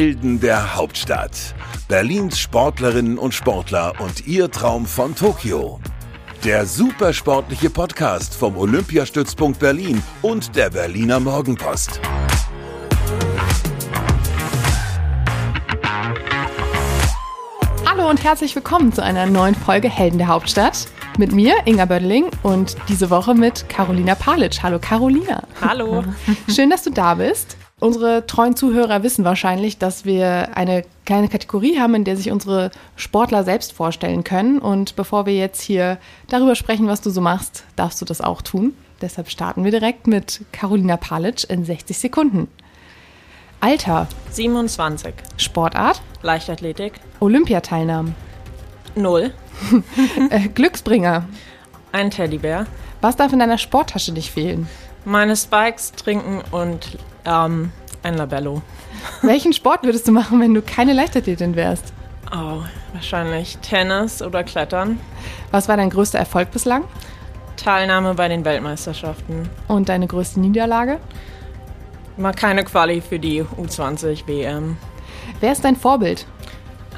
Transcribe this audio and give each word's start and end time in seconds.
Helden 0.00 0.40
der 0.40 0.76
Hauptstadt. 0.76 1.54
Berlins 1.86 2.38
Sportlerinnen 2.38 3.18
und 3.18 3.34
Sportler 3.34 3.92
und 3.98 4.26
ihr 4.26 4.50
Traum 4.50 4.86
von 4.86 5.14
Tokio. 5.14 5.78
Der 6.42 6.64
supersportliche 6.64 7.68
Podcast 7.68 8.34
vom 8.34 8.56
Olympiastützpunkt 8.56 9.58
Berlin 9.58 10.02
und 10.22 10.56
der 10.56 10.70
Berliner 10.70 11.20
Morgenpost. 11.20 12.00
Hallo 17.84 18.08
und 18.08 18.24
herzlich 18.24 18.54
willkommen 18.56 18.94
zu 18.94 19.02
einer 19.02 19.26
neuen 19.26 19.54
Folge 19.54 19.90
Helden 19.90 20.16
der 20.16 20.28
Hauptstadt. 20.28 20.88
Mit 21.18 21.32
mir, 21.32 21.56
Inga 21.66 21.84
Bödeling, 21.84 22.30
und 22.42 22.74
diese 22.88 23.10
Woche 23.10 23.34
mit 23.34 23.68
Carolina 23.68 24.14
Palic. 24.14 24.62
Hallo 24.62 24.78
Carolina. 24.78 25.42
Hallo. 25.60 26.04
Schön, 26.48 26.70
dass 26.70 26.84
du 26.84 26.90
da 26.90 27.16
bist. 27.16 27.58
Unsere 27.80 28.26
treuen 28.26 28.56
Zuhörer 28.56 29.02
wissen 29.02 29.24
wahrscheinlich, 29.24 29.78
dass 29.78 30.04
wir 30.04 30.54
eine 30.54 30.84
kleine 31.06 31.28
Kategorie 31.28 31.78
haben, 31.80 31.94
in 31.94 32.04
der 32.04 32.16
sich 32.16 32.30
unsere 32.30 32.70
Sportler 32.94 33.42
selbst 33.42 33.72
vorstellen 33.72 34.22
können. 34.22 34.58
Und 34.58 34.96
bevor 34.96 35.24
wir 35.24 35.34
jetzt 35.34 35.62
hier 35.62 35.96
darüber 36.28 36.54
sprechen, 36.54 36.88
was 36.88 37.00
du 37.00 37.08
so 37.08 37.22
machst, 37.22 37.64
darfst 37.76 38.00
du 38.00 38.04
das 38.04 38.20
auch 38.20 38.42
tun. 38.42 38.74
Deshalb 39.00 39.30
starten 39.30 39.64
wir 39.64 39.70
direkt 39.70 40.06
mit 40.06 40.42
Carolina 40.52 40.98
Palic 40.98 41.48
in 41.48 41.64
60 41.64 41.98
Sekunden. 41.98 42.48
Alter, 43.60 44.06
27. 44.30 45.14
Sportart, 45.38 46.02
Leichtathletik. 46.22 46.94
Olympiateilnahmen, 47.20 48.14
Null. 48.94 49.32
äh, 50.30 50.48
Glücksbringer. 50.48 51.24
Ein 51.92 52.10
Teddybär. 52.10 52.66
Was 53.00 53.16
darf 53.16 53.32
in 53.32 53.38
deiner 53.38 53.58
Sporttasche 53.58 54.12
nicht 54.12 54.30
fehlen? 54.30 54.68
Meine 55.04 55.36
Spikes, 55.36 55.92
Trinken 55.92 56.42
und 56.50 56.98
ähm, 57.24 57.72
ein 58.02 58.16
Labello. 58.16 58.62
Welchen 59.22 59.52
Sport 59.52 59.84
würdest 59.84 60.08
du 60.08 60.12
machen, 60.12 60.40
wenn 60.40 60.54
du 60.54 60.62
keine 60.62 60.92
Leichtathletin 60.92 61.56
wärst? 61.56 61.92
Oh, 62.32 62.62
wahrscheinlich 62.92 63.58
Tennis 63.58 64.22
oder 64.22 64.44
Klettern. 64.44 65.00
Was 65.50 65.68
war 65.68 65.76
dein 65.76 65.90
größter 65.90 66.18
Erfolg 66.18 66.50
bislang? 66.50 66.84
Teilnahme 67.56 68.14
bei 68.14 68.28
den 68.28 68.44
Weltmeisterschaften. 68.44 69.48
Und 69.68 69.88
deine 69.88 70.06
größte 70.06 70.40
Niederlage? 70.40 70.98
Mal 72.16 72.32
keine 72.32 72.64
Quali 72.64 73.00
für 73.00 73.18
die 73.18 73.42
U20 73.42 74.26
WM. 74.26 74.76
Wer 75.40 75.52
ist 75.52 75.64
dein 75.64 75.76
Vorbild? 75.76 76.26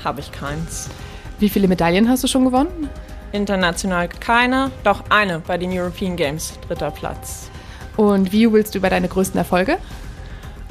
Habe 0.05 0.21
ich 0.21 0.33
keins. 0.33 0.91
Wie 1.39 1.49
viele 1.49 1.69
Medaillen 1.69 2.09
hast 2.09 2.25
du 2.25 2.29
schon 2.29 2.45
gewonnen? 2.45 2.89
International 3.33 4.09
keine, 4.09 4.71
doch 4.85 5.05
eine 5.09 5.41
bei 5.41 5.59
den 5.59 5.77
European 5.77 6.17
Games. 6.17 6.53
Dritter 6.69 6.91
Platz. 6.91 7.51
Und 7.97 8.33
wie 8.33 8.43
jubelst 8.43 8.75
du 8.75 8.79
über 8.79 8.91
deine 8.91 9.09
größten 9.09 9.39
Erfolge? 9.39 9.79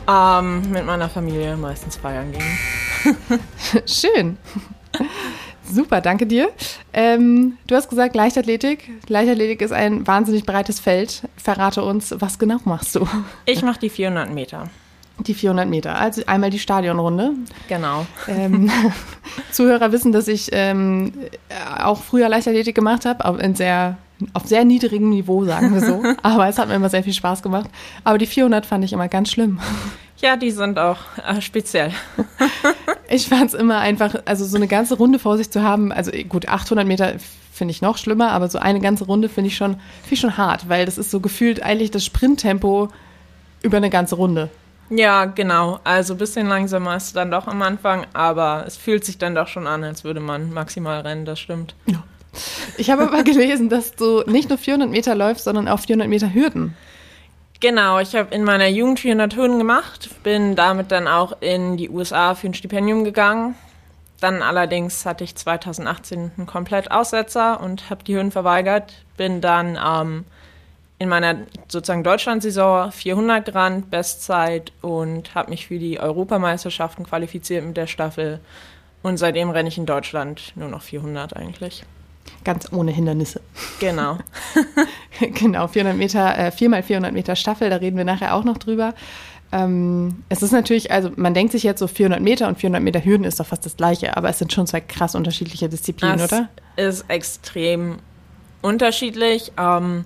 Ähm, 0.07 0.71
mit 0.71 0.85
meiner 0.85 1.09
Familie 1.09 1.55
meistens 1.57 1.97
feiern 1.97 2.31
gehen. 2.31 3.39
Schön. 3.85 4.37
Super, 5.71 6.01
danke 6.01 6.25
dir. 6.25 6.49
Ähm, 6.91 7.57
du 7.67 7.75
hast 7.75 7.89
gesagt 7.89 8.15
Leichtathletik. 8.15 8.89
Leichtathletik 9.07 9.61
ist 9.61 9.71
ein 9.71 10.05
wahnsinnig 10.05 10.45
breites 10.45 10.79
Feld. 10.79 11.23
Verrate 11.37 11.83
uns, 11.83 12.13
was 12.19 12.39
genau 12.39 12.57
machst 12.65 12.95
du? 12.95 13.07
Ich 13.45 13.61
mache 13.61 13.79
die 13.79 13.89
400 13.89 14.29
Meter. 14.33 14.69
Die 15.19 15.33
400 15.33 15.69
Meter, 15.69 15.99
also 15.99 16.23
einmal 16.25 16.49
die 16.49 16.57
Stadionrunde. 16.57 17.33
Genau. 17.69 18.05
Ähm, 18.27 18.71
Zuhörer 19.51 19.91
wissen, 19.91 20.11
dass 20.11 20.27
ich 20.27 20.49
ähm, 20.51 21.13
auch 21.79 22.01
früher 22.01 22.27
Leichtathletik 22.27 22.75
gemacht 22.75 23.05
habe, 23.05 23.41
in 23.41 23.53
sehr, 23.55 23.97
auf 24.33 24.45
sehr 24.45 24.65
niedrigem 24.65 25.09
Niveau, 25.09 25.45
sagen 25.45 25.73
wir 25.73 25.81
so. 25.81 26.03
Aber 26.23 26.47
es 26.47 26.57
hat 26.57 26.67
mir 26.67 26.75
immer 26.75 26.89
sehr 26.89 27.03
viel 27.03 27.13
Spaß 27.13 27.41
gemacht. 27.41 27.69
Aber 28.03 28.17
die 28.17 28.25
400 28.25 28.65
fand 28.65 28.83
ich 28.83 28.93
immer 28.93 29.07
ganz 29.07 29.31
schlimm. 29.31 29.59
Ja, 30.17 30.35
die 30.35 30.51
sind 30.51 30.77
auch 30.77 30.99
äh, 31.27 31.41
speziell. 31.41 31.91
Ich 33.13 33.27
fand 33.27 33.47
es 33.47 33.53
immer 33.53 33.79
einfach, 33.79 34.15
also 34.23 34.45
so 34.45 34.55
eine 34.55 34.69
ganze 34.69 34.95
Runde 34.95 35.19
vor 35.19 35.35
sich 35.35 35.51
zu 35.51 35.61
haben, 35.61 35.91
also 35.91 36.11
gut, 36.29 36.47
800 36.47 36.87
Meter 36.87 37.15
finde 37.51 37.73
ich 37.73 37.81
noch 37.81 37.97
schlimmer, 37.97 38.31
aber 38.31 38.47
so 38.47 38.57
eine 38.57 38.79
ganze 38.79 39.03
Runde 39.03 39.27
finde 39.27 39.49
ich 39.49 39.57
schon, 39.57 39.73
finde 39.73 40.13
ich 40.13 40.19
schon 40.21 40.37
hart, 40.37 40.69
weil 40.69 40.85
das 40.85 40.97
ist 40.97 41.11
so 41.11 41.19
gefühlt 41.19 41.61
eigentlich 41.61 41.91
das 41.91 42.05
Sprinttempo 42.05 42.87
über 43.63 43.77
eine 43.77 43.89
ganze 43.89 44.15
Runde. 44.15 44.49
Ja, 44.89 45.25
genau. 45.25 45.79
Also 45.83 46.13
ein 46.13 46.17
bisschen 46.17 46.47
langsamer 46.47 46.95
ist 46.95 47.07
es 47.07 47.13
dann 47.13 47.31
doch 47.31 47.47
am 47.47 47.61
Anfang, 47.61 48.07
aber 48.13 48.63
es 48.65 48.77
fühlt 48.77 49.03
sich 49.03 49.17
dann 49.17 49.35
doch 49.35 49.47
schon 49.49 49.67
an, 49.67 49.83
als 49.83 50.05
würde 50.05 50.21
man 50.21 50.53
maximal 50.53 51.01
rennen, 51.01 51.25
das 51.25 51.39
stimmt. 51.39 51.75
Ich 52.77 52.89
habe 52.89 53.03
aber 53.03 53.23
gelesen, 53.23 53.69
dass 53.69 53.95
du 53.95 54.23
nicht 54.25 54.49
nur 54.49 54.57
400 54.57 54.89
Meter 54.89 55.15
läufst, 55.15 55.45
sondern 55.45 55.67
auch 55.67 55.79
400 55.79 56.07
Meter 56.07 56.33
Hürden. 56.33 56.75
Genau, 57.59 57.99
ich 57.99 58.15
habe 58.15 58.33
in 58.33 58.43
meiner 58.43 58.67
Jugend 58.67 58.99
400 58.99 59.35
Hürden 59.35 59.59
gemacht, 59.59 60.09
bin 60.23 60.55
damit 60.55 60.91
dann 60.91 61.07
auch 61.07 61.41
in 61.41 61.77
die 61.77 61.89
USA 61.89 62.33
für 62.33 62.47
ein 62.47 62.55
Stipendium 62.55 63.03
gegangen. 63.03 63.53
Dann 64.19 64.41
allerdings 64.41 65.05
hatte 65.05 65.23
ich 65.23 65.35
2018 65.35 66.31
einen 66.37 66.47
komplett 66.47 66.91
Aussetzer 66.91 67.59
und 67.59 67.89
habe 67.89 68.03
die 68.03 68.15
Hürden 68.15 68.31
verweigert. 68.31 68.93
Bin 69.15 69.41
dann 69.41 69.77
ähm, 69.83 70.25
in 70.97 71.09
meiner 71.09 71.35
sozusagen 71.67 72.03
Deutschland-Saison 72.03 72.91
400 72.91 73.45
gerannt, 73.45 73.89
Bestzeit 73.89 74.71
und 74.81 75.33
habe 75.33 75.49
mich 75.49 75.67
für 75.67 75.79
die 75.79 75.99
Europameisterschaften 75.99 77.05
qualifiziert 77.05 77.65
mit 77.65 77.77
der 77.77 77.87
Staffel. 77.87 78.39
Und 79.01 79.17
seitdem 79.17 79.49
renne 79.49 79.69
ich 79.69 79.79
in 79.79 79.87
Deutschland 79.87 80.53
nur 80.55 80.67
noch 80.67 80.83
400 80.83 81.35
eigentlich. 81.35 81.83
Ganz 82.43 82.71
ohne 82.71 82.91
Hindernisse. 82.91 83.41
Genau. 83.79 84.17
genau, 85.19 85.67
400 85.67 85.97
Meter, 85.97 86.37
äh, 86.37 86.51
4 86.51 86.83
400 86.83 87.13
Meter 87.13 87.35
Staffel, 87.35 87.69
da 87.69 87.75
reden 87.77 87.97
wir 87.97 88.05
nachher 88.05 88.33
auch 88.35 88.43
noch 88.43 88.57
drüber. 88.57 88.95
Ähm, 89.51 90.23
es 90.29 90.41
ist 90.41 90.51
natürlich, 90.51 90.91
also 90.91 91.11
man 91.17 91.33
denkt 91.33 91.51
sich 91.51 91.63
jetzt 91.63 91.79
so 91.79 91.87
400 91.87 92.21
Meter 92.21 92.47
und 92.47 92.57
400 92.57 92.81
Meter 92.81 93.03
Hürden 93.03 93.25
ist 93.25 93.39
doch 93.39 93.45
fast 93.45 93.65
das 93.65 93.75
gleiche, 93.75 94.15
aber 94.15 94.29
es 94.29 94.39
sind 94.39 94.53
schon 94.53 94.65
zwei 94.65 94.79
krass 94.79 95.13
unterschiedliche 95.13 95.67
Disziplinen, 95.67 96.17
das 96.17 96.31
oder? 96.31 96.49
ist 96.77 97.05
extrem 97.09 97.97
unterschiedlich. 98.61 99.51
Ähm, 99.57 100.05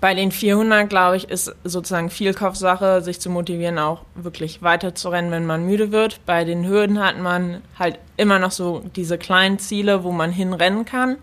bei 0.00 0.14
den 0.14 0.30
400, 0.30 0.88
glaube 0.88 1.16
ich, 1.16 1.30
ist 1.30 1.54
sozusagen 1.64 2.10
viel 2.10 2.34
Kopfsache, 2.34 3.00
sich 3.00 3.20
zu 3.20 3.30
motivieren, 3.30 3.78
auch 3.78 4.02
wirklich 4.14 4.62
weiter 4.62 4.94
zu 4.94 5.08
rennen, 5.08 5.30
wenn 5.30 5.46
man 5.46 5.64
müde 5.64 5.90
wird. 5.90 6.20
Bei 6.26 6.44
den 6.44 6.66
Hürden 6.66 7.02
hat 7.02 7.18
man 7.18 7.62
halt 7.78 7.98
immer 8.16 8.38
noch 8.38 8.50
so 8.50 8.82
diese 8.94 9.16
kleinen 9.16 9.58
Ziele, 9.58 10.04
wo 10.04 10.12
man 10.12 10.30
hinrennen 10.30 10.84
kann. 10.84 11.16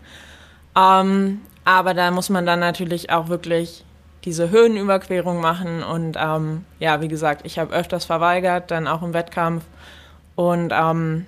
Ähm, 0.76 1.40
aber 1.64 1.94
da 1.94 2.10
muss 2.10 2.30
man 2.30 2.46
dann 2.46 2.60
natürlich 2.60 3.10
auch 3.10 3.28
wirklich 3.28 3.84
diese 4.24 4.50
Höhenüberquerung 4.50 5.40
machen. 5.40 5.82
Und 5.82 6.16
ähm, 6.18 6.64
ja, 6.80 7.00
wie 7.00 7.08
gesagt, 7.08 7.42
ich 7.44 7.58
habe 7.58 7.74
öfters 7.74 8.04
verweigert, 8.04 8.70
dann 8.70 8.88
auch 8.88 9.02
im 9.02 9.14
Wettkampf. 9.14 9.64
Und 10.34 10.72
ähm, 10.74 11.26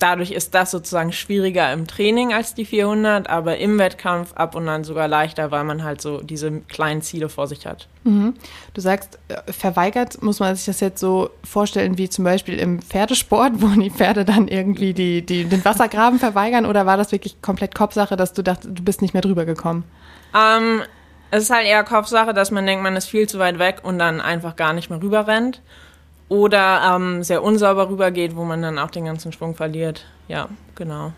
dadurch 0.00 0.32
ist 0.32 0.54
das 0.54 0.70
sozusagen 0.70 1.12
schwieriger 1.12 1.72
im 1.72 1.86
Training 1.86 2.32
als 2.32 2.54
die 2.54 2.64
400, 2.64 3.28
aber 3.28 3.58
im 3.58 3.78
Wettkampf 3.78 4.32
ab 4.34 4.54
und 4.54 4.68
an 4.68 4.82
sogar 4.82 5.06
leichter, 5.06 5.50
weil 5.50 5.62
man 5.64 5.84
halt 5.84 6.00
so 6.00 6.20
diese 6.22 6.50
kleinen 6.62 7.02
Ziele 7.02 7.28
vor 7.28 7.46
sich 7.46 7.66
hat. 7.66 7.86
Mhm. 8.04 8.34
Du 8.74 8.80
sagst, 8.80 9.18
äh, 9.28 9.52
verweigert, 9.52 10.22
muss 10.22 10.40
man 10.40 10.56
sich 10.56 10.64
das 10.64 10.80
jetzt 10.80 11.00
so 11.00 11.30
vorstellen 11.44 11.98
wie 11.98 12.08
zum 12.08 12.24
Beispiel 12.24 12.58
im 12.58 12.80
Pferdesport, 12.80 13.52
wo 13.56 13.68
die 13.68 13.90
Pferde 13.90 14.24
dann 14.24 14.48
irgendwie 14.48 14.94
die, 14.94 15.24
die, 15.24 15.44
den 15.44 15.64
Wassergraben 15.64 16.18
verweigern 16.18 16.66
oder 16.66 16.86
war 16.86 16.96
das 16.96 17.12
wirklich 17.12 17.40
komplett 17.42 17.74
Kopfsache, 17.74 18.16
dass 18.16 18.32
du 18.32 18.42
dachtest, 18.42 18.78
du 18.78 18.82
bist 18.82 19.02
nicht 19.02 19.14
mehr 19.14 19.22
drüber 19.22 19.44
gekommen? 19.44 19.84
Ähm, 20.34 20.82
es 21.30 21.44
ist 21.44 21.50
halt 21.50 21.66
eher 21.66 21.84
Kopfsache, 21.84 22.34
dass 22.34 22.50
man 22.50 22.66
denkt, 22.66 22.82
man 22.82 22.96
ist 22.96 23.06
viel 23.06 23.28
zu 23.28 23.38
weit 23.38 23.58
weg 23.58 23.80
und 23.82 23.98
dann 23.98 24.20
einfach 24.20 24.56
gar 24.56 24.72
nicht 24.72 24.90
mehr 24.90 25.00
rüber 25.02 25.26
rennt. 25.26 25.60
Oder 26.30 26.94
ähm, 26.94 27.24
sehr 27.24 27.42
unsauber 27.42 27.90
rübergeht, 27.90 28.36
wo 28.36 28.44
man 28.44 28.62
dann 28.62 28.78
auch 28.78 28.90
den 28.90 29.04
ganzen 29.04 29.32
Schwung 29.32 29.56
verliert. 29.56 30.06
Ja, 30.28 30.48
genau. 30.76 31.12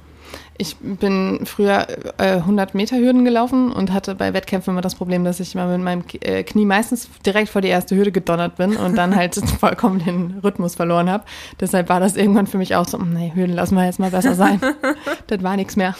Ich 0.56 0.76
bin 0.78 1.44
früher 1.44 1.86
äh, 2.16 2.36
100 2.36 2.74
Meter 2.74 2.96
Hürden 2.96 3.24
gelaufen 3.24 3.72
und 3.72 3.92
hatte 3.92 4.14
bei 4.14 4.32
Wettkämpfen 4.32 4.72
immer 4.72 4.80
das 4.80 4.94
Problem, 4.94 5.22
dass 5.22 5.38
ich 5.38 5.54
immer 5.54 5.66
mit 5.66 5.82
meinem 5.82 6.04
äh, 6.22 6.42
Knie 6.44 6.64
meistens 6.64 7.10
direkt 7.26 7.50
vor 7.50 7.60
die 7.60 7.68
erste 7.68 7.94
Hürde 7.94 8.10
gedonnert 8.10 8.56
bin 8.56 8.76
und 8.76 8.96
dann 8.96 9.14
halt 9.14 9.34
vollkommen 9.60 9.98
den 9.98 10.40
Rhythmus 10.42 10.76
verloren 10.76 11.10
habe. 11.10 11.24
Deshalb 11.60 11.90
war 11.90 12.00
das 12.00 12.16
irgendwann 12.16 12.46
für 12.46 12.56
mich 12.56 12.74
auch 12.74 12.88
so, 12.88 12.96
nee, 12.96 13.32
Hürden 13.34 13.54
lassen 13.54 13.74
wir 13.74 13.84
jetzt 13.84 13.98
mal 13.98 14.10
besser 14.10 14.34
sein. 14.34 14.62
das 15.26 15.42
war 15.42 15.56
nichts 15.56 15.76
mehr. 15.76 15.94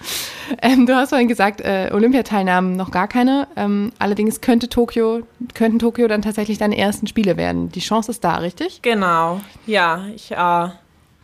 Ähm, 0.62 0.86
du 0.86 0.96
hast 0.96 1.10
vorhin 1.10 1.28
gesagt, 1.28 1.60
äh, 1.60 1.90
Olympiateilnahmen 1.92 2.74
noch 2.74 2.90
gar 2.90 3.06
keine. 3.06 3.48
Ähm, 3.54 3.92
allerdings 3.98 4.40
könnte 4.40 4.70
Tokio, 4.70 5.26
könnten 5.52 5.78
Tokio 5.78 6.08
dann 6.08 6.22
tatsächlich 6.22 6.56
deine 6.56 6.78
ersten 6.78 7.06
Spiele 7.06 7.36
werden. 7.36 7.70
Die 7.70 7.80
Chance 7.80 8.10
ist 8.10 8.24
da, 8.24 8.36
richtig? 8.36 8.80
Genau, 8.80 9.42
ja. 9.66 10.06
Ich 10.14 10.32
äh, 10.32 10.68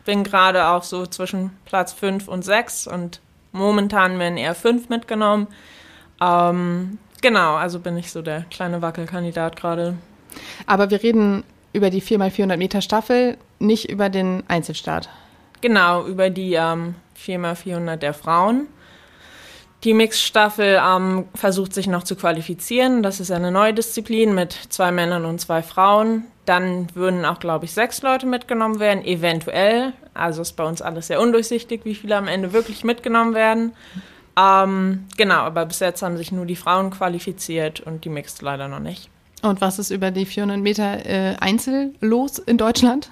bin 0.05 0.23
gerade 0.23 0.67
auch 0.67 0.83
so 0.83 1.07
zwischen 1.07 1.49
Platz 1.65 1.91
5 1.91 2.27
und 2.27 2.45
6 2.45 2.85
und 2.85 3.19
momentan 3.51 4.19
werden 4.19 4.37
eher 4.37 4.53
5 4.53 4.89
mitgenommen. 4.89 5.47
Ähm, 6.21 6.99
genau, 7.21 7.55
also 7.55 7.79
bin 7.79 7.97
ich 7.97 8.11
so 8.11 8.21
der 8.21 8.45
kleine 8.51 8.81
Wackelkandidat 8.81 9.55
gerade. 9.55 9.95
Aber 10.67 10.91
wir 10.91 11.01
reden 11.01 11.43
über 11.73 11.89
die 11.89 12.01
4x400 12.01 12.57
Meter 12.57 12.81
Staffel, 12.81 13.37
nicht 13.59 13.89
über 13.89 14.09
den 14.09 14.43
Einzelstart. 14.47 15.09
Genau, 15.61 16.05
über 16.05 16.29
die 16.29 16.53
ähm, 16.53 16.95
4x400 17.17 17.97
der 17.97 18.13
Frauen. 18.13 18.67
Die 19.83 19.93
Mixstaffel 19.93 20.81
ähm, 20.83 21.25
versucht 21.35 21.73
sich 21.73 21.85
noch 21.85 22.03
zu 22.03 22.15
qualifizieren. 22.15 23.03
Das 23.03 23.19
ist 23.19 23.29
eine 23.29 23.51
neue 23.51 23.73
Disziplin 23.73 24.33
mit 24.33 24.53
zwei 24.69 24.91
Männern 24.91 25.25
und 25.25 25.39
zwei 25.39 25.61
Frauen. 25.61 26.23
Dann 26.45 26.87
würden 26.95 27.23
auch, 27.25 27.39
glaube 27.39 27.65
ich, 27.65 27.73
sechs 27.73 28.01
Leute 28.01 28.25
mitgenommen 28.25 28.79
werden, 28.79 29.05
eventuell. 29.05 29.93
Also 30.15 30.41
ist 30.41 30.53
bei 30.53 30.63
uns 30.63 30.81
alles 30.81 31.07
sehr 31.07 31.21
undurchsichtig, 31.21 31.81
wie 31.83 31.93
viele 31.93 32.15
am 32.15 32.27
Ende 32.27 32.51
wirklich 32.51 32.83
mitgenommen 32.83 33.35
werden. 33.35 33.73
Ähm, 34.37 35.05
genau, 35.17 35.41
aber 35.41 35.65
bis 35.65 35.79
jetzt 35.79 36.01
haben 36.01 36.17
sich 36.17 36.31
nur 36.31 36.45
die 36.45 36.55
Frauen 36.55 36.89
qualifiziert 36.89 37.79
und 37.79 38.05
die 38.05 38.09
Mixed 38.09 38.41
leider 38.41 38.67
noch 38.67 38.79
nicht. 38.79 39.09
Und 39.41 39.61
was 39.61 39.77
ist 39.77 39.91
über 39.91 40.09
die 40.11 40.25
400 40.25 40.59
Meter 40.59 41.05
äh, 41.05 41.35
Einzel 41.39 41.93
los 42.01 42.39
in 42.39 42.57
Deutschland? 42.57 43.09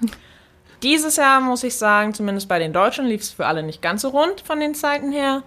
Dieses 0.84 1.16
Jahr 1.16 1.40
muss 1.40 1.64
ich 1.64 1.78
sagen, 1.78 2.12
zumindest 2.12 2.46
bei 2.46 2.58
den 2.58 2.74
Deutschen 2.74 3.06
lief 3.06 3.22
es 3.22 3.30
für 3.30 3.46
alle 3.46 3.62
nicht 3.62 3.80
ganz 3.80 4.02
so 4.02 4.10
rund 4.10 4.42
von 4.42 4.60
den 4.60 4.74
Zeiten 4.74 5.12
her. 5.12 5.42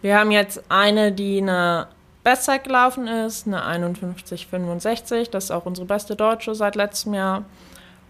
Wir 0.00 0.16
haben 0.16 0.30
jetzt 0.30 0.62
eine, 0.68 1.10
die 1.10 1.42
eine 1.42 1.88
Bestzeit 2.22 2.62
gelaufen 2.62 3.08
ist, 3.08 3.48
eine 3.48 3.64
51,65. 3.64 5.28
Das 5.30 5.44
ist 5.44 5.50
auch 5.50 5.66
unsere 5.66 5.88
beste 5.88 6.14
Deutsche 6.14 6.54
seit 6.54 6.76
letztem 6.76 7.14
Jahr. 7.14 7.44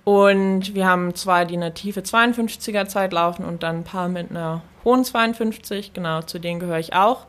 Und 0.05 0.75
wir 0.75 0.87
haben 0.87 1.14
zwei, 1.14 1.46
die 1.46 1.56
eine 1.56 1.73
tiefe 1.73 2.00
52er 2.00 2.87
Zeit 2.87 3.14
laufen 3.14 3.46
und 3.46 3.62
dann 3.62 3.79
ein 3.79 3.84
paar 3.84 4.08
mit 4.08 4.31
einer 4.31 4.61
hohen 4.84 5.02
52. 5.02 5.94
Genau, 5.94 6.20
zu 6.20 6.38
denen 6.38 6.61
gehöre 6.61 6.79
ich 6.79 6.93
auch. 6.93 7.25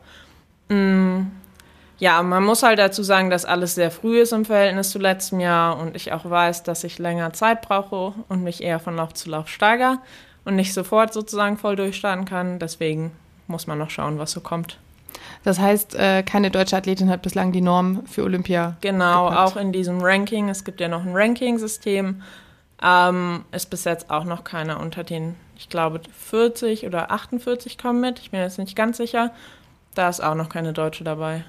Ja, 1.98 2.22
man 2.22 2.44
muss 2.44 2.62
halt 2.62 2.78
dazu 2.78 3.02
sagen, 3.02 3.28
dass 3.28 3.44
alles 3.44 3.74
sehr 3.74 3.90
früh 3.90 4.20
ist 4.20 4.32
im 4.32 4.44
Verhältnis 4.44 4.90
zu 4.90 4.98
letztem 4.98 5.40
Jahr 5.40 5.78
und 5.78 5.96
ich 5.96 6.12
auch 6.12 6.28
weiß, 6.28 6.62
dass 6.62 6.84
ich 6.84 6.98
länger 6.98 7.32
Zeit 7.32 7.62
brauche 7.62 8.14
und 8.28 8.44
mich 8.44 8.62
eher 8.62 8.78
von 8.78 8.94
Lauf 8.96 9.14
zu 9.14 9.28
Lauf 9.30 9.48
steigere 9.48 9.98
und 10.44 10.54
nicht 10.54 10.74
sofort 10.74 11.12
sozusagen 11.12 11.56
voll 11.56 11.74
durchstarten 11.74 12.24
kann. 12.24 12.60
Deswegen 12.60 13.10
muss 13.48 13.66
man 13.66 13.78
noch 13.78 13.90
schauen, 13.90 14.18
was 14.18 14.30
so 14.30 14.40
kommt. 14.40 14.78
Das 15.42 15.58
heißt, 15.58 15.96
äh, 15.96 16.22
keine 16.22 16.50
deutsche 16.50 16.76
Athletin 16.76 17.10
hat 17.10 17.22
bislang 17.22 17.50
die 17.50 17.60
Norm 17.60 18.06
für 18.06 18.22
Olympia. 18.22 18.76
Genau, 18.80 19.30
gepackt. 19.30 19.52
auch 19.52 19.56
in 19.56 19.72
diesem 19.72 20.00
Ranking. 20.00 20.48
Es 20.48 20.64
gibt 20.64 20.80
ja 20.80 20.88
noch 20.88 21.04
ein 21.04 21.16
Ranking-System. 21.16 22.22
Ähm, 22.80 23.44
ist 23.50 23.70
bis 23.70 23.84
jetzt 23.84 24.08
auch 24.08 24.24
noch 24.24 24.44
keiner 24.44 24.78
unter 24.78 25.02
den, 25.02 25.34
ich 25.56 25.68
glaube, 25.68 26.00
40 26.16 26.86
oder 26.86 27.10
48 27.10 27.76
kommen 27.76 28.00
mit. 28.00 28.20
Ich 28.20 28.30
bin 28.30 28.40
jetzt 28.40 28.58
nicht 28.58 28.76
ganz 28.76 28.98
sicher. 28.98 29.32
Da 29.94 30.08
ist 30.08 30.20
auch 30.20 30.36
noch 30.36 30.48
keine 30.48 30.72
Deutsche 30.72 31.02
dabei. 31.02 31.44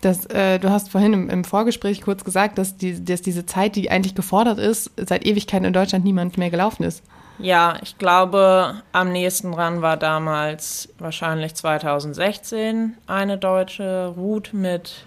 Das, 0.00 0.26
äh, 0.26 0.58
du 0.58 0.70
hast 0.70 0.90
vorhin 0.90 1.12
im, 1.12 1.30
im, 1.30 1.44
Vorgespräch 1.44 2.02
kurz 2.02 2.24
gesagt, 2.24 2.58
dass, 2.58 2.76
die, 2.76 3.04
dass 3.04 3.20
diese 3.20 3.46
Zeit, 3.46 3.74
die 3.74 3.90
eigentlich 3.90 4.14
gefordert 4.14 4.58
ist, 4.58 4.92
seit 4.96 5.26
Ewigkeiten 5.26 5.64
in 5.64 5.72
Deutschland 5.72 6.04
niemand 6.04 6.38
mehr 6.38 6.50
gelaufen 6.50 6.84
ist. 6.84 7.02
Ja, 7.40 7.76
ich 7.82 7.98
glaube, 7.98 8.82
am 8.92 9.12
nächsten 9.12 9.52
dran 9.52 9.80
war 9.80 9.96
damals 9.96 10.88
wahrscheinlich 10.98 11.54
2016 11.54 12.96
eine 13.06 13.38
deutsche 13.38 14.12
Route 14.16 14.56
mit 14.56 15.04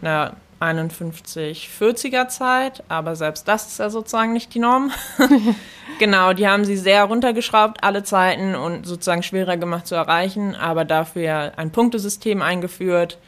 einer 0.00 0.36
51-40er 0.62 2.28
Zeit, 2.28 2.84
aber 2.88 3.16
selbst 3.16 3.48
das 3.48 3.66
ist 3.66 3.78
ja 3.78 3.90
sozusagen 3.90 4.32
nicht 4.32 4.54
die 4.54 4.60
Norm. 4.60 4.92
genau, 5.98 6.32
die 6.32 6.48
haben 6.48 6.64
sie 6.64 6.76
sehr 6.76 7.04
runtergeschraubt, 7.04 7.82
alle 7.82 8.02
Zeiten 8.02 8.54
und 8.54 8.86
sozusagen 8.86 9.22
schwerer 9.22 9.56
gemacht 9.56 9.86
zu 9.86 9.94
erreichen, 9.94 10.54
aber 10.54 10.84
dafür 10.84 11.52
ein 11.56 11.70
Punktesystem 11.70 12.40
eingeführt, 12.40 13.18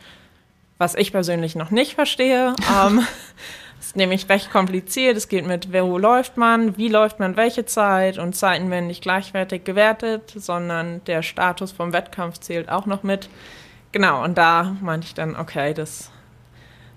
was 0.79 0.94
ich 0.94 1.12
persönlich 1.12 1.55
noch 1.55 1.71
nicht 1.71 1.94
verstehe. 1.94 2.55
ähm, 2.75 3.06
ist 3.81 3.97
nämlich 3.97 4.29
recht 4.29 4.50
kompliziert. 4.50 5.17
Es 5.17 5.29
geht 5.29 5.47
mit, 5.47 5.73
wo 5.73 5.99
läuft 5.99 6.37
man, 6.37 6.76
wie 6.76 6.88
läuft 6.88 7.21
man 7.21 7.37
welche 7.37 7.67
Zeit 7.67 8.19
und 8.19 8.35
Zeiten 8.35 8.71
werden 8.71 8.87
nicht 8.87 9.03
gleichwertig 9.03 9.65
gewertet, 9.65 10.32
sondern 10.35 11.03
der 11.05 11.23
Status 11.23 11.73
vom 11.73 11.93
Wettkampf 11.93 12.38
zählt 12.38 12.69
auch 12.69 12.87
noch 12.87 13.03
mit. 13.03 13.29
Genau, 13.93 14.25
und 14.25 14.37
da 14.37 14.76
meinte 14.81 15.06
ich 15.06 15.15
dann, 15.15 15.37
okay, 15.37 15.75
das 15.75 16.11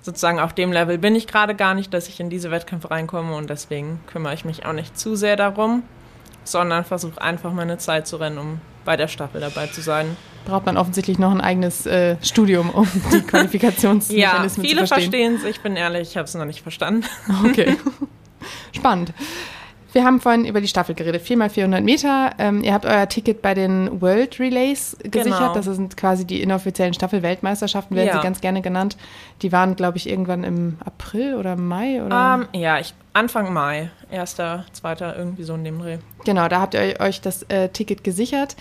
sozusagen 0.02 0.40
auf 0.40 0.54
dem 0.54 0.72
Level 0.72 0.98
bin 0.98 1.16
ich 1.16 1.28
gerade 1.28 1.54
gar 1.54 1.74
nicht, 1.74 1.94
dass 1.94 2.08
ich 2.08 2.20
in 2.20 2.30
diese 2.30 2.50
Wettkämpfe 2.50 2.90
reinkomme 2.90 3.36
und 3.36 3.50
deswegen 3.50 4.00
kümmere 4.08 4.34
ich 4.34 4.46
mich 4.46 4.66
auch 4.66 4.74
nicht 4.74 4.98
zu 4.98 5.16
sehr 5.16 5.36
darum, 5.36 5.84
sondern 6.48 6.86
versuche 6.86 7.22
einfach 7.22 7.52
meine 7.54 7.78
Zeit 7.78 8.08
zu 8.08 8.18
rennen, 8.18 8.38
um 8.38 8.62
bei 8.86 8.96
der 8.98 9.08
Staffel 9.08 9.42
dabei 9.42 9.68
zu 9.68 9.82
sein 9.82 10.16
braucht 10.48 10.66
man 10.66 10.78
offensichtlich 10.78 11.20
noch 11.20 11.32
ein 11.32 11.42
eigenes 11.42 11.86
äh, 11.86 12.16
Studium, 12.22 12.70
um 12.70 12.88
die 13.12 13.22
Qualifikationsmechanismen 13.28 14.18
ja, 14.18 14.32
zu 14.32 14.38
verstehen. 14.38 14.64
viele 14.64 14.88
verstehen 14.88 15.36
es. 15.36 15.44
Ich 15.44 15.60
bin 15.60 15.76
ehrlich, 15.76 16.12
ich 16.12 16.18
habe 16.18 16.26
es 16.26 16.34
noch 16.34 16.46
nicht 16.46 16.62
verstanden. 16.62 17.04
Okay. 17.46 17.76
Spannend. 18.72 19.14
Wir 19.98 20.06
haben 20.06 20.22
vorhin 20.22 20.46
über 20.46 20.62
die 20.62 20.68
Staffel 20.68 20.94
geredet. 20.94 21.24
4x400 21.24 21.82
Meter. 21.82 22.30
Ähm, 22.38 22.64
ihr 22.64 22.76
habt 22.76 22.86
euer 22.86 23.10
Ticket 23.10 23.42
bei 23.42 23.56
den 23.56 24.00
World 24.00 24.40
Relays 24.40 24.96
gesichert. 25.02 25.40
Genau. 25.40 25.54
Das 25.56 25.66
sind 25.66 25.98
quasi 25.98 26.24
die 26.24 26.44
inoffiziellen 26.44 26.94
Staffel-Weltmeisterschaften, 26.94 27.96
werden 27.96 28.10
ja. 28.10 28.18
sie 28.18 28.22
ganz 28.22 28.40
gerne 28.40 28.62
genannt. 28.62 28.96
Die 29.42 29.52
waren, 29.52 29.76
glaube 29.76 29.98
ich, 29.98 30.08
irgendwann 30.08 30.44
im 30.44 30.78
April 30.86 31.34
oder 31.34 31.56
Mai? 31.56 32.04
Oder? 32.06 32.36
Um, 32.36 32.42
ähm, 32.54 32.62
ja, 32.62 32.78
ich, 32.78 32.94
Anfang 33.14 33.52
Mai. 33.52 33.90
Erster, 34.12 34.66
zweiter, 34.72 35.18
irgendwie 35.18 35.42
so 35.42 35.56
in 35.56 35.64
dem 35.64 35.80
Dreh. 35.80 35.98
Genau, 36.26 36.48
da 36.48 36.62
habt 36.62 36.76
ihr 36.76 36.98
euch 37.00 37.20
das 37.20 37.42
äh, 37.50 37.70
Ticket 37.70 38.04
gesichert 38.04 38.56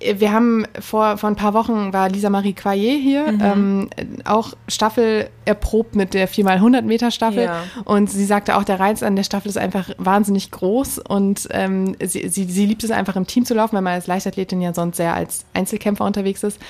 wir 0.00 0.32
haben 0.32 0.64
vor, 0.78 1.18
vor 1.18 1.28
ein 1.28 1.36
paar 1.36 1.54
Wochen 1.54 1.92
war 1.92 2.08
Lisa 2.08 2.30
Marie 2.30 2.52
Quayer 2.52 2.96
hier, 2.96 3.32
mhm. 3.32 3.40
ähm, 3.42 3.90
auch 4.24 4.52
Staffel 4.68 5.28
erprobt 5.44 5.96
mit 5.96 6.14
der 6.14 6.28
4x100 6.28 6.82
Meter 6.82 7.10
Staffel. 7.10 7.44
Ja. 7.44 7.64
Und 7.84 8.08
sie 8.08 8.24
sagte 8.24 8.56
auch, 8.56 8.62
der 8.62 8.78
Reiz 8.78 9.02
an 9.02 9.16
der 9.16 9.24
Staffel 9.24 9.48
ist 9.48 9.58
einfach 9.58 9.90
wahnsinnig 9.98 10.50
groß 10.52 10.98
und 10.98 11.48
ähm, 11.50 11.96
sie, 12.00 12.28
sie, 12.28 12.44
sie 12.44 12.66
liebt 12.66 12.84
es 12.84 12.90
einfach 12.92 13.16
im 13.16 13.26
Team 13.26 13.44
zu 13.44 13.54
laufen, 13.54 13.74
weil 13.74 13.82
man 13.82 13.94
als 13.94 14.06
Leichtathletin 14.06 14.60
ja 14.60 14.72
sonst 14.72 14.98
sehr 14.98 15.14
als 15.14 15.44
Einzelkämpfer 15.52 16.04
unterwegs 16.04 16.44
ist 16.44 16.60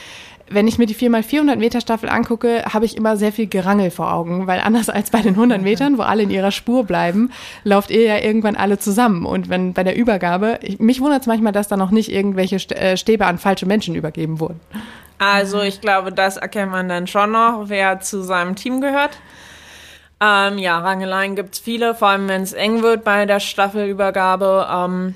wenn 0.50 0.68
ich 0.68 0.78
mir 0.78 0.86
die 0.86 0.94
4x400 0.94 1.56
Meter 1.56 1.80
Staffel 1.80 2.08
angucke, 2.08 2.64
habe 2.72 2.84
ich 2.84 2.96
immer 2.96 3.16
sehr 3.16 3.32
viel 3.32 3.46
Gerangel 3.46 3.90
vor 3.90 4.12
Augen, 4.12 4.46
weil 4.46 4.60
anders 4.60 4.88
als 4.88 5.10
bei 5.10 5.20
den 5.20 5.34
100 5.34 5.62
Metern, 5.62 5.98
wo 5.98 6.02
alle 6.02 6.22
in 6.22 6.30
ihrer 6.30 6.50
Spur 6.50 6.84
bleiben, 6.84 7.30
lauft 7.64 7.90
ihr 7.90 8.02
ja 8.02 8.18
irgendwann 8.18 8.56
alle 8.56 8.78
zusammen. 8.78 9.26
Und 9.26 9.48
wenn 9.48 9.72
bei 9.72 9.84
der 9.84 9.96
Übergabe, 9.96 10.58
ich, 10.62 10.78
mich 10.78 11.00
wundert 11.00 11.22
es 11.22 11.26
manchmal, 11.26 11.52
dass 11.52 11.68
da 11.68 11.76
noch 11.76 11.90
nicht 11.90 12.12
irgendwelche 12.12 12.56
äh, 12.76 12.96
Stäbe 12.96 13.26
an 13.26 13.38
falsche 13.38 13.66
Menschen 13.66 13.94
übergeben 13.94 14.40
wurden. 14.40 14.60
Also 15.18 15.62
ich 15.62 15.80
glaube, 15.80 16.12
das 16.12 16.36
erkennt 16.36 16.70
man 16.70 16.88
dann 16.88 17.06
schon 17.06 17.32
noch, 17.32 17.64
wer 17.66 18.00
zu 18.00 18.22
seinem 18.22 18.54
Team 18.54 18.80
gehört. 18.80 19.18
Ähm, 20.20 20.58
ja, 20.58 20.78
Rangeleien 20.78 21.36
gibt 21.36 21.54
es 21.54 21.60
viele, 21.60 21.94
vor 21.94 22.08
allem 22.08 22.28
wenn 22.28 22.42
es 22.42 22.52
eng 22.52 22.82
wird 22.82 23.04
bei 23.04 23.26
der 23.26 23.40
Staffelübergabe. 23.40 24.66
Ähm, 24.70 25.14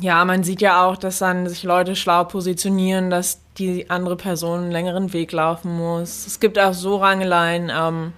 ja, 0.00 0.24
man 0.24 0.42
sieht 0.42 0.62
ja 0.62 0.86
auch, 0.86 0.96
dass 0.96 1.18
dann 1.18 1.48
sich 1.48 1.62
Leute 1.64 1.96
schlau 1.96 2.24
positionieren, 2.24 3.10
dass 3.10 3.40
die 3.58 3.90
andere 3.90 4.16
Person 4.16 4.60
einen 4.60 4.72
längeren 4.72 5.12
Weg 5.12 5.32
laufen 5.32 5.76
muss. 5.76 6.26
Es 6.26 6.40
gibt 6.40 6.58
auch 6.58 6.72
so 6.72 6.96
Rangeleien 6.96 7.70
ähm, 7.74 8.12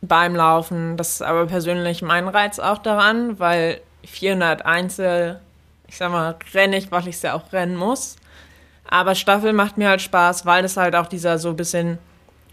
beim 0.00 0.34
Laufen. 0.34 0.96
Das 0.96 1.14
ist 1.14 1.22
aber 1.22 1.46
persönlich 1.46 2.02
mein 2.02 2.28
Reiz 2.28 2.58
auch 2.58 2.78
daran, 2.78 3.38
weil 3.38 3.80
400 4.06 4.64
Einzel, 4.64 5.40
ich 5.86 5.98
sag 5.98 6.10
mal, 6.10 6.36
renne 6.54 6.78
ich, 6.78 6.90
weil 6.90 7.06
ich 7.06 7.16
es 7.16 7.22
ja 7.22 7.34
auch 7.34 7.52
rennen 7.52 7.76
muss. 7.76 8.16
Aber 8.88 9.14
Staffel 9.14 9.52
macht 9.52 9.76
mir 9.76 9.88
halt 9.90 10.02
Spaß, 10.02 10.46
weil 10.46 10.64
es 10.64 10.76
halt 10.76 10.96
auch 10.96 11.06
dieser 11.06 11.38
so 11.38 11.50
ein 11.50 11.56
bisschen 11.56 11.98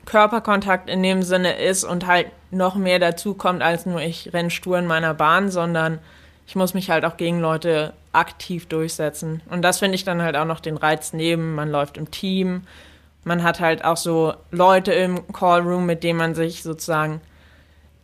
Körperkontakt 0.05 0.89
in 0.89 1.01
dem 1.01 1.23
Sinne 1.23 1.57
ist 1.57 1.83
und 1.83 2.07
halt 2.07 2.27
noch 2.51 2.75
mehr 2.75 2.99
dazu 2.99 3.33
kommt, 3.33 3.61
als 3.61 3.85
nur 3.85 4.01
ich 4.01 4.33
renne 4.33 4.51
stur 4.51 4.77
in 4.77 4.85
meiner 4.85 5.13
Bahn, 5.13 5.49
sondern 5.49 5.99
ich 6.45 6.55
muss 6.55 6.73
mich 6.73 6.89
halt 6.89 7.05
auch 7.05 7.17
gegen 7.17 7.41
Leute 7.41 7.93
aktiv 8.17 8.67
durchsetzen. 8.67 9.41
Und 9.49 9.61
das 9.61 9.79
finde 9.79 9.95
ich 9.95 10.03
dann 10.03 10.21
halt 10.21 10.35
auch 10.35 10.45
noch 10.45 10.59
den 10.59 10.77
Reiz 10.77 11.13
neben. 11.13 11.55
Man 11.55 11.69
läuft 11.69 11.97
im 11.97 12.11
Team. 12.11 12.63
Man 13.23 13.43
hat 13.43 13.59
halt 13.59 13.85
auch 13.85 13.97
so 13.97 14.33
Leute 14.51 14.93
im 14.93 15.31
Callroom, 15.31 15.85
mit 15.85 16.03
denen 16.03 16.17
man 16.17 16.35
sich 16.35 16.63
sozusagen 16.63 17.21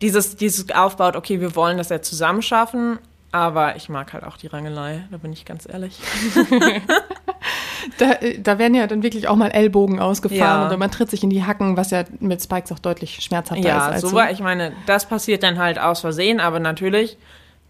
dieses, 0.01 0.35
dieses 0.35 0.69
aufbaut, 0.71 1.15
okay, 1.15 1.39
wir 1.39 1.55
wollen 1.55 1.77
das 1.77 1.89
ja 1.89 2.01
zusammen 2.01 2.41
schaffen, 2.41 2.99
aber 3.31 3.77
ich 3.77 3.89
mag 3.89 4.11
halt 4.13 4.25
auch 4.25 4.37
die 4.37 4.47
Rangelei, 4.47 5.05
da 5.09 5.17
bin 5.17 5.31
ich 5.31 5.45
ganz 5.45 5.67
ehrlich. 5.67 5.97
da, 7.97 8.15
da 8.37 8.59
werden 8.59 8.75
ja 8.75 8.85
dann 8.85 9.01
wirklich 9.01 9.29
auch 9.29 9.37
mal 9.37 9.49
Ellbogen 9.49 9.99
ausgefahren 9.99 10.61
ja. 10.61 10.67
oder 10.67 10.77
man 10.77 10.91
tritt 10.91 11.09
sich 11.09 11.23
in 11.23 11.29
die 11.29 11.45
Hacken, 11.45 11.77
was 11.77 11.91
ja 11.91 12.03
mit 12.19 12.43
Spikes 12.43 12.71
auch 12.73 12.79
deutlich 12.79 13.23
schmerzhafter 13.23 13.65
ja, 13.65 13.89
ist. 13.89 14.03
Ja, 14.03 14.09
so 14.09 14.15
war, 14.15 14.29
ich 14.29 14.41
meine, 14.41 14.73
das 14.85 15.07
passiert 15.07 15.41
dann 15.41 15.57
halt 15.57 15.79
aus 15.79 16.01
Versehen, 16.01 16.41
aber 16.41 16.59
natürlich 16.59 17.17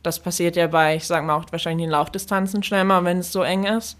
das 0.04 0.20
passiert 0.20 0.56
ja 0.56 0.68
bei, 0.68 0.96
ich 0.96 1.08
sag 1.08 1.26
mal, 1.26 1.36
auch 1.36 1.46
wahrscheinlich 1.52 1.86
den 1.86 1.92
Laufdistanzen 1.92 2.62
schnell 2.64 2.84
mal, 2.84 3.04
wenn 3.04 3.20
es 3.20 3.32
so 3.32 3.42
eng 3.42 3.66
ist. 3.66 3.98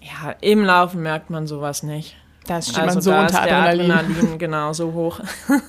Ja, 0.00 0.34
im 0.40 0.64
Laufen 0.64 1.02
merkt 1.02 1.30
man 1.30 1.46
sowas 1.46 1.82
nicht. 1.82 2.16
Das 2.46 2.68
steht 2.68 2.78
also 2.78 2.94
man 2.94 3.02
so 3.02 3.10
da 3.10 3.20
unter 3.22 3.42
Adrenalin. 3.42 3.90
Adrenalin. 3.90 4.38
genau, 4.38 4.72
so 4.72 4.92
hoch. 4.92 5.20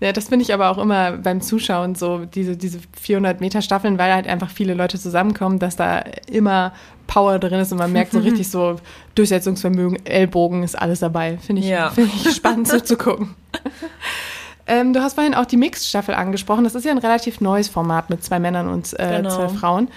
Ja, 0.00 0.12
das 0.12 0.28
finde 0.28 0.44
ich 0.44 0.54
aber 0.54 0.70
auch 0.70 0.78
immer 0.78 1.12
beim 1.12 1.40
Zuschauen 1.40 1.96
so, 1.96 2.24
diese, 2.24 2.56
diese 2.56 2.78
400 3.00 3.40
Meter 3.40 3.62
Staffeln, 3.62 3.98
weil 3.98 4.12
halt 4.14 4.28
einfach 4.28 4.48
viele 4.48 4.74
Leute 4.74 4.96
zusammenkommen, 4.98 5.58
dass 5.58 5.74
da 5.74 6.04
immer 6.30 6.72
Power 7.08 7.40
drin 7.40 7.58
ist 7.58 7.72
und 7.72 7.78
man 7.78 7.92
merkt 7.92 8.12
so 8.12 8.18
richtig 8.20 8.48
so 8.48 8.76
Durchsetzungsvermögen, 9.16 10.06
Ellbogen 10.06 10.62
ist 10.62 10.78
alles 10.78 11.00
dabei. 11.00 11.38
Finde 11.38 11.62
ich, 11.62 11.68
ja. 11.68 11.90
find 11.90 12.14
ich 12.14 12.32
spannend 12.32 12.68
so 12.68 12.78
zu 12.78 12.96
gucken. 12.96 13.34
Ähm, 14.68 14.92
du 14.92 15.02
hast 15.02 15.14
vorhin 15.14 15.34
auch 15.34 15.46
die 15.46 15.56
Mixed-Staffel 15.56 16.14
angesprochen. 16.14 16.62
Das 16.62 16.74
ist 16.74 16.84
ja 16.84 16.92
ein 16.92 16.98
relativ 16.98 17.40
neues 17.40 17.68
Format 17.68 18.10
mit 18.10 18.22
zwei 18.22 18.38
Männern 18.38 18.68
und 18.68 18.92
äh, 18.98 19.16
genau. 19.16 19.30
zwei 19.30 19.48
Frauen. 19.48 19.88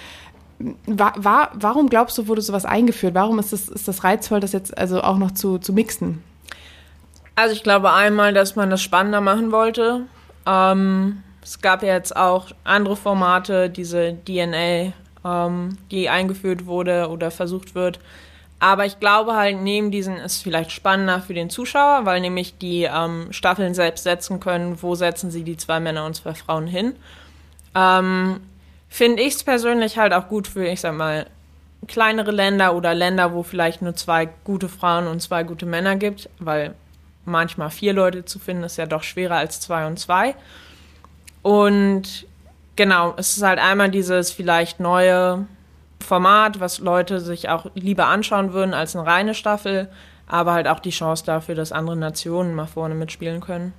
war, 0.85 1.13
war, 1.17 1.51
warum 1.53 1.89
glaubst 1.89 2.17
du, 2.17 2.27
wurde 2.27 2.41
sowas 2.41 2.63
eingeführt? 2.63 3.13
Warum 3.13 3.37
ist 3.37 3.51
das, 3.51 3.67
ist 3.67 3.87
das 3.89 4.05
reizvoll, 4.05 4.39
das 4.39 4.53
jetzt 4.53 4.77
also 4.77 5.01
auch 5.01 5.17
noch 5.17 5.31
zu, 5.31 5.57
zu 5.57 5.73
mixen? 5.73 6.23
Also 7.35 7.53
ich 7.53 7.63
glaube 7.63 7.91
einmal, 7.91 8.33
dass 8.33 8.55
man 8.55 8.69
das 8.69 8.81
spannender 8.81 9.19
machen 9.19 9.51
wollte. 9.51 10.03
Ähm, 10.45 11.21
es 11.43 11.59
gab 11.59 11.83
ja 11.83 11.93
jetzt 11.93 12.15
auch 12.15 12.47
andere 12.63 12.95
Formate, 12.95 13.69
diese 13.69 14.17
DNA, 14.25 14.93
ähm, 15.25 15.77
die 15.91 16.09
eingeführt 16.09 16.65
wurde 16.65 17.09
oder 17.09 17.29
versucht 17.29 17.75
wird. 17.75 17.99
Aber 18.61 18.85
ich 18.85 18.99
glaube 18.99 19.35
halt, 19.35 19.59
neben 19.59 19.89
diesen 19.89 20.17
ist 20.17 20.43
vielleicht 20.43 20.71
spannender 20.71 21.19
für 21.19 21.33
den 21.33 21.49
Zuschauer, 21.49 22.05
weil 22.05 22.21
nämlich 22.21 22.59
die 22.59 22.83
ähm, 22.83 23.33
Staffeln 23.33 23.73
selbst 23.73 24.03
setzen 24.03 24.39
können, 24.39 24.83
wo 24.83 24.93
setzen 24.93 25.31
sie 25.31 25.43
die 25.43 25.57
zwei 25.57 25.79
Männer 25.79 26.05
und 26.05 26.15
zwei 26.15 26.35
Frauen 26.35 26.67
hin. 26.67 26.93
Ähm, 27.73 28.39
Finde 28.87 29.23
ich 29.23 29.33
es 29.33 29.43
persönlich 29.43 29.97
halt 29.97 30.13
auch 30.13 30.27
gut 30.27 30.47
für, 30.47 30.67
ich 30.67 30.79
sag 30.79 30.93
mal, 30.93 31.25
kleinere 31.87 32.29
Länder 32.29 32.75
oder 32.75 32.93
Länder, 32.93 33.33
wo 33.33 33.41
vielleicht 33.41 33.81
nur 33.81 33.95
zwei 33.95 34.29
gute 34.43 34.69
Frauen 34.69 35.07
und 35.07 35.23
zwei 35.23 35.41
gute 35.41 35.65
Männer 35.65 35.95
gibt, 35.95 36.29
weil 36.37 36.75
manchmal 37.25 37.71
vier 37.71 37.93
Leute 37.93 38.25
zu 38.25 38.37
finden 38.37 38.61
ist 38.61 38.77
ja 38.77 38.85
doch 38.85 39.01
schwerer 39.01 39.37
als 39.37 39.59
zwei 39.59 39.87
und 39.87 39.97
zwei. 39.97 40.35
Und 41.41 42.27
genau, 42.75 43.15
es 43.17 43.37
ist 43.37 43.41
halt 43.41 43.57
einmal 43.57 43.89
dieses 43.89 44.29
vielleicht 44.29 44.79
neue 44.79 45.47
Format, 46.01 46.59
was 46.59 46.79
Leute 46.79 47.19
sich 47.19 47.49
auch 47.49 47.67
lieber 47.75 48.07
anschauen 48.07 48.53
würden 48.53 48.73
als 48.73 48.95
eine 48.95 49.07
reine 49.07 49.33
Staffel, 49.33 49.89
aber 50.27 50.53
halt 50.53 50.67
auch 50.67 50.79
die 50.79 50.89
Chance 50.89 51.25
dafür, 51.25 51.55
dass 51.55 51.71
andere 51.71 51.95
Nationen 51.95 52.55
mal 52.55 52.67
vorne 52.67 52.95
mitspielen 52.95 53.41
können. 53.41 53.73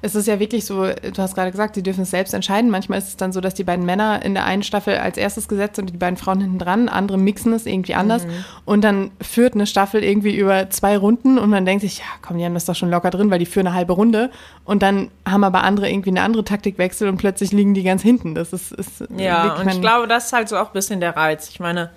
Es 0.00 0.14
ist 0.14 0.26
ja 0.26 0.40
wirklich 0.40 0.64
so, 0.64 0.84
du 0.84 1.18
hast 1.18 1.34
gerade 1.34 1.50
gesagt, 1.50 1.74
sie 1.74 1.82
dürfen 1.82 2.02
es 2.02 2.10
selbst 2.10 2.34
entscheiden. 2.34 2.70
Manchmal 2.70 2.98
ist 2.98 3.08
es 3.08 3.16
dann 3.16 3.32
so, 3.32 3.40
dass 3.40 3.54
die 3.54 3.64
beiden 3.64 3.86
Männer 3.86 4.24
in 4.24 4.34
der 4.34 4.44
einen 4.44 4.62
Staffel 4.62 4.96
als 4.96 5.16
erstes 5.16 5.48
gesetzt 5.48 5.76
sind 5.76 5.86
und 5.86 5.92
die 5.92 5.98
beiden 5.98 6.16
Frauen 6.16 6.40
hinten 6.40 6.58
dran. 6.58 6.88
Andere 6.88 7.18
mixen 7.18 7.52
es 7.52 7.66
irgendwie 7.66 7.94
anders. 7.94 8.26
Mhm. 8.26 8.44
Und 8.64 8.82
dann 8.82 9.10
führt 9.20 9.54
eine 9.54 9.66
Staffel 9.66 10.02
irgendwie 10.02 10.36
über 10.36 10.70
zwei 10.70 10.96
Runden 10.96 11.38
und 11.38 11.50
man 11.50 11.64
denkt 11.64 11.82
sich, 11.82 11.98
ja, 11.98 12.04
komm, 12.20 12.38
die 12.38 12.44
haben 12.44 12.54
das 12.54 12.64
doch 12.64 12.74
schon 12.74 12.90
locker 12.90 13.10
drin, 13.10 13.30
weil 13.30 13.38
die 13.38 13.46
führen 13.46 13.66
eine 13.66 13.76
halbe 13.76 13.92
Runde. 13.92 14.30
Und 14.64 14.82
dann 14.82 15.10
haben 15.28 15.44
aber 15.44 15.62
andere 15.62 15.88
irgendwie 15.90 16.10
eine 16.10 16.22
andere 16.22 16.44
Taktikwechsel 16.44 17.08
und 17.08 17.16
plötzlich 17.16 17.52
liegen 17.52 17.74
die 17.74 17.82
ganz 17.82 18.02
hinten. 18.02 18.34
Das 18.34 18.52
ist, 18.52 18.72
ist 18.72 19.04
ja, 19.16 19.54
und 19.54 19.68
ich 19.68 19.80
glaube, 19.80 20.08
das 20.08 20.26
ist 20.26 20.32
halt 20.32 20.48
so 20.48 20.56
auch 20.56 20.68
ein 20.68 20.72
bisschen 20.72 21.00
der 21.00 21.16
Reiz. 21.16 21.48
Ich 21.48 21.60
meine, 21.60 21.90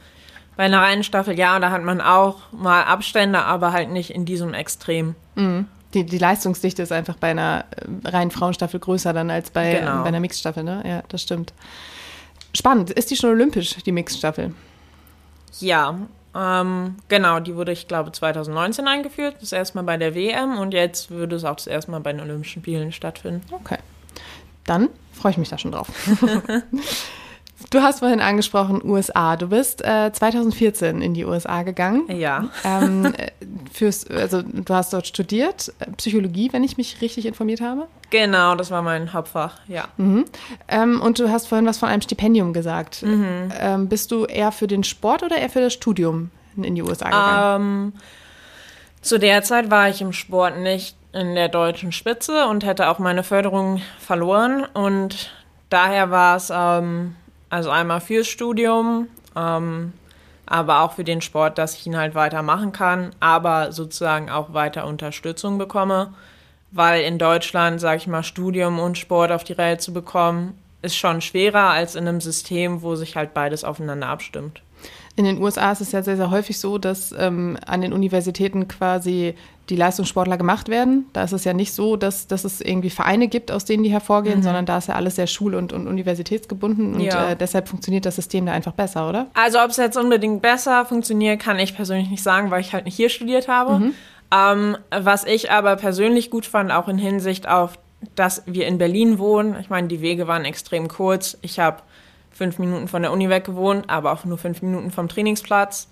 bei 0.57 0.63
einer 0.63 0.79
reinen 0.79 1.03
Staffel, 1.03 1.37
ja, 1.37 1.59
da 1.59 1.71
hat 1.71 1.83
man 1.83 2.01
auch 2.01 2.37
mal 2.51 2.83
Abstände, 2.83 3.43
aber 3.43 3.73
halt 3.73 3.91
nicht 3.91 4.11
in 4.11 4.25
diesem 4.25 4.53
Extrem. 4.53 5.15
Mhm 5.35 5.67
die, 5.95 6.05
die 6.05 6.17
Leistungsdichte 6.17 6.83
ist 6.83 6.91
einfach 6.91 7.15
bei 7.15 7.31
einer 7.31 7.65
äh, 7.71 8.07
reinen 8.07 8.31
Frauenstaffel 8.31 8.79
größer 8.79 9.13
dann 9.13 9.31
als 9.31 9.49
bei, 9.49 9.75
genau. 9.75 10.03
bei 10.03 10.09
einer 10.09 10.19
Mixstaffel, 10.19 10.63
ne? 10.63 10.83
Ja, 10.85 11.03
das 11.07 11.21
stimmt. 11.21 11.53
Spannend. 12.53 12.91
Ist 12.91 13.09
die 13.11 13.15
schon 13.15 13.31
olympisch, 13.31 13.75
die 13.83 13.91
Mixstaffel? 13.91 14.53
Ja, 15.59 15.97
ähm, 16.35 16.95
genau, 17.07 17.39
die 17.39 17.55
wurde, 17.55 17.71
ich 17.71 17.87
glaube, 17.87 18.11
2019 18.11 18.87
eingeführt. 18.87 19.37
Das 19.39 19.53
erste 19.53 19.77
Mal 19.77 19.83
bei 19.83 19.97
der 19.97 20.13
WM 20.13 20.57
und 20.57 20.73
jetzt 20.73 21.09
würde 21.09 21.37
es 21.37 21.45
auch 21.45 21.55
das 21.55 21.67
erste 21.67 21.91
Mal 21.91 22.01
bei 22.01 22.11
den 22.11 22.21
Olympischen 22.21 22.61
Spielen 22.61 22.91
stattfinden. 22.91 23.41
Okay. 23.51 23.77
Dann 24.65 24.89
freue 25.13 25.31
ich 25.31 25.37
mich 25.37 25.49
da 25.49 25.57
schon 25.57 25.71
drauf. 25.71 25.87
Du 27.69 27.81
hast 27.81 27.99
vorhin 27.99 28.21
angesprochen 28.21 28.81
USA. 28.83 29.35
Du 29.35 29.47
bist 29.47 29.83
äh, 29.83 30.11
2014 30.11 31.01
in 31.01 31.13
die 31.13 31.25
USA 31.25 31.63
gegangen. 31.63 32.03
Ja. 32.09 32.49
Ähm, 32.63 33.13
äh, 33.17 33.31
fürs, 33.71 34.09
also 34.09 34.41
du 34.41 34.73
hast 34.73 34.93
dort 34.93 35.07
studiert, 35.07 35.73
äh, 35.79 35.91
Psychologie, 35.97 36.53
wenn 36.53 36.63
ich 36.63 36.77
mich 36.77 37.01
richtig 37.01 37.25
informiert 37.25 37.61
habe. 37.61 37.87
Genau, 38.09 38.55
das 38.55 38.71
war 38.71 38.81
mein 38.81 39.13
Hauptfach, 39.13 39.59
ja. 39.67 39.85
Mhm. 39.97 40.25
Ähm, 40.67 41.01
und 41.01 41.19
du 41.19 41.29
hast 41.29 41.47
vorhin 41.47 41.65
was 41.65 41.77
von 41.77 41.89
einem 41.89 42.01
Stipendium 42.01 42.53
gesagt. 42.53 43.03
Mhm. 43.03 43.51
Ähm, 43.59 43.89
bist 43.89 44.11
du 44.11 44.25
eher 44.25 44.51
für 44.51 44.67
den 44.67 44.83
Sport 44.83 45.23
oder 45.23 45.37
eher 45.37 45.49
für 45.49 45.61
das 45.61 45.73
Studium 45.73 46.29
in 46.55 46.75
die 46.75 46.81
USA 46.81 47.05
gegangen? 47.05 47.93
Ähm, 47.93 47.93
zu 49.01 49.19
der 49.19 49.43
Zeit 49.43 49.69
war 49.69 49.89
ich 49.89 50.01
im 50.01 50.13
Sport 50.13 50.57
nicht 50.57 50.95
in 51.13 51.35
der 51.35 51.47
deutschen 51.47 51.91
Spitze 51.91 52.47
und 52.47 52.65
hätte 52.65 52.89
auch 52.89 52.99
meine 52.99 53.23
Förderung 53.23 53.81
verloren. 53.99 54.65
Und 54.73 55.31
daher 55.69 56.11
war 56.11 56.35
es 56.35 56.51
ähm, 56.53 57.15
also 57.49 57.69
einmal 57.69 58.01
fürs 58.01 58.27
Studium, 58.27 59.07
ähm, 59.35 59.93
aber 60.45 60.81
auch 60.81 60.93
für 60.93 61.03
den 61.03 61.21
Sport, 61.21 61.57
dass 61.57 61.75
ich 61.75 61.87
ihn 61.87 61.97
halt 61.97 62.15
weitermachen 62.15 62.71
kann, 62.71 63.11
aber 63.19 63.71
sozusagen 63.71 64.29
auch 64.29 64.53
weiter 64.53 64.85
Unterstützung 64.85 65.57
bekomme. 65.57 66.13
Weil 66.71 67.03
in 67.03 67.17
Deutschland, 67.17 67.79
sage 67.79 67.97
ich 67.97 68.07
mal, 68.07 68.23
Studium 68.23 68.79
und 68.79 68.97
Sport 68.97 69.31
auf 69.31 69.43
die 69.43 69.53
Reihe 69.53 69.77
zu 69.77 69.93
bekommen, 69.93 70.59
ist 70.81 70.97
schon 70.97 71.21
schwerer 71.21 71.69
als 71.69 71.95
in 71.95 72.07
einem 72.07 72.21
System, 72.21 72.81
wo 72.81 72.95
sich 72.95 73.15
halt 73.15 73.33
beides 73.33 73.63
aufeinander 73.63 74.07
abstimmt. 74.07 74.61
In 75.15 75.23
den 75.25 75.41
USA 75.41 75.71
ist 75.71 75.81
es 75.81 75.93
ja 75.93 76.03
sehr, 76.03 76.17
sehr 76.17 76.29
häufig 76.29 76.59
so, 76.59 76.77
dass 76.77 77.13
ähm, 77.17 77.57
an 77.65 77.81
den 77.81 77.93
Universitäten 77.93 78.67
quasi 78.67 79.35
die 79.69 79.75
Leistungssportler 79.75 80.37
gemacht 80.37 80.69
werden. 80.69 81.07
Da 81.13 81.23
ist 81.23 81.31
es 81.31 81.43
ja 81.43 81.53
nicht 81.53 81.73
so, 81.73 81.95
dass, 81.95 82.27
dass 82.27 82.43
es 82.43 82.61
irgendwie 82.61 82.89
Vereine 82.89 83.27
gibt, 83.27 83.51
aus 83.51 83.65
denen 83.65 83.83
die 83.83 83.89
hervorgehen, 83.89 84.39
mhm. 84.39 84.43
sondern 84.43 84.65
da 84.65 84.77
ist 84.77 84.87
ja 84.87 84.95
alles 84.95 85.15
sehr 85.15 85.27
schul- 85.27 85.55
und, 85.55 85.73
und 85.73 85.87
universitätsgebunden 85.87 86.95
und 86.95 87.01
ja. 87.01 87.31
äh, 87.31 87.35
deshalb 87.35 87.67
funktioniert 87.67 88.05
das 88.05 88.15
System 88.15 88.45
da 88.45 88.51
einfach 88.51 88.73
besser, 88.73 89.09
oder? 89.09 89.27
Also 89.33 89.59
ob 89.59 89.71
es 89.71 89.77
jetzt 89.77 89.97
unbedingt 89.97 90.41
besser 90.41 90.85
funktioniert, 90.85 91.41
kann 91.41 91.57
ich 91.57 91.75
persönlich 91.75 92.09
nicht 92.09 92.23
sagen, 92.23 92.51
weil 92.51 92.61
ich 92.61 92.73
halt 92.73 92.85
nicht 92.85 92.95
hier 92.95 93.09
studiert 93.09 93.47
habe. 93.47 93.79
Mhm. 93.79 93.93
Ähm, 94.31 94.77
was 94.91 95.23
ich 95.23 95.51
aber 95.51 95.75
persönlich 95.75 96.29
gut 96.29 96.45
fand, 96.45 96.71
auch 96.71 96.87
in 96.87 96.97
Hinsicht 96.97 97.47
auf, 97.47 97.79
dass 98.15 98.43
wir 98.45 98.67
in 98.67 98.77
Berlin 98.77 99.17
wohnen. 99.17 99.55
Ich 99.59 99.69
meine, 99.69 99.87
die 99.87 100.01
Wege 100.01 100.27
waren 100.27 100.45
extrem 100.45 100.87
kurz. 100.87 101.37
Ich 101.41 101.59
habe 101.59 101.77
fünf 102.31 102.59
Minuten 102.59 102.87
von 102.87 103.01
der 103.01 103.11
Uni 103.11 103.29
weg 103.29 103.45
gewohnt, 103.45 103.85
aber 103.87 104.11
auch 104.11 104.25
nur 104.25 104.37
fünf 104.37 104.61
Minuten 104.61 104.91
vom 104.91 105.07
Trainingsplatz. 105.07 105.89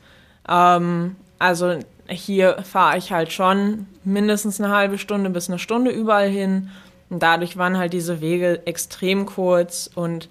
Ähm, 0.48 1.16
also 1.40 1.80
hier 2.10 2.58
fahre 2.64 2.98
ich 2.98 3.12
halt 3.12 3.32
schon 3.32 3.88
mindestens 4.04 4.60
eine 4.60 4.74
halbe 4.74 4.98
Stunde 4.98 5.30
bis 5.30 5.50
eine 5.50 5.60
Stunde 5.60 5.92
überall 5.92 6.30
hin. 6.30 6.70
Und 7.10 7.22
dadurch 7.22 7.58
waren 7.58 7.78
halt 7.78 7.94
diese 7.94 8.22
Wege 8.22 8.66
extrem 8.66 9.26
kurz 9.26 9.90
und 9.94 10.30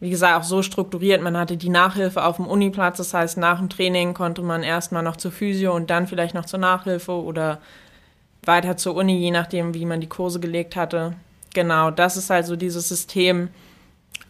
wie 0.00 0.10
gesagt 0.10 0.40
auch 0.40 0.44
so 0.44 0.62
strukturiert. 0.62 1.22
Man 1.22 1.36
hatte 1.36 1.56
die 1.56 1.68
Nachhilfe 1.68 2.24
auf 2.24 2.36
dem 2.36 2.46
Uniplatz, 2.46 2.98
das 2.98 3.14
heißt 3.14 3.36
nach 3.36 3.58
dem 3.58 3.68
Training 3.68 4.14
konnte 4.14 4.42
man 4.42 4.62
erstmal 4.62 5.02
noch 5.02 5.16
zur 5.16 5.32
Physio 5.32 5.74
und 5.74 5.90
dann 5.90 6.06
vielleicht 6.06 6.34
noch 6.34 6.46
zur 6.46 6.60
Nachhilfe 6.60 7.12
oder 7.12 7.58
weiter 8.44 8.76
zur 8.76 8.94
Uni, 8.94 9.18
je 9.18 9.30
nachdem, 9.30 9.74
wie 9.74 9.84
man 9.84 10.00
die 10.00 10.08
Kurse 10.08 10.40
gelegt 10.40 10.76
hatte. 10.76 11.14
Genau, 11.52 11.90
das 11.90 12.16
ist 12.16 12.30
halt 12.30 12.46
so 12.46 12.56
dieses 12.56 12.88
System, 12.88 13.48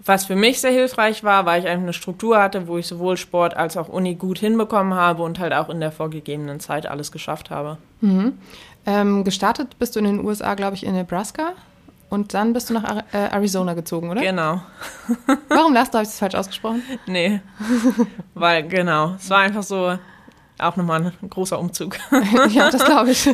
was 0.05 0.25
für 0.25 0.37
mich 0.37 0.61
sehr 0.61 0.71
hilfreich 0.71 1.23
war, 1.25 1.45
weil 1.47 1.61
ich 1.61 1.69
einfach 1.69 1.83
eine 1.83 1.93
Struktur 1.93 2.41
hatte, 2.41 2.67
wo 2.67 2.79
ich 2.79 2.87
sowohl 2.87 3.17
Sport 3.17 3.57
als 3.57 3.77
auch 3.77 3.89
Uni 3.89 4.15
gut 4.15 4.39
hinbekommen 4.39 4.95
habe 4.95 5.23
und 5.23 5.39
halt 5.39 5.53
auch 5.53 5.69
in 5.69 5.81
der 5.81 5.93
vorgegebenen 5.93 6.61
Zeit 6.61 6.87
alles 6.87 7.13
geschafft 7.13 7.51
habe. 7.51 7.79
Mhm. 8.01 8.39
Ähm, 8.87 9.25
gestartet 9.25 9.79
bist 9.79 9.97
du 9.97 10.01
in 10.01 10.07
den 10.07 10.25
USA, 10.25 10.55
glaube 10.55 10.77
ich, 10.77 10.85
in 10.85 10.95
Nebraska. 10.95 11.53
Und 12.11 12.33
dann 12.33 12.55
bist 12.55 12.71
du 12.71 12.75
nach 12.75 12.85
Ar 12.85 13.05
äh, 13.13 13.19
Arizona 13.35 13.75
gezogen, 13.75 14.09
oder? 14.09 14.23
Genau. 14.23 14.63
Warum 15.49 15.75
lachst 15.75 15.93
du? 15.93 15.99
Habe 15.99 16.05
ich 16.05 16.09
das 16.09 16.19
falsch 16.19 16.35
ausgesprochen? 16.35 16.83
Nee. 17.07 17.43
Weil, 18.35 18.67
genau. 18.67 19.15
Es 19.17 19.29
war 19.29 19.41
einfach 19.41 19.63
so 19.63 19.99
auch 20.59 20.77
nochmal 20.77 21.13
ein 21.23 21.31
großer 21.31 21.59
Umzug. 21.59 21.97
ja, 22.51 22.71
das 22.71 22.85
glaube 22.85 23.11
ich. 23.11 23.29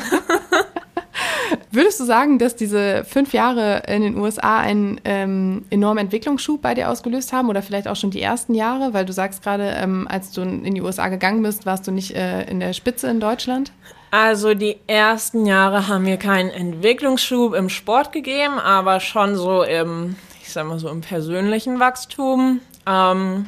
Würdest 1.75 1.99
du 1.99 2.05
sagen, 2.05 2.39
dass 2.39 2.55
diese 2.55 3.03
fünf 3.05 3.33
Jahre 3.33 3.83
in 3.89 4.03
den 4.03 4.17
USA 4.17 4.59
einen 4.61 5.01
ähm, 5.05 5.65
enormen 5.71 6.05
Entwicklungsschub 6.05 6.63
bei 6.63 6.73
dir 6.73 6.89
ausgelöst 6.89 7.33
haben 7.33 7.49
oder 7.49 7.63
vielleicht 7.63 7.89
auch 7.89 7.97
schon 7.97 8.13
die 8.13 8.23
ersten 8.23 8.55
Jahre? 8.55 8.95
Weil 8.95 9.05
du 9.05 9.13
sagst 9.13 9.43
gerade, 9.43 9.75
ähm, 9.77 10.07
als 10.09 10.31
du 10.31 10.43
in 10.43 10.73
die 10.73 10.83
USA 10.83 11.09
gegangen 11.09 11.43
bist, 11.43 11.67
warst 11.67 11.89
du 11.89 11.91
nicht 11.91 12.15
äh, 12.15 12.45
in 12.45 12.61
der 12.61 12.75
Spitze 12.75 13.09
in 13.09 13.19
Deutschland? 13.19 13.73
Also 14.13 14.55
die 14.55 14.77
ersten 14.87 15.47
Jahre 15.47 15.89
haben 15.89 16.05
mir 16.05 16.17
keinen 16.17 16.51
Entwicklungsschub 16.51 17.55
im 17.55 17.69
Sport 17.69 18.13
gegeben, 18.13 18.61
aber 18.61 19.01
schon 19.01 19.35
so 19.35 19.65
im, 19.65 20.15
ich 20.43 20.53
sag 20.53 20.69
mal 20.69 20.79
so 20.79 20.89
im 20.91 21.01
persönlichen 21.01 21.81
Wachstum. 21.81 22.61
Ähm, 22.87 23.47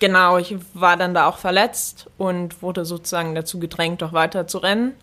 genau, 0.00 0.36
ich 0.38 0.56
war 0.74 0.96
dann 0.96 1.14
da 1.14 1.28
auch 1.28 1.38
verletzt 1.38 2.10
und 2.18 2.60
wurde 2.60 2.84
sozusagen 2.84 3.36
dazu 3.36 3.60
gedrängt, 3.60 4.02
doch 4.02 4.12
weiter 4.12 4.48
zu 4.48 4.58
rennen 4.58 4.94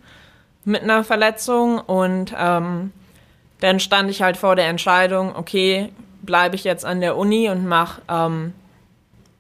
mit 0.66 0.84
einer 0.84 1.04
Verletzung 1.04 1.80
und 1.80 2.34
ähm, 2.38 2.92
dann 3.60 3.80
stand 3.80 4.10
ich 4.10 4.22
halt 4.22 4.38
vor 4.38 4.56
der 4.56 4.68
Entscheidung, 4.68 5.36
okay, 5.36 5.92
bleibe 6.22 6.56
ich 6.56 6.64
jetzt 6.64 6.86
an 6.86 7.02
der 7.02 7.18
Uni 7.18 7.50
und 7.50 7.66
mache 7.68 8.02
ähm, 8.10 8.54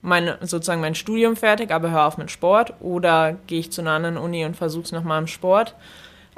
meine, 0.01 0.37
sozusagen 0.41 0.81
mein 0.81 0.95
Studium 0.95 1.35
fertig, 1.35 1.71
aber 1.71 1.89
hör 1.89 2.05
auf 2.05 2.17
mit 2.17 2.31
Sport 2.31 2.73
oder 2.79 3.35
gehe 3.47 3.59
ich 3.59 3.71
zu 3.71 3.81
einer 3.81 3.91
anderen 3.91 4.17
Uni 4.17 4.45
und 4.45 4.55
versuche 4.55 4.83
es 4.83 4.91
nochmal 4.91 5.19
im 5.19 5.27
Sport. 5.27 5.75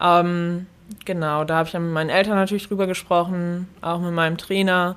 Ähm, 0.01 0.67
genau, 1.06 1.44
da 1.44 1.58
habe 1.58 1.67
ich 1.67 1.74
dann 1.74 1.84
mit 1.84 1.94
meinen 1.94 2.10
Eltern 2.10 2.36
natürlich 2.36 2.67
drüber 2.67 2.88
gesprochen, 2.88 3.67
auch 3.82 4.00
mit 4.00 4.13
meinem 4.13 4.38
Trainer 4.38 4.96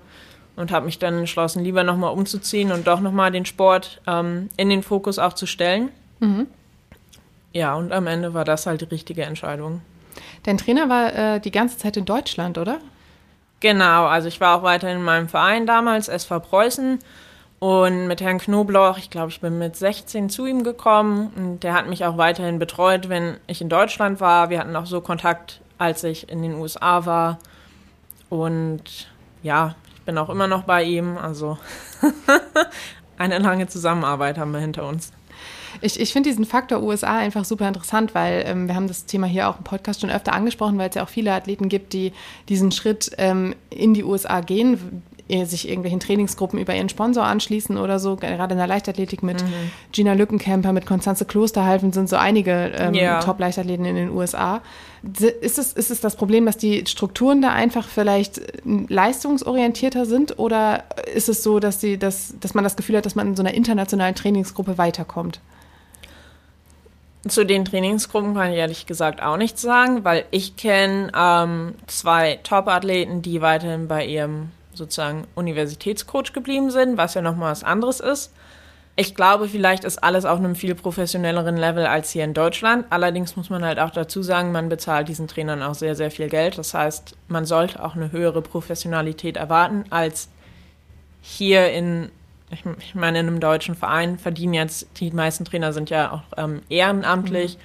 und 0.56 0.70
habe 0.70 0.86
mich 0.86 0.98
dann 0.98 1.18
entschlossen, 1.18 1.64
lieber 1.64 1.82
nochmal 1.82 2.12
umzuziehen 2.12 2.70
und 2.70 2.86
doch 2.86 3.00
nochmal 3.00 3.32
den 3.32 3.44
Sport 3.44 4.00
ähm, 4.06 4.50
in 4.56 4.68
den 4.68 4.82
Fokus 4.82 5.18
auch 5.18 5.32
zu 5.32 5.46
stellen. 5.46 5.90
Mhm. 6.20 6.46
Ja, 7.52 7.74
und 7.74 7.92
am 7.92 8.06
Ende 8.06 8.34
war 8.34 8.44
das 8.44 8.66
halt 8.66 8.80
die 8.80 8.86
richtige 8.86 9.24
Entscheidung. 9.24 9.82
Dein 10.44 10.58
Trainer 10.58 10.88
war 10.88 11.14
äh, 11.14 11.40
die 11.40 11.50
ganze 11.50 11.78
Zeit 11.78 11.96
in 11.96 12.04
Deutschland, 12.04 12.58
oder? 12.58 12.78
Genau, 13.60 14.06
also 14.06 14.28
ich 14.28 14.40
war 14.40 14.56
auch 14.58 14.62
weiter 14.62 14.90
in 14.90 15.02
meinem 15.02 15.28
Verein 15.28 15.66
damals, 15.66 16.08
SV 16.08 16.40
Preußen. 16.40 16.98
Und 17.58 18.06
mit 18.06 18.22
Herrn 18.22 18.38
Knobloch, 18.38 18.96
ich 18.96 19.10
glaube, 19.10 19.28
ich 19.28 19.40
bin 19.40 19.58
mit 19.58 19.76
16 19.76 20.30
zu 20.30 20.46
ihm 20.46 20.64
gekommen 20.64 21.30
und 21.36 21.60
der 21.62 21.74
hat 21.74 21.88
mich 21.88 22.06
auch 22.06 22.16
weiterhin 22.16 22.58
betreut, 22.58 23.10
wenn 23.10 23.36
ich 23.46 23.60
in 23.60 23.68
Deutschland 23.68 24.18
war. 24.18 24.48
Wir 24.48 24.60
hatten 24.60 24.74
auch 24.76 24.86
so 24.86 25.02
Kontakt, 25.02 25.60
als 25.76 26.02
ich 26.02 26.30
in 26.30 26.40
den 26.40 26.54
USA 26.54 27.04
war. 27.04 27.38
Und 28.30 29.08
ja, 29.42 29.74
ich 29.94 30.00
bin 30.02 30.16
auch 30.16 30.30
immer 30.30 30.46
noch 30.46 30.62
bei 30.62 30.84
ihm. 30.84 31.18
Also 31.18 31.58
eine 33.18 33.38
lange 33.38 33.66
Zusammenarbeit 33.66 34.38
haben 34.38 34.52
wir 34.52 34.60
hinter 34.60 34.88
uns. 34.88 35.12
Ich, 35.80 35.98
ich 35.98 36.12
finde 36.12 36.28
diesen 36.28 36.44
Faktor 36.44 36.82
USA 36.82 37.18
einfach 37.18 37.44
super 37.44 37.68
interessant, 37.68 38.14
weil 38.14 38.44
ähm, 38.46 38.68
wir 38.68 38.74
haben 38.74 38.88
das 38.88 39.06
Thema 39.06 39.26
hier 39.26 39.48
auch 39.48 39.58
im 39.58 39.64
Podcast 39.64 40.00
schon 40.00 40.10
öfter 40.10 40.32
angesprochen, 40.32 40.78
weil 40.78 40.88
es 40.88 40.94
ja 40.94 41.04
auch 41.04 41.08
viele 41.08 41.32
Athleten 41.32 41.68
gibt, 41.68 41.92
die 41.92 42.12
diesen 42.48 42.72
Schritt 42.72 43.10
ähm, 43.18 43.54
in 43.70 43.94
die 43.94 44.04
USA 44.04 44.40
gehen, 44.40 45.02
sich 45.44 45.68
irgendwelchen 45.68 46.00
Trainingsgruppen 46.00 46.58
über 46.58 46.74
ihren 46.74 46.88
Sponsor 46.88 47.24
anschließen 47.24 47.76
oder 47.76 47.98
so. 47.98 48.16
Gerade 48.16 48.52
in 48.52 48.58
der 48.58 48.66
Leichtathletik 48.66 49.22
mit 49.22 49.42
mhm. 49.42 49.70
Gina 49.92 50.14
Lückenkämper, 50.14 50.72
mit 50.72 50.86
Konstanze 50.86 51.24
Klosterhalfen 51.24 51.92
sind 51.92 52.08
so 52.08 52.16
einige 52.16 52.72
ähm, 52.76 52.94
ja. 52.94 53.20
Top-Leichtathleten 53.20 53.84
in 53.84 53.94
den 53.94 54.10
USA. 54.10 54.60
Ist 55.40 55.58
es, 55.58 55.72
ist 55.72 55.90
es 55.90 56.00
das 56.00 56.16
Problem, 56.16 56.46
dass 56.46 56.56
die 56.56 56.84
Strukturen 56.86 57.40
da 57.40 57.50
einfach 57.50 57.88
vielleicht 57.88 58.38
äh, 58.38 58.50
leistungsorientierter 58.88 60.04
sind 60.04 60.38
oder 60.38 60.84
ist 61.14 61.28
es 61.28 61.42
so, 61.42 61.60
dass, 61.60 61.78
die, 61.78 61.96
dass, 61.96 62.34
dass 62.40 62.54
man 62.54 62.64
das 62.64 62.76
Gefühl 62.76 62.96
hat, 62.96 63.06
dass 63.06 63.14
man 63.14 63.28
in 63.28 63.36
so 63.36 63.42
einer 63.42 63.54
internationalen 63.54 64.14
Trainingsgruppe 64.14 64.78
weiterkommt? 64.78 65.40
Zu 67.28 67.44
den 67.44 67.66
Trainingsgruppen 67.66 68.34
kann 68.34 68.50
ich 68.50 68.56
ehrlich 68.56 68.86
gesagt 68.86 69.22
auch 69.22 69.36
nichts 69.36 69.60
sagen, 69.60 70.04
weil 70.04 70.24
ich 70.30 70.56
kenne 70.56 71.12
ähm, 71.14 71.74
zwei 71.86 72.40
Top-Athleten, 72.42 73.20
die 73.20 73.42
weiterhin 73.42 73.88
bei 73.88 74.06
ihrem 74.06 74.50
sozusagen 74.72 75.26
Universitätscoach 75.34 76.32
geblieben 76.32 76.70
sind, 76.70 76.96
was 76.96 77.14
ja 77.14 77.20
nochmal 77.20 77.52
was 77.52 77.62
anderes 77.62 78.00
ist. 78.00 78.32
Ich 78.96 79.14
glaube, 79.14 79.48
vielleicht 79.48 79.84
ist 79.84 80.02
alles 80.02 80.24
auf 80.24 80.38
einem 80.38 80.54
viel 80.54 80.74
professionelleren 80.74 81.56
Level 81.56 81.86
als 81.86 82.10
hier 82.10 82.24
in 82.24 82.34
Deutschland. 82.34 82.86
Allerdings 82.90 83.36
muss 83.36 83.48
man 83.48 83.64
halt 83.64 83.78
auch 83.78 83.90
dazu 83.90 84.22
sagen, 84.22 84.52
man 84.52 84.68
bezahlt 84.68 85.08
diesen 85.08 85.28
Trainern 85.28 85.62
auch 85.62 85.74
sehr, 85.74 85.94
sehr 85.94 86.10
viel 86.10 86.28
Geld. 86.28 86.58
Das 86.58 86.74
heißt, 86.74 87.16
man 87.28 87.46
sollte 87.46 87.82
auch 87.82 87.96
eine 87.96 88.12
höhere 88.12 88.42
Professionalität 88.42 89.36
erwarten 89.36 89.84
als 89.90 90.28
hier 91.22 91.70
in, 91.70 92.10
ich, 92.50 92.94
meine, 92.94 93.20
in 93.20 93.28
einem 93.28 93.40
deutschen 93.40 93.74
Verein 93.74 94.18
verdienen 94.18 94.54
jetzt, 94.54 94.88
die 94.96 95.10
meisten 95.10 95.44
Trainer 95.44 95.72
sind 95.72 95.90
ja 95.90 96.12
auch 96.12 96.22
ähm, 96.36 96.62
ehrenamtlich. 96.68 97.56
Mhm. 97.56 97.60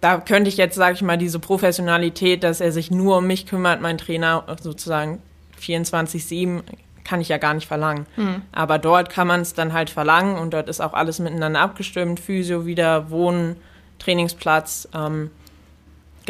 Da 0.00 0.18
könnte 0.18 0.48
ich 0.48 0.56
jetzt, 0.56 0.74
sage 0.74 0.94
ich 0.94 1.02
mal, 1.02 1.18
diese 1.18 1.38
Professionalität, 1.38 2.42
dass 2.42 2.60
er 2.60 2.72
sich 2.72 2.90
nur 2.90 3.18
um 3.18 3.26
mich 3.26 3.46
kümmert, 3.46 3.80
mein 3.80 3.98
Trainer 3.98 4.44
sozusagen 4.60 5.20
24-7 5.60 6.62
kann 7.04 7.20
ich 7.20 7.28
ja 7.28 7.38
gar 7.38 7.54
nicht 7.54 7.66
verlangen. 7.66 8.06
Mhm. 8.16 8.42
Aber 8.52 8.78
dort 8.78 9.10
kann 9.10 9.26
man 9.26 9.40
es 9.40 9.54
dann 9.54 9.72
halt 9.72 9.90
verlangen 9.90 10.38
und 10.38 10.54
dort 10.54 10.68
ist 10.68 10.80
auch 10.80 10.92
alles 10.92 11.18
miteinander 11.18 11.60
abgestimmt. 11.60 12.20
Physio 12.20 12.66
wieder, 12.66 13.10
Wohnen, 13.10 13.56
Trainingsplatz. 13.98 14.88
Ähm, 14.94 15.30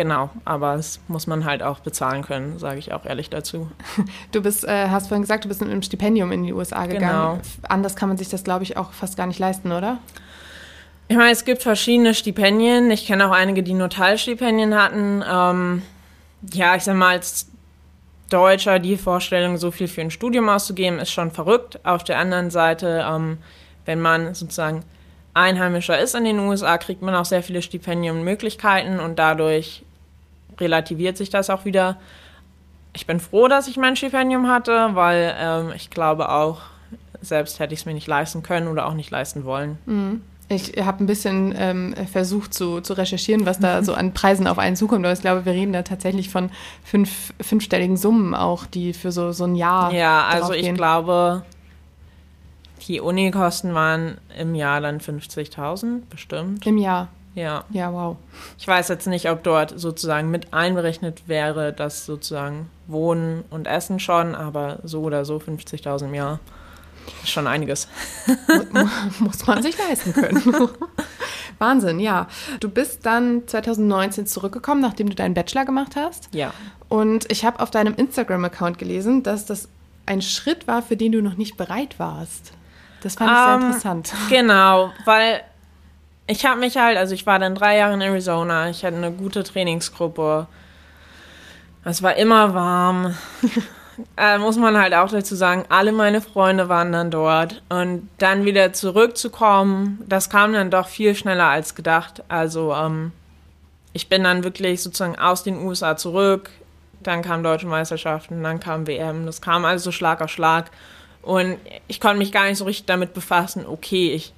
genau, 0.01 0.31
aber 0.47 0.77
es 0.77 0.99
muss 1.09 1.27
man 1.27 1.45
halt 1.45 1.63
auch 1.63 1.81
bezahlen 1.81 2.23
können, 2.23 2.59
sage 2.59 2.79
ich 2.79 2.95
auch 2.95 3.05
ehrlich 3.05 3.29
dazu. 3.29 3.71
Du 4.33 4.41
bist, 4.41 4.65
äh, 4.65 4.89
hast 4.89 5.09
vorhin 5.09 5.23
gesagt, 5.23 5.45
du 5.45 5.49
bist 5.49 5.61
mit 5.61 5.71
einem 5.71 5.83
Stipendium 5.83 6.33
in 6.33 6.43
die 6.43 6.55
USA 6.55 6.87
gegangen. 6.87 7.41
Genau. 7.41 7.69
Anders 7.69 7.97
kann 7.97 8.09
man 8.09 8.17
sich 8.17 8.31
das, 8.31 8.45
glaube 8.45 8.63
ich, 8.63 8.79
auch 8.79 8.93
fast 8.93 9.19
gar 9.19 9.27
nicht 9.27 9.39
leisten, 9.39 9.73
oder? 9.73 9.99
Ich 11.09 11.17
meine, 11.17 11.33
es 11.33 11.45
gibt 11.45 11.63
verschiedene 11.63 12.15
Stipendien. 12.15 12.91
Ich 12.91 13.07
kenne 13.07 13.29
auch 13.29 13.33
einige, 13.33 13.63
die 13.63 13.75
nur 13.75 13.91
Teilstipendien 13.91 14.75
hatten. 14.75 15.23
Ähm, 15.29 15.83
ja, 16.53 16.77
ich 16.77 16.85
sag 16.85 16.95
mal, 16.95 17.11
als 17.11 17.49
Deutscher 18.31 18.79
die 18.79 18.97
Vorstellung, 18.97 19.59
so 19.59 19.71
viel 19.71 19.89
für 19.89 20.01
ein 20.01 20.11
Studium 20.11 20.49
auszugeben, 20.49 20.99
ist 20.99 21.11
schon 21.11 21.31
verrückt. 21.31 21.85
Auf 21.85 22.05
der 22.05 22.19
anderen 22.19 22.51
Seite, 22.51 23.05
ähm, 23.07 23.39
wenn 23.85 24.01
man 24.01 24.35
sozusagen 24.35 24.85
Einheimischer 25.35 25.99
ist 25.99 26.15
in 26.15 26.25
den 26.25 26.39
USA, 26.39 26.79
kriegt 26.79 27.03
man 27.03 27.15
auch 27.15 27.25
sehr 27.25 27.43
viele 27.43 27.61
Stipendiummöglichkeiten 27.61 29.01
und 29.01 29.19
dadurch 29.19 29.85
relativiert 30.61 31.17
sich 31.17 31.31
das 31.31 31.51
auch 31.51 31.65
wieder. 31.65 31.97
Ich 32.93 33.07
bin 33.07 33.21
froh, 33.21 33.49
dass 33.49 33.69
ich 33.69 33.77
mein 33.77 33.97
Stipendium 33.97 34.49
hatte, 34.49 34.91
weil 34.95 35.35
ähm, 35.39 35.73
ich 35.75 35.91
glaube 35.91 36.29
auch, 36.31 36.61
selbst 37.21 37.61
hätte 37.61 37.75
ich 37.75 37.81
es 37.81 37.87
mir 37.87 37.95
nicht 37.95 38.07
leisten 38.07 38.43
können 38.43 38.69
oder 38.69 38.87
auch 38.87 38.95
nicht 38.95 39.11
leisten 39.11 39.45
wollen. 39.45 39.79
Mhm. 39.87 40.23
Ich 40.49 40.73
habe 40.85 41.05
ein 41.05 41.07
bisschen 41.07 41.55
ähm, 41.57 41.95
versucht 42.11 42.53
zu, 42.53 42.81
zu 42.81 42.95
recherchieren, 42.95 43.47
was 43.47 43.61
da 43.61 43.83
so 43.85 43.95
an 43.95 44.13
Preisen 44.13 44.49
auf 44.49 44.59
einen 44.59 44.75
zukommt. 44.75 45.05
Aber 45.05 45.13
ich 45.13 45.21
glaube, 45.21 45.45
wir 45.45 45.53
reden 45.53 45.73
da 45.73 45.83
tatsächlich 45.83 46.29
von 46.29 46.51
fünf, 46.83 47.33
fünfstelligen 47.41 47.97
Summen 47.97 48.35
auch, 48.35 48.67
die 48.67 48.93
für 48.93 49.13
so, 49.13 49.31
so 49.31 49.45
ein 49.45 49.55
Jahr. 49.55 49.93
Ja, 49.93 50.27
also 50.27 50.53
ich 50.53 50.75
glaube, 50.75 51.45
die 52.89 53.01
Unikosten 53.01 53.75
waren 53.75 54.19
im 54.37 54.57
Jahr 54.57 54.81
dann 54.81 54.99
50.000 54.99 56.03
bestimmt. 56.11 56.67
Im 56.67 56.79
Jahr. 56.79 57.09
Ja. 57.35 57.65
Ja, 57.71 57.93
wow. 57.93 58.17
Ich 58.59 58.67
weiß 58.67 58.89
jetzt 58.89 59.07
nicht, 59.07 59.31
ob 59.31 59.43
dort 59.43 59.79
sozusagen 59.79 60.31
mit 60.31 60.53
einberechnet 60.53 61.29
wäre, 61.29 61.73
dass 61.73 62.07
sozusagen 62.07 62.71
Wohnen 62.87 63.45
und 63.51 63.67
Essen 63.67 64.01
schon, 64.01 64.35
aber 64.35 64.81
so 64.83 65.03
oder 65.03 65.25
so 65.25 65.37
50.000 65.37 66.07
im 66.07 66.15
Jahr. 66.15 66.41
Schon 67.25 67.47
einiges. 67.47 67.89
Muss 69.21 69.47
man 69.47 69.63
sich 69.63 69.77
leisten 69.79 70.13
können. 70.13 70.69
Wahnsinn, 71.59 72.01
ja. 72.01 72.29
Du 72.61 72.71
bist 72.71 73.05
dann 73.05 73.47
2019 73.47 74.27
zurückgekommen, 74.27 74.81
nachdem 74.81 75.09
du 75.09 75.15
deinen 75.15 75.35
Bachelor 75.35 75.65
gemacht 75.65 75.97
hast. 75.97 76.29
Ja. 76.35 76.53
Und 76.89 77.31
ich 77.31 77.45
habe 77.45 77.61
auf 77.61 77.71
deinem 77.71 77.95
Instagram-Account 77.95 78.79
gelesen, 78.79 79.23
dass 79.23 79.45
das 79.45 79.69
ein 80.07 80.23
Schritt 80.23 80.67
war, 80.67 80.83
für 80.83 80.97
den 80.97 81.13
du 81.13 81.23
noch 81.23 81.37
nicht 81.37 81.57
bereit 81.57 81.99
warst. 81.99 82.53
Das 83.03 83.15
fand 83.15 83.31
ich 83.31 83.37
um, 83.37 83.45
sehr 83.45 83.55
ähm, 83.55 83.67
interessant. 83.67 84.13
Genau, 84.29 84.93
weil 85.05 85.43
ich 86.31 86.47
habe 86.47 86.61
mich 86.61 86.77
halt, 86.77 86.97
also 86.97 87.13
ich 87.13 87.27
war 87.27 87.41
dann 87.41 87.57
drei 87.57 87.77
Jahre 87.77 87.95
in 87.95 88.01
Arizona, 88.01 88.71
ich 88.71 88.85
hatte 88.85 88.97
eine 88.97 89.11
gute 89.11 89.43
Trainingsgruppe. 89.43 90.47
Es 91.85 92.03
war 92.03 92.15
immer 92.17 92.55
warm. 92.55 93.17
äh, 94.17 94.39
muss 94.39 94.57
man 94.57 94.79
halt 94.79 94.95
auch 94.95 95.11
dazu 95.11 95.35
sagen, 95.35 95.65
alle 95.71 95.91
meine 95.91 96.21
Freunde 96.21 96.69
waren 96.69 96.93
dann 96.93 97.11
dort. 97.11 97.63
Und 97.69 98.09
dann 98.19 98.45
wieder 98.45 98.73
zurückzukommen, 98.73 100.05
das 100.07 100.31
kam 100.31 100.53
dann 100.53 100.71
doch 100.71 100.87
viel 100.87 101.17
schneller 101.17 101.47
als 101.47 101.75
gedacht. 101.75 102.23
Also 102.29 102.73
ähm, 102.75 103.11
ich 103.93 104.09
bin 104.09 104.23
dann 104.23 104.45
wirklich 104.45 104.83
sozusagen 104.83 105.19
aus 105.19 105.43
den 105.43 105.59
USA 105.59 105.97
zurück. 105.97 106.51
Dann 107.03 107.23
kamen 107.23 107.43
Deutsche 107.43 107.67
Meisterschaften, 107.67 108.43
dann 108.45 108.61
kam 108.61 108.87
WM. 108.87 109.27
Das 109.27 109.41
kam 109.41 109.65
also 109.65 109.87
so 109.87 109.93
Schlag 109.93 110.21
auf 110.21 110.31
Schlag. 110.31 110.71
Und 111.23 111.57
ich 111.89 112.01
konnte 112.01 112.19
mich 112.19 112.31
gar 112.31 112.47
nicht 112.47 112.59
so 112.59 112.67
richtig 112.67 112.87
damit 112.87 113.15
befassen, 113.15 113.67
okay, 113.67 114.13
ich 114.13 114.33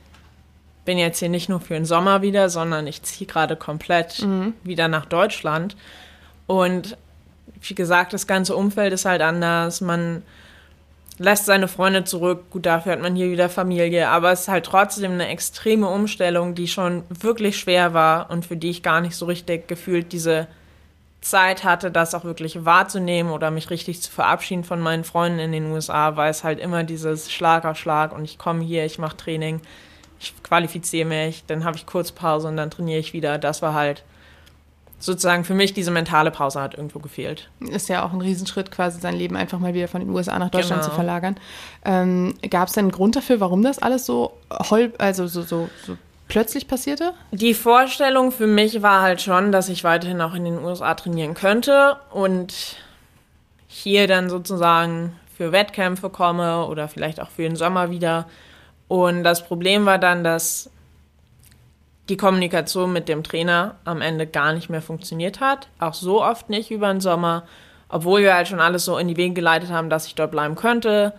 bin 0.84 0.98
jetzt 0.98 1.18
hier 1.18 1.28
nicht 1.28 1.48
nur 1.48 1.60
für 1.60 1.74
den 1.74 1.84
Sommer 1.84 2.22
wieder, 2.22 2.48
sondern 2.48 2.86
ich 2.86 3.02
ziehe 3.02 3.26
gerade 3.26 3.56
komplett 3.56 4.22
mhm. 4.22 4.54
wieder 4.64 4.88
nach 4.88 5.06
Deutschland. 5.06 5.76
Und 6.46 6.96
wie 7.60 7.74
gesagt, 7.74 8.12
das 8.12 8.26
ganze 8.26 8.56
Umfeld 8.56 8.92
ist 8.92 9.04
halt 9.04 9.22
anders. 9.22 9.80
Man 9.80 10.22
lässt 11.18 11.46
seine 11.46 11.68
Freunde 11.68 12.04
zurück. 12.04 12.50
Gut, 12.50 12.66
dafür 12.66 12.92
hat 12.92 13.00
man 13.00 13.14
hier 13.14 13.30
wieder 13.30 13.48
Familie. 13.48 14.08
Aber 14.08 14.32
es 14.32 14.42
ist 14.42 14.48
halt 14.48 14.66
trotzdem 14.66 15.12
eine 15.12 15.28
extreme 15.28 15.88
Umstellung, 15.88 16.54
die 16.54 16.68
schon 16.68 17.04
wirklich 17.08 17.58
schwer 17.58 17.94
war 17.94 18.30
und 18.30 18.46
für 18.46 18.56
die 18.56 18.70
ich 18.70 18.82
gar 18.82 19.00
nicht 19.00 19.16
so 19.16 19.26
richtig 19.26 19.68
gefühlt 19.68 20.12
diese 20.12 20.48
Zeit 21.20 21.62
hatte, 21.62 21.92
das 21.92 22.14
auch 22.14 22.24
wirklich 22.24 22.64
wahrzunehmen 22.64 23.32
oder 23.32 23.52
mich 23.52 23.70
richtig 23.70 24.02
zu 24.02 24.10
verabschieden 24.10 24.64
von 24.64 24.80
meinen 24.80 25.04
Freunden 25.04 25.38
in 25.38 25.52
den 25.52 25.70
USA, 25.70 26.16
weil 26.16 26.30
es 26.30 26.42
halt 26.42 26.58
immer 26.58 26.82
dieses 26.82 27.30
Schlag 27.30 27.64
auf 27.64 27.78
Schlag 27.78 28.12
und 28.12 28.24
ich 28.24 28.38
komme 28.38 28.64
hier, 28.64 28.84
ich 28.84 28.98
mache 28.98 29.16
Training, 29.16 29.60
ich 30.22 30.42
qualifiziere 30.42 31.06
mich, 31.06 31.44
dann 31.46 31.64
habe 31.64 31.76
ich 31.76 31.86
Kurzpause 31.86 32.48
und 32.48 32.56
dann 32.56 32.70
trainiere 32.70 33.00
ich 33.00 33.12
wieder. 33.12 33.38
Das 33.38 33.60
war 33.60 33.74
halt 33.74 34.04
sozusagen 35.00 35.44
für 35.44 35.54
mich 35.54 35.74
diese 35.74 35.90
mentale 35.90 36.30
Pause 36.30 36.60
hat 36.60 36.74
irgendwo 36.74 37.00
gefehlt. 37.00 37.50
Ist 37.60 37.88
ja 37.88 38.04
auch 38.04 38.12
ein 38.12 38.20
Riesenschritt, 38.20 38.70
quasi 38.70 39.00
sein 39.00 39.16
Leben 39.16 39.36
einfach 39.36 39.58
mal 39.58 39.74
wieder 39.74 39.88
von 39.88 40.00
den 40.00 40.10
USA 40.10 40.38
nach 40.38 40.50
Deutschland 40.50 40.82
genau. 40.82 40.90
zu 40.90 40.94
verlagern. 40.94 41.36
Ähm, 41.84 42.34
Gab 42.48 42.68
es 42.68 42.74
denn 42.74 42.84
einen 42.84 42.92
Grund 42.92 43.16
dafür, 43.16 43.40
warum 43.40 43.62
das 43.62 43.80
alles 43.80 44.06
so, 44.06 44.38
also 44.48 45.26
so, 45.26 45.42
so, 45.42 45.68
so 45.84 45.96
plötzlich 46.28 46.68
passierte? 46.68 47.14
Die 47.32 47.54
Vorstellung 47.54 48.30
für 48.30 48.46
mich 48.46 48.80
war 48.82 49.02
halt 49.02 49.20
schon, 49.20 49.50
dass 49.50 49.68
ich 49.68 49.82
weiterhin 49.82 50.20
auch 50.20 50.34
in 50.34 50.44
den 50.44 50.58
USA 50.58 50.94
trainieren 50.94 51.34
könnte 51.34 51.96
und 52.12 52.76
hier 53.66 54.06
dann 54.06 54.30
sozusagen 54.30 55.16
für 55.36 55.50
Wettkämpfe 55.50 56.10
komme 56.10 56.66
oder 56.66 56.86
vielleicht 56.86 57.20
auch 57.20 57.30
für 57.30 57.42
den 57.42 57.56
Sommer 57.56 57.90
wieder. 57.90 58.26
Und 58.92 59.24
das 59.24 59.42
Problem 59.42 59.86
war 59.86 59.96
dann, 59.96 60.22
dass 60.22 60.68
die 62.10 62.18
Kommunikation 62.18 62.92
mit 62.92 63.08
dem 63.08 63.22
Trainer 63.22 63.76
am 63.86 64.02
Ende 64.02 64.26
gar 64.26 64.52
nicht 64.52 64.68
mehr 64.68 64.82
funktioniert 64.82 65.40
hat. 65.40 65.68
Auch 65.78 65.94
so 65.94 66.22
oft 66.22 66.50
nicht 66.50 66.70
über 66.70 66.92
den 66.92 67.00
Sommer, 67.00 67.44
obwohl 67.88 68.20
wir 68.20 68.34
halt 68.34 68.48
schon 68.48 68.60
alles 68.60 68.84
so 68.84 68.98
in 68.98 69.08
die 69.08 69.16
Wege 69.16 69.32
geleitet 69.32 69.70
haben, 69.70 69.88
dass 69.88 70.06
ich 70.06 70.14
dort 70.14 70.30
bleiben 70.30 70.56
könnte. 70.56 71.14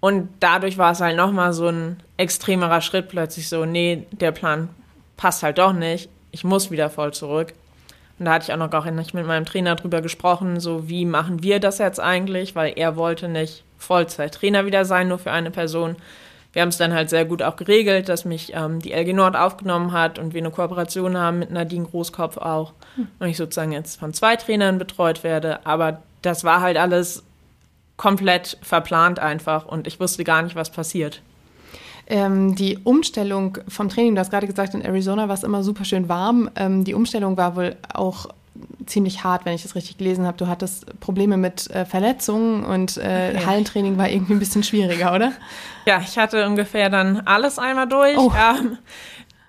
Und 0.00 0.30
dadurch 0.40 0.78
war 0.78 0.90
es 0.90 1.00
halt 1.00 1.16
nochmal 1.16 1.52
so 1.52 1.68
ein 1.68 2.02
extremerer 2.16 2.80
Schritt 2.80 3.08
plötzlich 3.08 3.48
so, 3.48 3.64
nee, 3.64 4.08
der 4.10 4.32
Plan 4.32 4.68
passt 5.16 5.44
halt 5.44 5.58
doch 5.58 5.72
nicht. 5.72 6.10
Ich 6.32 6.42
muss 6.42 6.72
wieder 6.72 6.90
voll 6.90 7.14
zurück. 7.14 7.54
Und 8.18 8.24
da 8.24 8.32
hatte 8.32 8.46
ich 8.46 8.52
auch 8.52 8.58
noch 8.58 8.70
gar 8.70 8.90
nicht 8.90 9.14
mit 9.14 9.28
meinem 9.28 9.46
Trainer 9.46 9.76
drüber 9.76 10.00
gesprochen, 10.00 10.58
so 10.58 10.88
wie 10.88 11.04
machen 11.04 11.40
wir 11.40 11.60
das 11.60 11.78
jetzt 11.78 12.00
eigentlich, 12.00 12.56
weil 12.56 12.72
er 12.74 12.96
wollte 12.96 13.28
nicht 13.28 13.62
Vollzeit-Trainer 13.78 14.66
wieder 14.66 14.84
sein, 14.84 15.06
nur 15.06 15.20
für 15.20 15.30
eine 15.30 15.52
Person. 15.52 15.94
Wir 16.58 16.62
haben 16.62 16.70
es 16.70 16.76
dann 16.76 16.92
halt 16.92 17.08
sehr 17.08 17.24
gut 17.24 17.40
auch 17.40 17.54
geregelt, 17.54 18.08
dass 18.08 18.24
mich 18.24 18.52
ähm, 18.52 18.80
die 18.80 18.90
LG 18.90 19.12
Nord 19.12 19.36
aufgenommen 19.36 19.92
hat 19.92 20.18
und 20.18 20.34
wir 20.34 20.40
eine 20.40 20.50
Kooperation 20.50 21.16
haben 21.16 21.38
mit 21.38 21.52
Nadine 21.52 21.84
Großkopf 21.84 22.36
auch. 22.36 22.72
Hm. 22.96 23.06
Und 23.20 23.28
ich 23.28 23.36
sozusagen 23.36 23.70
jetzt 23.70 24.00
von 24.00 24.12
zwei 24.12 24.34
Trainern 24.34 24.76
betreut 24.76 25.22
werde. 25.22 25.64
Aber 25.64 26.02
das 26.20 26.42
war 26.42 26.60
halt 26.60 26.76
alles 26.76 27.22
komplett 27.96 28.58
verplant 28.60 29.20
einfach 29.20 29.66
und 29.66 29.86
ich 29.86 30.00
wusste 30.00 30.24
gar 30.24 30.42
nicht, 30.42 30.56
was 30.56 30.70
passiert. 30.70 31.22
Ähm, 32.08 32.56
die 32.56 32.78
Umstellung 32.82 33.58
vom 33.68 33.88
Training, 33.88 34.16
du 34.16 34.20
hast 34.20 34.30
gerade 34.30 34.48
gesagt, 34.48 34.74
in 34.74 34.82
Arizona 34.82 35.28
war 35.28 35.36
es 35.36 35.44
immer 35.44 35.62
super 35.62 35.84
schön 35.84 36.08
warm. 36.08 36.50
Ähm, 36.56 36.82
die 36.82 36.94
Umstellung 36.94 37.36
war 37.36 37.54
wohl 37.54 37.76
auch 37.94 38.30
ziemlich 38.86 39.24
hart, 39.24 39.44
wenn 39.44 39.54
ich 39.54 39.62
das 39.62 39.74
richtig 39.74 39.98
gelesen 39.98 40.26
habe. 40.26 40.36
Du 40.36 40.46
hattest 40.46 40.98
Probleme 41.00 41.36
mit 41.36 41.70
äh, 41.70 41.84
Verletzungen 41.84 42.64
und 42.64 42.96
äh, 42.96 43.32
okay. 43.34 43.46
Hallentraining 43.46 43.98
war 43.98 44.08
irgendwie 44.08 44.34
ein 44.34 44.38
bisschen 44.38 44.62
schwieriger, 44.62 45.14
oder? 45.14 45.32
Ja, 45.86 46.00
ich 46.00 46.18
hatte 46.18 46.46
ungefähr 46.46 46.90
dann 46.90 47.20
alles 47.26 47.58
einmal 47.58 47.88
durch. 47.88 48.16
Oh. 48.16 48.32
Ähm, 48.36 48.78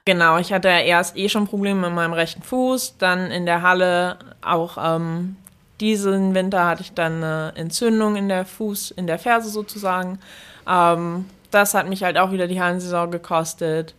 genau, 0.06 0.38
ich 0.38 0.54
hatte 0.54 0.68
erst 0.68 1.18
eh 1.18 1.30
schon 1.30 1.48
Probleme 1.48 1.82
mit 1.82 1.94
meinem 1.94 2.14
rechten 2.14 2.44
Fuß, 2.44 2.98
dann 2.98 3.32
in 3.32 3.46
der 3.46 3.62
Halle 3.62 4.18
auch 4.42 4.78
ähm, 4.82 5.36
diesen 5.80 6.36
Winter 6.36 6.66
hatte 6.66 6.82
ich 6.82 6.94
dann 6.94 7.24
eine 7.24 7.54
Entzündung 7.56 8.16
in 8.16 8.28
der 8.28 8.46
Fuß, 8.46 8.92
in 8.92 9.08
der 9.08 9.20
Ferse 9.20 9.50
sozusagen. 9.50 10.20
Ähm, 10.68 11.26
das 11.52 11.74
hat 11.74 11.88
mich 11.88 12.04
halt 12.04 12.18
auch 12.18 12.32
wieder 12.32 12.48
die 12.48 12.62
Hallensaison 12.62 13.12
gekostet. 13.12 13.96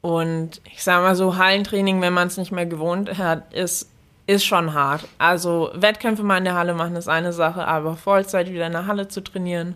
Und 0.00 0.60
ich 0.64 0.82
sage 0.82 1.04
mal 1.04 1.14
so, 1.14 1.36
Hallentraining, 1.36 2.00
wenn 2.00 2.12
man 2.12 2.26
es 2.26 2.36
nicht 2.36 2.50
mehr 2.50 2.66
gewohnt 2.66 3.18
hat, 3.18 3.54
ist, 3.54 3.88
ist 4.26 4.44
schon 4.44 4.74
hart. 4.74 5.06
Also 5.18 5.70
Wettkämpfe 5.74 6.22
mal 6.22 6.38
in 6.38 6.44
der 6.44 6.54
Halle 6.54 6.74
machen 6.74 6.96
ist 6.96 7.08
eine 7.08 7.32
Sache, 7.32 7.66
aber 7.66 7.96
Vollzeit 7.96 8.50
wieder 8.50 8.66
in 8.66 8.72
der 8.72 8.86
Halle 8.86 9.08
zu 9.08 9.22
trainieren, 9.22 9.74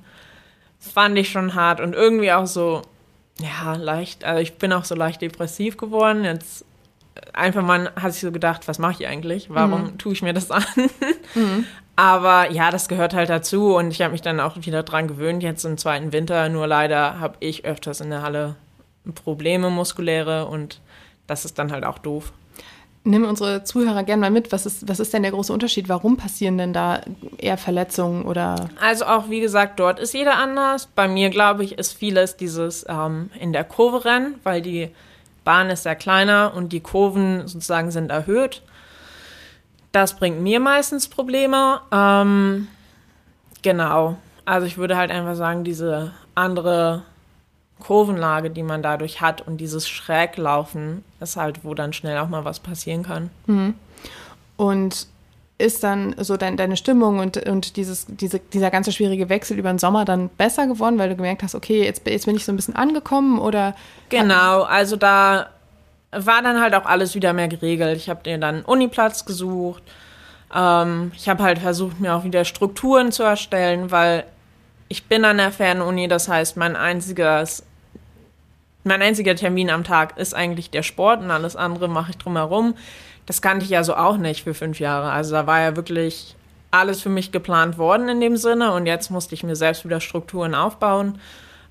fand 0.78 1.18
ich 1.18 1.30
schon 1.30 1.54
hart 1.54 1.80
und 1.80 1.94
irgendwie 1.94 2.32
auch 2.32 2.46
so, 2.46 2.82
ja, 3.38 3.74
leicht, 3.74 4.24
also 4.24 4.40
ich 4.40 4.54
bin 4.58 4.72
auch 4.72 4.84
so 4.84 4.94
leicht 4.94 5.20
depressiv 5.20 5.76
geworden. 5.76 6.24
Jetzt 6.24 6.64
einfach 7.32 7.62
mal 7.62 7.90
hat 7.96 8.12
sich 8.12 8.22
so 8.22 8.32
gedacht, 8.32 8.68
was 8.68 8.78
mache 8.78 9.02
ich 9.02 9.06
eigentlich? 9.06 9.50
Warum 9.50 9.84
mhm. 9.84 9.98
tue 9.98 10.12
ich 10.12 10.22
mir 10.22 10.32
das 10.32 10.50
an? 10.50 10.64
Mhm. 11.34 11.66
Aber 11.96 12.50
ja, 12.50 12.70
das 12.70 12.88
gehört 12.88 13.14
halt 13.14 13.30
dazu 13.30 13.74
und 13.74 13.90
ich 13.90 14.02
habe 14.02 14.12
mich 14.12 14.20
dann 14.20 14.38
auch 14.38 14.56
wieder 14.56 14.82
dran 14.82 15.08
gewöhnt, 15.08 15.42
jetzt 15.42 15.64
im 15.64 15.78
zweiten 15.78 16.12
Winter. 16.12 16.48
Nur 16.50 16.66
leider 16.66 17.18
habe 17.18 17.36
ich 17.40 17.64
öfters 17.64 18.02
in 18.02 18.10
der 18.10 18.20
Halle 18.22 18.56
Probleme 19.14 19.70
muskuläre 19.70 20.46
und 20.46 20.80
das 21.26 21.44
ist 21.44 21.58
dann 21.58 21.72
halt 21.72 21.84
auch 21.84 21.98
doof. 21.98 22.32
Nimm 23.06 23.24
unsere 23.24 23.62
Zuhörer 23.62 24.02
gerne 24.02 24.20
mal 24.20 24.32
mit. 24.32 24.50
Was 24.50 24.66
ist, 24.66 24.88
was 24.88 24.98
ist 24.98 25.14
denn 25.14 25.22
der 25.22 25.30
große 25.30 25.52
Unterschied? 25.52 25.88
Warum 25.88 26.16
passieren 26.16 26.58
denn 26.58 26.72
da 26.72 27.02
eher 27.38 27.56
Verletzungen 27.56 28.24
oder? 28.24 28.68
Also 28.80 29.04
auch 29.04 29.30
wie 29.30 29.38
gesagt, 29.38 29.78
dort 29.78 30.00
ist 30.00 30.12
jeder 30.12 30.36
anders. 30.38 30.86
Bei 30.92 31.06
mir 31.06 31.30
glaube 31.30 31.62
ich 31.62 31.78
ist 31.78 31.92
vieles 31.92 32.36
dieses 32.36 32.84
ähm, 32.88 33.30
in 33.38 33.52
der 33.52 33.62
Kurve 33.62 34.04
rennen, 34.04 34.40
weil 34.42 34.60
die 34.60 34.90
Bahn 35.44 35.70
ist 35.70 35.84
sehr 35.84 35.94
kleiner 35.94 36.52
und 36.56 36.72
die 36.72 36.80
Kurven 36.80 37.46
sozusagen 37.46 37.92
sind 37.92 38.10
erhöht. 38.10 38.62
Das 39.92 40.16
bringt 40.16 40.40
mir 40.40 40.58
meistens 40.58 41.06
Probleme. 41.06 41.82
Ähm, 41.92 42.66
genau. 43.62 44.16
Also 44.44 44.66
ich 44.66 44.78
würde 44.78 44.96
halt 44.96 45.12
einfach 45.12 45.36
sagen, 45.36 45.62
diese 45.62 46.12
andere 46.34 47.04
Kurvenlage, 47.80 48.50
die 48.50 48.62
man 48.62 48.82
dadurch 48.82 49.20
hat 49.20 49.46
und 49.46 49.58
dieses 49.58 49.88
Schräglaufen 49.88 51.04
ist 51.20 51.36
halt, 51.36 51.64
wo 51.64 51.74
dann 51.74 51.92
schnell 51.92 52.18
auch 52.18 52.28
mal 52.28 52.44
was 52.44 52.60
passieren 52.60 53.02
kann. 53.02 53.30
Mhm. 53.46 53.74
Und 54.56 55.06
ist 55.58 55.82
dann 55.82 56.14
so 56.18 56.36
dein, 56.36 56.56
deine 56.56 56.76
Stimmung 56.76 57.18
und, 57.18 57.36
und 57.48 57.76
dieses, 57.76 58.06
diese, 58.08 58.40
dieser 58.40 58.70
ganze 58.70 58.92
schwierige 58.92 59.28
Wechsel 59.28 59.58
über 59.58 59.70
den 59.70 59.78
Sommer 59.78 60.04
dann 60.04 60.28
besser 60.28 60.66
geworden, 60.66 60.98
weil 60.98 61.08
du 61.08 61.16
gemerkt 61.16 61.42
hast, 61.42 61.54
okay, 61.54 61.84
jetzt, 61.84 62.06
jetzt 62.06 62.26
bin 62.26 62.36
ich 62.36 62.44
so 62.44 62.52
ein 62.52 62.56
bisschen 62.56 62.76
angekommen 62.76 63.38
oder? 63.38 63.74
Genau, 64.10 64.62
also 64.62 64.96
da 64.96 65.48
war 66.12 66.42
dann 66.42 66.60
halt 66.60 66.74
auch 66.74 66.84
alles 66.84 67.14
wieder 67.14 67.32
mehr 67.32 67.48
geregelt. 67.48 67.96
Ich 67.96 68.10
habe 68.10 68.22
dir 68.22 68.38
dann 68.38 68.62
Uniplatz 68.62 69.24
gesucht. 69.24 69.82
Ähm, 70.54 71.12
ich 71.16 71.28
habe 71.28 71.42
halt 71.42 71.58
versucht, 71.58 72.00
mir 72.00 72.14
auch 72.14 72.24
wieder 72.24 72.44
Strukturen 72.44 73.10
zu 73.10 73.22
erstellen, 73.22 73.90
weil 73.90 74.24
ich 74.88 75.04
bin 75.04 75.24
an 75.24 75.38
der 75.38 75.52
Fernuni, 75.52 76.08
das 76.08 76.28
heißt, 76.28 76.56
mein 76.56 76.76
einziges, 76.76 77.64
mein 78.84 79.02
einziger 79.02 79.34
Termin 79.34 79.70
am 79.70 79.84
Tag 79.84 80.16
ist 80.18 80.34
eigentlich 80.34 80.70
der 80.70 80.82
Sport 80.82 81.20
und 81.20 81.30
alles 81.30 81.56
andere 81.56 81.88
mache 81.88 82.10
ich 82.10 82.18
drumherum 82.18 82.74
das 83.26 83.42
kannte 83.42 83.64
ich 83.64 83.70
ja 83.70 83.84
so 83.84 83.94
auch 83.96 84.16
nicht 84.16 84.44
für 84.44 84.54
fünf 84.54 84.80
Jahre. 84.80 85.10
Also 85.10 85.34
da 85.34 85.46
war 85.46 85.60
ja 85.60 85.76
wirklich 85.76 86.36
alles 86.70 87.02
für 87.02 87.08
mich 87.08 87.32
geplant 87.32 87.76
worden 87.76 88.08
in 88.08 88.20
dem 88.20 88.36
Sinne 88.36 88.72
und 88.72 88.86
jetzt 88.86 89.10
musste 89.10 89.34
ich 89.34 89.42
mir 89.42 89.56
selbst 89.56 89.84
wieder 89.84 90.00
Strukturen 90.00 90.54
aufbauen. 90.54 91.18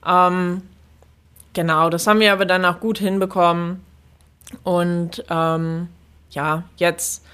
Ähm, 0.06 0.62
genau, 1.54 1.89
das 1.89 2.08
haben 2.08 2.19
wir 2.19 2.34
aber 2.34 2.45
dann 2.45 2.65
auch 2.65 2.80
gut 2.80 2.99
hinbekommen. 2.99 3.84
Und 4.63 5.23
ähm, 5.30 5.88
ja, 6.30 6.63
jetzt 6.78 7.25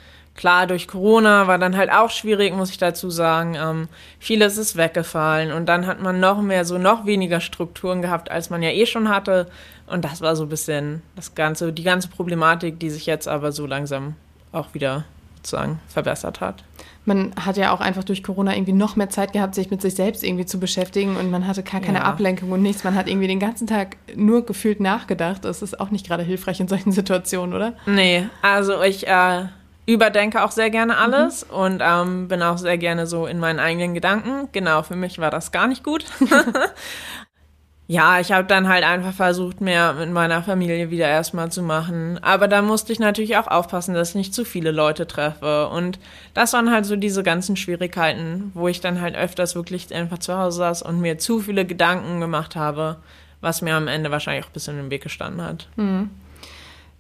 klar, 0.41 0.65
durch 0.65 0.87
Corona 0.87 1.45
war 1.45 1.59
dann 1.59 1.77
halt 1.77 1.91
auch 1.91 2.09
schwierig, 2.09 2.55
muss 2.55 2.71
ich 2.71 2.79
dazu 2.79 3.11
sagen. 3.11 3.55
Ähm, 3.55 3.87
vieles 4.17 4.57
ist 4.57 4.75
weggefallen 4.75 5.51
und 5.51 5.67
dann 5.67 5.85
hat 5.85 6.01
man 6.01 6.19
noch 6.19 6.41
mehr, 6.41 6.65
so 6.65 6.79
noch 6.79 7.05
weniger 7.05 7.39
Strukturen 7.41 8.01
gehabt, 8.01 8.31
als 8.31 8.49
man 8.49 8.63
ja 8.63 8.71
eh 8.71 8.87
schon 8.87 9.07
hatte. 9.07 9.45
Und 9.85 10.03
das 10.03 10.19
war 10.19 10.35
so 10.35 10.43
ein 10.43 10.49
bisschen 10.49 11.03
das 11.15 11.35
ganze, 11.35 11.71
die 11.71 11.83
ganze 11.83 12.07
Problematik, 12.07 12.79
die 12.79 12.89
sich 12.89 13.05
jetzt 13.05 13.27
aber 13.27 13.51
so 13.51 13.67
langsam 13.67 14.15
auch 14.51 14.73
wieder 14.73 15.03
sozusagen 15.35 15.79
verbessert 15.87 16.41
hat. 16.41 16.63
Man 17.05 17.33
hat 17.35 17.57
ja 17.57 17.71
auch 17.71 17.79
einfach 17.79 18.03
durch 18.03 18.23
Corona 18.23 18.55
irgendwie 18.55 18.73
noch 18.73 18.95
mehr 18.95 19.09
Zeit 19.11 19.33
gehabt, 19.33 19.53
sich 19.53 19.69
mit 19.69 19.83
sich 19.83 19.93
selbst 19.93 20.23
irgendwie 20.23 20.47
zu 20.47 20.59
beschäftigen 20.59 21.17
und 21.17 21.29
man 21.29 21.45
hatte 21.45 21.61
gar 21.61 21.81
keine 21.81 21.99
ja. 21.99 22.05
Ablenkung 22.05 22.51
und 22.51 22.63
nichts. 22.63 22.83
Man 22.83 22.95
hat 22.95 23.07
irgendwie 23.07 23.27
den 23.27 23.39
ganzen 23.39 23.67
Tag 23.67 23.97
nur 24.15 24.43
gefühlt 24.43 24.79
nachgedacht. 24.79 25.45
Das 25.45 25.61
ist 25.61 25.79
auch 25.79 25.91
nicht 25.91 26.07
gerade 26.07 26.23
hilfreich 26.23 26.59
in 26.59 26.67
solchen 26.67 26.91
Situationen, 26.91 27.55
oder? 27.55 27.73
Nee, 27.85 28.27
also 28.41 28.81
ich 28.81 29.07
äh, 29.07 29.45
überdenke 29.85 30.43
auch 30.43 30.51
sehr 30.51 30.69
gerne 30.69 30.97
alles 30.97 31.47
mhm. 31.47 31.55
und 31.55 31.81
ähm, 31.83 32.27
bin 32.27 32.41
auch 32.43 32.57
sehr 32.57 32.77
gerne 32.77 33.07
so 33.07 33.25
in 33.25 33.39
meinen 33.39 33.59
eigenen 33.59 33.93
Gedanken. 33.93 34.49
Genau, 34.51 34.83
für 34.83 34.95
mich 34.95 35.19
war 35.19 35.31
das 35.31 35.51
gar 35.51 35.67
nicht 35.67 35.83
gut. 35.83 36.05
ja, 37.87 38.19
ich 38.19 38.31
habe 38.31 38.47
dann 38.47 38.69
halt 38.69 38.83
einfach 38.83 39.13
versucht, 39.13 39.59
mehr 39.59 39.93
mit 39.93 40.11
meiner 40.11 40.43
Familie 40.43 40.91
wieder 40.91 41.07
erstmal 41.07 41.51
zu 41.51 41.61
machen. 41.63 42.19
Aber 42.21 42.47
da 42.47 42.61
musste 42.61 42.93
ich 42.93 42.99
natürlich 42.99 43.37
auch 43.37 43.47
aufpassen, 43.47 43.95
dass 43.95 44.09
ich 44.09 44.15
nicht 44.15 44.33
zu 44.33 44.45
viele 44.45 44.71
Leute 44.71 45.07
treffe. 45.07 45.67
Und 45.67 45.99
das 46.33 46.53
waren 46.53 46.71
halt 46.71 46.85
so 46.85 46.95
diese 46.95 47.23
ganzen 47.23 47.57
Schwierigkeiten, 47.57 48.51
wo 48.53 48.67
ich 48.67 48.81
dann 48.81 49.01
halt 49.01 49.15
öfters 49.15 49.55
wirklich 49.55 49.93
einfach 49.93 50.19
zu 50.19 50.37
Hause 50.37 50.59
saß 50.59 50.83
und 50.83 51.01
mir 51.01 51.17
zu 51.17 51.39
viele 51.39 51.65
Gedanken 51.65 52.21
gemacht 52.21 52.55
habe, 52.55 52.97
was 53.41 53.61
mir 53.61 53.75
am 53.75 53.87
Ende 53.87 54.11
wahrscheinlich 54.11 54.45
auch 54.45 54.49
ein 54.49 54.53
bisschen 54.53 54.79
im 54.79 54.91
Weg 54.91 55.01
gestanden 55.01 55.41
hat. 55.43 55.67
Mhm. 55.75 56.11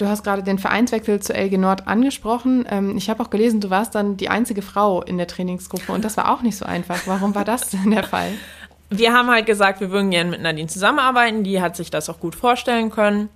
Du 0.01 0.07
hast 0.07 0.23
gerade 0.23 0.41
den 0.41 0.57
Vereinswechsel 0.57 1.19
zu 1.19 1.31
LG 1.31 1.59
Nord 1.59 1.87
angesprochen. 1.87 2.65
Ähm, 2.67 2.97
ich 2.97 3.07
habe 3.11 3.21
auch 3.21 3.29
gelesen, 3.29 3.61
du 3.61 3.69
warst 3.69 3.93
dann 3.93 4.17
die 4.17 4.29
einzige 4.29 4.63
Frau 4.63 5.03
in 5.03 5.19
der 5.19 5.27
Trainingsgruppe 5.27 5.91
und 5.91 6.03
das 6.03 6.17
war 6.17 6.33
auch 6.33 6.41
nicht 6.41 6.57
so 6.57 6.65
einfach. 6.65 7.05
Warum 7.05 7.35
war 7.35 7.45
das 7.45 7.69
denn 7.69 7.91
der 7.91 8.03
Fall? 8.03 8.31
Wir 8.89 9.13
haben 9.13 9.29
halt 9.29 9.45
gesagt, 9.45 9.79
wir 9.79 9.89
würden 9.91 10.09
gerne 10.09 10.31
mit 10.31 10.41
Nadine 10.41 10.67
zusammenarbeiten. 10.67 11.45
Die 11.45 11.61
hat 11.61 11.77
sich 11.77 11.91
das 11.91 12.09
auch 12.09 12.19
gut 12.19 12.35
vorstellen 12.35 12.89
können. 12.89 13.29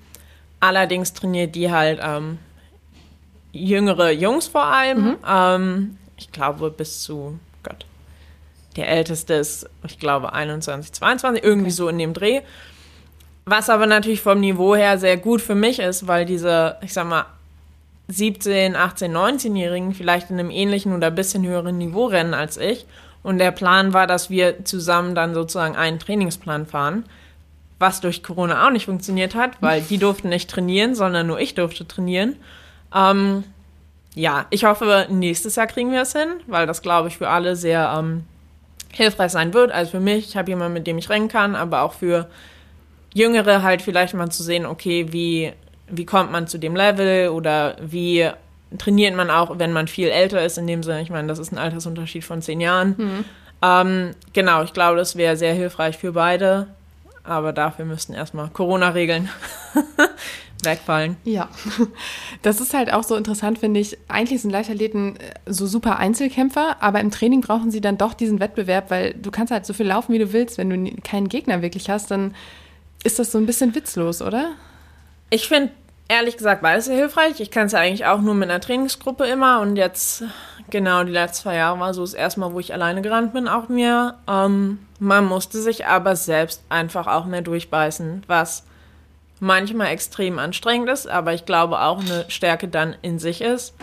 Allerdings 0.60 1.14
trainiert 1.14 1.56
die 1.56 1.72
halt 1.72 2.02
ähm, 2.04 2.40
jüngere 3.54 4.12
Jungs 4.12 4.48
vor 4.48 4.66
allem. 4.66 5.06
Mhm. 5.06 5.18
Ähm, 5.26 5.98
ich 6.18 6.32
glaube 6.34 6.72
bis 6.72 7.04
zu 7.04 7.40
Gott. 7.64 7.86
Der 8.76 8.90
älteste 8.90 9.36
ist, 9.36 9.70
ich 9.88 9.98
glaube, 9.98 10.34
21, 10.34 10.92
22, 10.92 11.42
irgendwie 11.42 11.68
okay. 11.68 11.76
so 11.76 11.88
in 11.88 12.00
dem 12.00 12.14
Dreh. 12.14 12.42
Was 13.46 13.70
aber 13.70 13.86
natürlich 13.86 14.22
vom 14.22 14.40
Niveau 14.40 14.76
her 14.76 14.98
sehr 14.98 15.18
gut 15.18 15.42
für 15.42 15.56
mich 15.56 15.80
ist, 15.80 16.08
weil 16.08 16.26
diese, 16.26 16.78
ich 16.82 16.94
sag 16.94 17.08
mal, 17.08 17.26
17, 18.08 18.76
18, 18.76 19.16
19-Jährigen 19.16 19.94
vielleicht 19.94 20.30
in 20.30 20.40
einem 20.40 20.52
ähnlichen 20.52 20.94
oder 20.94 21.08
ein 21.08 21.16
bisschen 21.16 21.46
höheren 21.46 21.78
Niveau 21.78 22.06
rennen 22.06 22.34
als 22.34 22.58
ich. 22.58 22.86
Und 23.24 23.40
der 23.40 23.52
Plan 23.52 23.94
war, 23.94 24.06
dass 24.06 24.30
wir 24.30 24.66
zusammen 24.66 25.16
dann 25.16 25.34
sozusagen 25.34 25.76
einen 25.76 26.00
Trainingsplan 26.00 26.68
fahren, 26.68 27.06
was 27.80 28.02
durch 28.02 28.22
Corona 28.22 28.66
auch 28.66 28.72
nicht 28.72 28.86
funktioniert 28.86 29.34
hat, 29.34 29.62
weil 29.62 29.82
die 29.82 29.98
durften 29.98 30.30
nicht 30.30 30.50
trainieren, 30.50 30.94
sondern 30.94 31.28
nur 31.28 31.40
ich 31.40 31.56
durfte 31.56 31.88
trainieren. 31.88 32.36
Ähm, 32.94 33.44
ja, 34.14 34.46
ich 34.52 34.66
hoffe, 34.66 35.08
nächstes 35.10 35.56
Jahr 35.56 35.68
kriegen 35.68 35.92
wir 35.92 36.02
es 36.02 36.14
hin, 36.14 36.30
weil 36.48 36.68
das, 36.68 36.82
glaube 36.82 37.08
ich, 37.08 37.18
für 37.18 37.30
alle 37.30 37.56
sehr 37.56 37.96
ähm, 37.98 38.24
hilfreich 38.92 39.32
sein 39.32 39.54
wird. 39.54 39.72
Also 39.72 39.92
für 39.92 40.00
mich, 40.00 40.30
ich 40.30 40.38
habe 40.38 40.50
jemanden, 40.50 40.74
mit 40.74 40.88
dem 40.88 40.98
ich 40.98 41.10
rennen 41.10 41.28
kann, 41.28 41.56
aber 41.56 41.82
auch 41.82 41.94
für 41.94 42.28
Jüngere 43.16 43.64
halt 43.64 43.82
vielleicht 43.82 44.14
mal 44.14 44.30
zu 44.30 44.44
sehen, 44.44 44.66
okay, 44.66 45.08
wie, 45.12 45.54
wie 45.88 46.06
kommt 46.06 46.34
man 46.34 46.48
zu 46.48 46.58
dem 46.58 46.76
Level 46.76 47.30
oder 47.30 47.78
wie 47.80 48.30
trainiert 48.78 49.16
man 49.16 49.30
auch, 49.30 49.58
wenn 49.58 49.72
man 49.72 49.88
viel 49.88 50.10
älter 50.10 50.44
ist, 50.44 50.58
in 50.58 50.68
dem 50.68 50.84
Sinne, 50.84 51.02
ich 51.02 51.10
meine, 51.10 51.30
das 51.30 51.40
ist 51.40 51.54
ein 51.54 51.58
Altersunterschied 51.58 52.26
von 52.26 52.42
zehn 52.42 52.60
Jahren. 52.60 52.96
Mhm. 52.98 53.26
Ähm, 53.62 54.12
genau, 54.34 54.64
ich 54.64 54.74
glaube, 54.74 54.98
das 54.98 55.16
wäre 55.16 55.38
sehr 55.38 55.54
hilfreich 55.54 55.98
für 55.98 56.12
beide, 56.12 56.68
aber 57.24 57.54
dafür 57.54 57.86
müssten 57.86 58.14
erstmal 58.14 58.50
Corona-Regeln 58.50 59.30
wegfallen. 60.64 61.16
Ja, 61.24 61.48
das 62.42 62.60
ist 62.60 62.74
halt 62.74 62.92
auch 62.92 63.04
so 63.04 63.16
interessant, 63.16 63.60
finde 63.60 63.80
ich. 63.80 63.98
Eigentlich 64.10 64.42
sind 64.42 64.52
Leichtathleten 64.52 65.16
äh, 65.16 65.20
so 65.46 65.68
super 65.68 66.00
Einzelkämpfer, 66.00 66.76
aber 66.82 67.00
im 67.00 67.12
Training 67.12 67.40
brauchen 67.40 67.72
sie 67.72 67.80
dann 67.80 67.98
doch 67.98 68.14
diesen 68.14 68.42
Wettbewerb, 68.42 68.92
weil 68.92 69.14
du 69.14 69.32
kannst 69.32 69.54
halt 69.54 69.66
so 69.66 69.72
viel 69.72 69.88
laufen, 69.88 70.12
wie 70.12 70.20
du 70.20 70.34
willst. 70.34 70.58
Wenn 70.58 70.70
du 70.70 70.92
keinen 71.02 71.30
Gegner 71.30 71.62
wirklich 71.62 71.90
hast, 71.90 72.12
dann 72.12 72.36
ist 73.06 73.20
das 73.20 73.32
so 73.32 73.38
ein 73.38 73.46
bisschen 73.46 73.76
witzlos, 73.76 74.22
oder? 74.22 74.54
Ich 75.30 75.48
finde, 75.48 75.72
ehrlich 76.08 76.38
gesagt, 76.38 76.62
beides 76.62 76.86
sehr 76.86 76.98
hilfreich. 76.98 77.40
Ich 77.40 77.52
kann 77.52 77.68
es 77.68 77.72
ja 77.72 77.80
eigentlich 77.80 78.06
auch 78.06 78.22
nur 78.22 78.34
mit 78.34 78.50
einer 78.50 78.60
Trainingsgruppe 78.60 79.26
immer 79.26 79.62
und 79.62 79.76
jetzt, 79.76 80.24
genau, 80.70 81.04
die 81.04 81.12
letzten 81.12 81.44
zwei 81.44 81.56
Jahre 81.56 81.80
war 81.80 81.94
so 81.94 82.02
das 82.02 82.14
erste 82.14 82.40
Mal, 82.40 82.54
wo 82.54 82.60
ich 82.60 82.74
alleine 82.74 83.02
gerannt 83.02 83.34
bin, 83.34 83.48
auch 83.48 83.70
mir. 83.70 84.16
Ähm, 84.28 84.80
man 85.00 85.26
musste 85.26 85.62
sich 85.62 85.86
aber 85.86 86.16
selbst 86.16 86.64
einfach 86.70 87.08
auch 87.08 87.26
mehr 87.26 87.42
durchbeißen, 87.42 88.24
was 88.28 88.64
manchmal 89.40 89.88
extrem 89.88 90.40
anstrengend 90.40 90.90
ist, 90.90 91.08
aber 91.08 91.34
ich 91.34 91.46
glaube 91.46 91.82
auch 91.82 92.00
eine 92.00 92.26
Stärke 92.30 92.68
dann 92.68 92.96
in 93.02 93.20
sich 93.20 93.42
ist, 93.42 93.76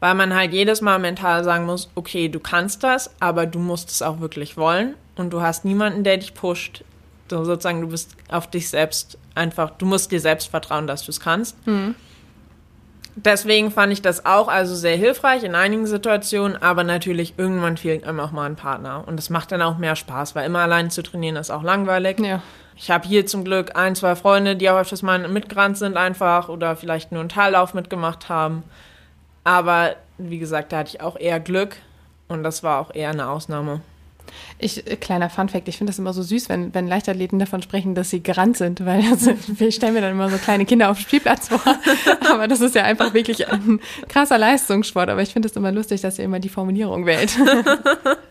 weil 0.00 0.14
man 0.14 0.34
halt 0.34 0.52
jedes 0.52 0.82
Mal 0.82 0.98
mental 0.98 1.44
sagen 1.44 1.64
muss, 1.64 1.90
okay, 1.94 2.28
du 2.28 2.40
kannst 2.40 2.82
das, 2.82 3.10
aber 3.20 3.46
du 3.46 3.58
musst 3.58 3.90
es 3.90 4.02
auch 4.02 4.20
wirklich 4.20 4.56
wollen 4.56 4.94
und 5.16 5.30
du 5.32 5.40
hast 5.40 5.64
niemanden, 5.64 6.04
der 6.04 6.18
dich 6.18 6.34
pusht. 6.34 6.84
Du, 7.28 7.44
sozusagen, 7.44 7.80
du 7.80 7.88
bist 7.88 8.16
auf 8.28 8.48
dich 8.48 8.68
selbst 8.68 9.18
einfach, 9.34 9.70
du 9.70 9.86
musst 9.86 10.12
dir 10.12 10.20
selbst 10.20 10.48
vertrauen, 10.48 10.86
dass 10.86 11.04
du 11.04 11.10
es 11.10 11.20
kannst. 11.20 11.66
Mhm. 11.66 11.94
Deswegen 13.18 13.70
fand 13.70 13.94
ich 13.94 14.02
das 14.02 14.26
auch 14.26 14.48
also 14.48 14.74
sehr 14.74 14.96
hilfreich 14.96 15.42
in 15.42 15.54
einigen 15.54 15.86
Situationen, 15.86 16.60
aber 16.60 16.84
natürlich 16.84 17.34
irgendwann 17.38 17.78
fehlt 17.78 18.04
einem 18.04 18.20
auch 18.20 18.30
mal 18.30 18.44
ein 18.44 18.56
Partner. 18.56 19.04
Und 19.06 19.16
das 19.16 19.30
macht 19.30 19.52
dann 19.52 19.62
auch 19.62 19.78
mehr 19.78 19.96
Spaß, 19.96 20.34
weil 20.34 20.44
immer 20.44 20.58
allein 20.58 20.90
zu 20.90 21.02
trainieren 21.02 21.36
ist 21.36 21.50
auch 21.50 21.62
langweilig. 21.62 22.20
Ja. 22.20 22.42
Ich 22.76 22.90
habe 22.90 23.08
hier 23.08 23.24
zum 23.24 23.42
Glück 23.42 23.74
ein, 23.74 23.96
zwei 23.96 24.16
Freunde, 24.16 24.54
die 24.54 24.68
auch 24.68 24.78
öfters 24.78 25.00
mal 25.00 25.26
mitgerannt 25.28 25.78
sind 25.78 25.96
einfach 25.96 26.50
oder 26.50 26.76
vielleicht 26.76 27.10
nur 27.10 27.20
einen 27.20 27.30
Teillauf 27.30 27.72
mitgemacht 27.72 28.28
haben. 28.28 28.64
Aber 29.44 29.96
wie 30.18 30.38
gesagt, 30.38 30.72
da 30.72 30.78
hatte 30.78 30.90
ich 30.90 31.00
auch 31.00 31.18
eher 31.18 31.40
Glück 31.40 31.76
und 32.28 32.42
das 32.42 32.62
war 32.62 32.80
auch 32.80 32.94
eher 32.94 33.10
eine 33.10 33.28
Ausnahme. 33.30 33.80
Ich, 34.58 34.86
äh, 34.86 34.96
kleiner 34.96 35.30
Funfact, 35.30 35.68
ich 35.68 35.78
finde 35.78 35.90
das 35.90 35.98
immer 35.98 36.12
so 36.12 36.22
süß, 36.22 36.48
wenn, 36.48 36.74
wenn 36.74 36.86
Leichtathleten 36.86 37.38
davon 37.38 37.62
sprechen, 37.62 37.94
dass 37.94 38.10
sie 38.10 38.22
gerannt 38.22 38.56
sind, 38.56 38.84
weil 38.84 39.02
also, 39.10 39.32
wir 39.46 39.72
stellen 39.72 39.94
mir 39.94 40.00
dann 40.00 40.12
immer 40.12 40.30
so 40.30 40.38
kleine 40.38 40.64
Kinder 40.64 40.90
auf 40.90 40.98
dem 40.98 41.02
Spielplatz 41.02 41.48
vor. 41.48 41.60
Aber 42.30 42.48
das 42.48 42.60
ist 42.60 42.74
ja 42.74 42.82
einfach 42.84 43.14
wirklich 43.14 43.50
ein 43.50 43.80
krasser 44.08 44.38
Leistungssport. 44.38 45.10
Aber 45.10 45.22
ich 45.22 45.32
finde 45.32 45.48
es 45.48 45.56
immer 45.56 45.72
lustig, 45.72 46.00
dass 46.00 46.18
ihr 46.18 46.24
immer 46.24 46.40
die 46.40 46.48
Formulierung 46.48 47.06
wählt. 47.06 47.36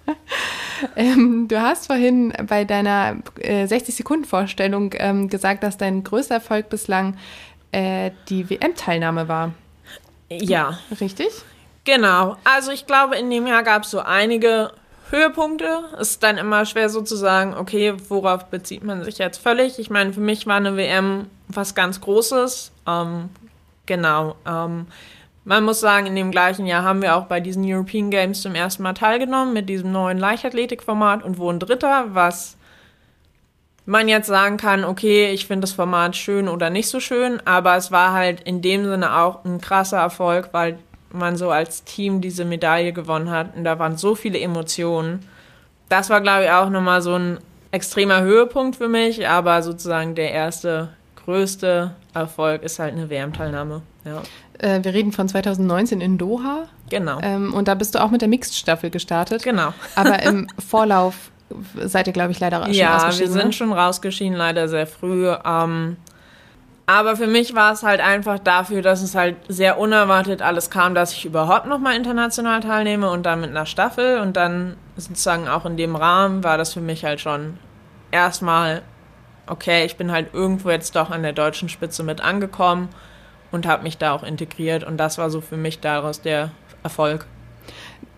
ähm, 0.96 1.48
du 1.48 1.62
hast 1.62 1.88
vorhin 1.88 2.34
bei 2.48 2.66
deiner 2.66 3.18
äh, 3.40 3.66
60-Sekunden-Vorstellung 3.66 4.94
ähm, 4.98 5.30
gesagt, 5.30 5.64
dass 5.64 5.78
dein 5.78 6.04
größter 6.04 6.36
Erfolg 6.36 6.70
bislang 6.70 7.18
äh, 7.72 8.12
die 8.30 8.50
WM-Teilnahme 8.50 9.28
war. 9.28 9.54
Ja. 10.30 10.80
Richtig? 11.00 11.30
Genau. 11.84 12.36
Also 12.44 12.72
ich 12.72 12.88
glaube, 12.88 13.16
in 13.16 13.30
dem 13.30 13.48
Jahr 13.48 13.64
gab 13.64 13.84
es 13.84 13.92
so 13.92 14.00
einige 14.00 14.72
Höhepunkte. 15.10 15.84
Ist 16.00 16.24
dann 16.24 16.38
immer 16.38 16.65
schwer 16.65 16.89
so 16.89 17.02
zu 17.02 17.15
sagen, 17.15 17.54
okay, 17.56 17.94
worauf 18.10 18.46
bezieht 18.46 18.84
man 18.84 19.04
sich 19.04 19.18
jetzt 19.18 19.38
völlig? 19.38 19.80
Ich 19.80 19.89
meine, 19.89 20.13
für 20.13 20.20
mich 20.20 20.48
war 20.48 20.58
eine 20.58 20.78
WM 20.78 21.28
was 21.48 21.76
ganz 21.76 22.02
Großes. 22.02 22.72
Ähm, 22.88 23.30
genau. 23.86 24.36
Ähm, 24.46 24.88
man 25.44 25.63
muss 25.63 25.80
sagen, 25.80 26.08
in 26.08 26.15
dem 26.15 26.32
gleichen 26.32 26.65
Jahr 26.65 26.84
haben 26.84 27.04
wir 27.04 27.15
auch 27.15 27.26
bei 27.26 27.39
diesen 27.39 27.63
European 27.63 28.10
Games 28.10 28.41
zum 28.41 28.56
ersten 28.56 28.82
Mal 28.82 28.94
teilgenommen 28.94 29.54
mit 29.54 29.70
diesem 29.70 29.91
neuen 29.91 30.18
Leichtathletikformat 30.18 31.24
und 31.24 31.38
wurden 31.38 31.60
Dritter, 31.60 32.06
was 32.10 32.58
man 33.86 34.08
jetzt 34.08 34.28
sagen 34.28 34.58
kann, 34.58 34.84
okay, 34.84 35.32
ich 35.32 35.46
finde 35.46 35.62
das 35.62 35.74
Format 35.74 36.15
schön 36.15 36.48
oder 36.48 36.72
nicht 36.72 36.89
so 36.89 37.00
schön, 37.00 37.39
aber 37.46 37.76
es 37.76 37.91
war 37.91 38.13
halt 38.13 38.41
in 38.41 38.63
dem 38.63 38.86
Sinne 38.86 39.15
auch 39.18 39.46
ein 39.46 39.62
krasser 39.62 40.00
Erfolg, 40.00 40.50
weil 40.52 40.80
man 41.17 41.36
so 41.36 41.49
als 41.49 41.84
Team 41.84 42.21
diese 42.21 42.45
Medaille 42.45 42.93
gewonnen 42.93 43.30
hat. 43.30 43.56
Und 43.56 43.63
da 43.63 43.80
waren 43.80 43.97
so 43.97 44.15
viele 44.15 44.39
Emotionen. 44.39 45.19
Das 45.89 46.10
war, 46.10 46.21
glaube 46.21 46.45
ich, 46.45 46.51
auch 46.51 46.69
nochmal 46.69 47.01
so 47.01 47.15
ein 47.15 47.39
extremer 47.71 48.21
Höhepunkt 48.21 48.78
für 48.78 48.88
mich, 48.88 49.28
aber 49.28 49.62
sozusagen 49.62 50.15
der 50.15 50.32
erste 50.32 50.89
größte 51.25 51.91
Erfolg 52.13 52.63
ist 52.63 52.80
halt 52.80 52.93
eine 52.93 53.10
WM-Teilnahme. 53.10 53.82
Ja. 54.06 54.21
Äh, 54.60 54.84
wir 54.84 54.93
reden 54.93 55.12
von 55.12 55.28
2019 55.28 56.01
in 56.01 56.17
Doha. 56.17 56.67
Genau. 56.89 57.19
Ähm, 57.21 57.54
und 57.54 57.67
da 57.67 57.75
bist 57.75 57.95
du 57.95 58.01
auch 58.01 58.12
mit 58.12 58.21
der 58.21 58.30
Mixed-Staffel 58.30 58.89
gestartet. 58.89 59.43
Genau. 59.43 59.73
Aber 59.95 60.21
im 60.23 60.47
Vorlauf 60.69 61.32
seid 61.84 62.08
ihr, 62.08 62.13
glaube 62.13 62.32
ich, 62.32 62.39
leider 62.39 62.63
schon 62.63 62.73
ja, 62.73 62.93
rausgeschieden. 62.93 63.28
Ja, 63.28 63.36
wir 63.36 63.41
sind 63.41 63.47
ne? 63.47 63.54
schon 63.54 63.73
rausgeschieden, 63.73 64.36
leider 64.36 64.67
sehr 64.67 64.88
früh. 64.88 65.30
Ähm, 65.45 65.97
aber 66.88 67.15
für 67.15 67.28
mich 67.28 67.56
war 67.56 67.74
es 67.74 67.82
halt 67.82 68.00
einfach 68.00 68.38
dafür, 68.38 68.84
dass 68.84 69.02
es 69.02 69.15
halt 69.15 69.38
sehr 69.48 69.80
unerwartet 69.80 70.43
alles 70.43 70.69
kam, 70.69 70.93
dass 70.93 71.13
ich 71.13 71.26
überhaupt 71.26 71.65
nochmal 71.65 71.95
international 71.95 72.60
teilnehme 72.60 73.10
und 73.10 73.26
dann 73.26 73.41
mit 73.41 73.50
einer 73.50 73.65
Staffel. 73.65 74.19
Und 74.19 74.38
dann 74.38 74.78
sozusagen 74.95 75.48
auch 75.48 75.65
in 75.65 75.78
dem 75.78 75.95
Rahmen 75.95 76.43
war 76.43 76.58
das 76.58 76.74
für 76.74 76.82
mich 76.82 77.04
halt 77.04 77.19
schon 77.19 77.58
erstmal, 78.12 78.84
okay, 79.48 79.86
ich 79.86 79.98
bin 79.98 80.12
halt 80.12 80.34
irgendwo 80.34 80.69
jetzt 80.69 80.95
doch 80.95 81.10
an 81.10 81.24
der 81.24 81.34
deutschen 81.34 81.69
Spitze 81.69 82.04
mit 82.04 82.21
angekommen 82.21 82.89
und 83.52 83.65
habe 83.65 83.82
mich 83.82 83.98
da 83.98 84.12
auch 84.12 84.24
integriert. 84.24 84.84
Und 84.84 84.98
das 84.98 85.17
war 85.17 85.32
so 85.32 85.41
für 85.41 85.58
mich 85.58 85.80
daraus 85.80 86.21
der 86.21 86.52
Erfolg. 86.84 87.26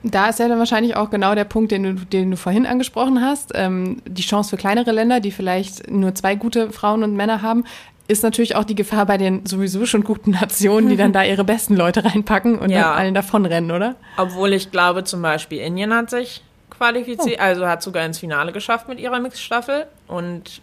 Da 0.03 0.27
ist 0.29 0.39
ja 0.39 0.47
dann 0.47 0.59
wahrscheinlich 0.59 0.95
auch 0.95 1.09
genau 1.09 1.35
der 1.35 1.43
Punkt, 1.45 1.71
den 1.71 1.83
du, 1.83 1.93
den 1.93 2.31
du 2.31 2.37
vorhin 2.37 2.65
angesprochen 2.65 3.21
hast. 3.21 3.51
Ähm, 3.55 4.01
die 4.05 4.21
Chance 4.21 4.49
für 4.51 4.57
kleinere 4.57 4.91
Länder, 4.91 5.21
die 5.21 5.31
vielleicht 5.31 5.89
nur 5.89 6.13
zwei 6.15 6.35
gute 6.35 6.71
Frauen 6.71 7.03
und 7.03 7.15
Männer 7.15 7.41
haben, 7.41 7.63
ist 8.07 8.23
natürlich 8.23 8.55
auch 8.55 8.63
die 8.63 8.75
Gefahr 8.75 9.05
bei 9.05 9.17
den 9.17 9.45
sowieso 9.45 9.85
schon 9.85 10.03
guten 10.03 10.31
Nationen, 10.41 10.89
die 10.89 10.97
dann 10.97 11.13
da 11.13 11.23
ihre 11.23 11.43
besten 11.43 11.75
Leute 11.75 12.03
reinpacken 12.05 12.57
und 12.59 12.69
ja. 12.69 12.83
dann 12.83 12.97
allen 12.97 13.13
davonrennen, 13.13 13.71
oder? 13.71 13.95
Obwohl 14.17 14.53
ich 14.53 14.71
glaube, 14.71 15.03
zum 15.03 15.21
Beispiel 15.21 15.59
Indien 15.59 15.93
hat 15.93 16.09
sich 16.09 16.41
qualifiziert, 16.69 17.39
oh. 17.39 17.43
also 17.43 17.67
hat 17.67 17.81
sogar 17.83 18.05
ins 18.05 18.19
Finale 18.19 18.51
geschafft 18.51 18.87
mit 18.87 18.99
ihrer 18.99 19.19
Mixstaffel. 19.19 19.87
Und 20.07 20.61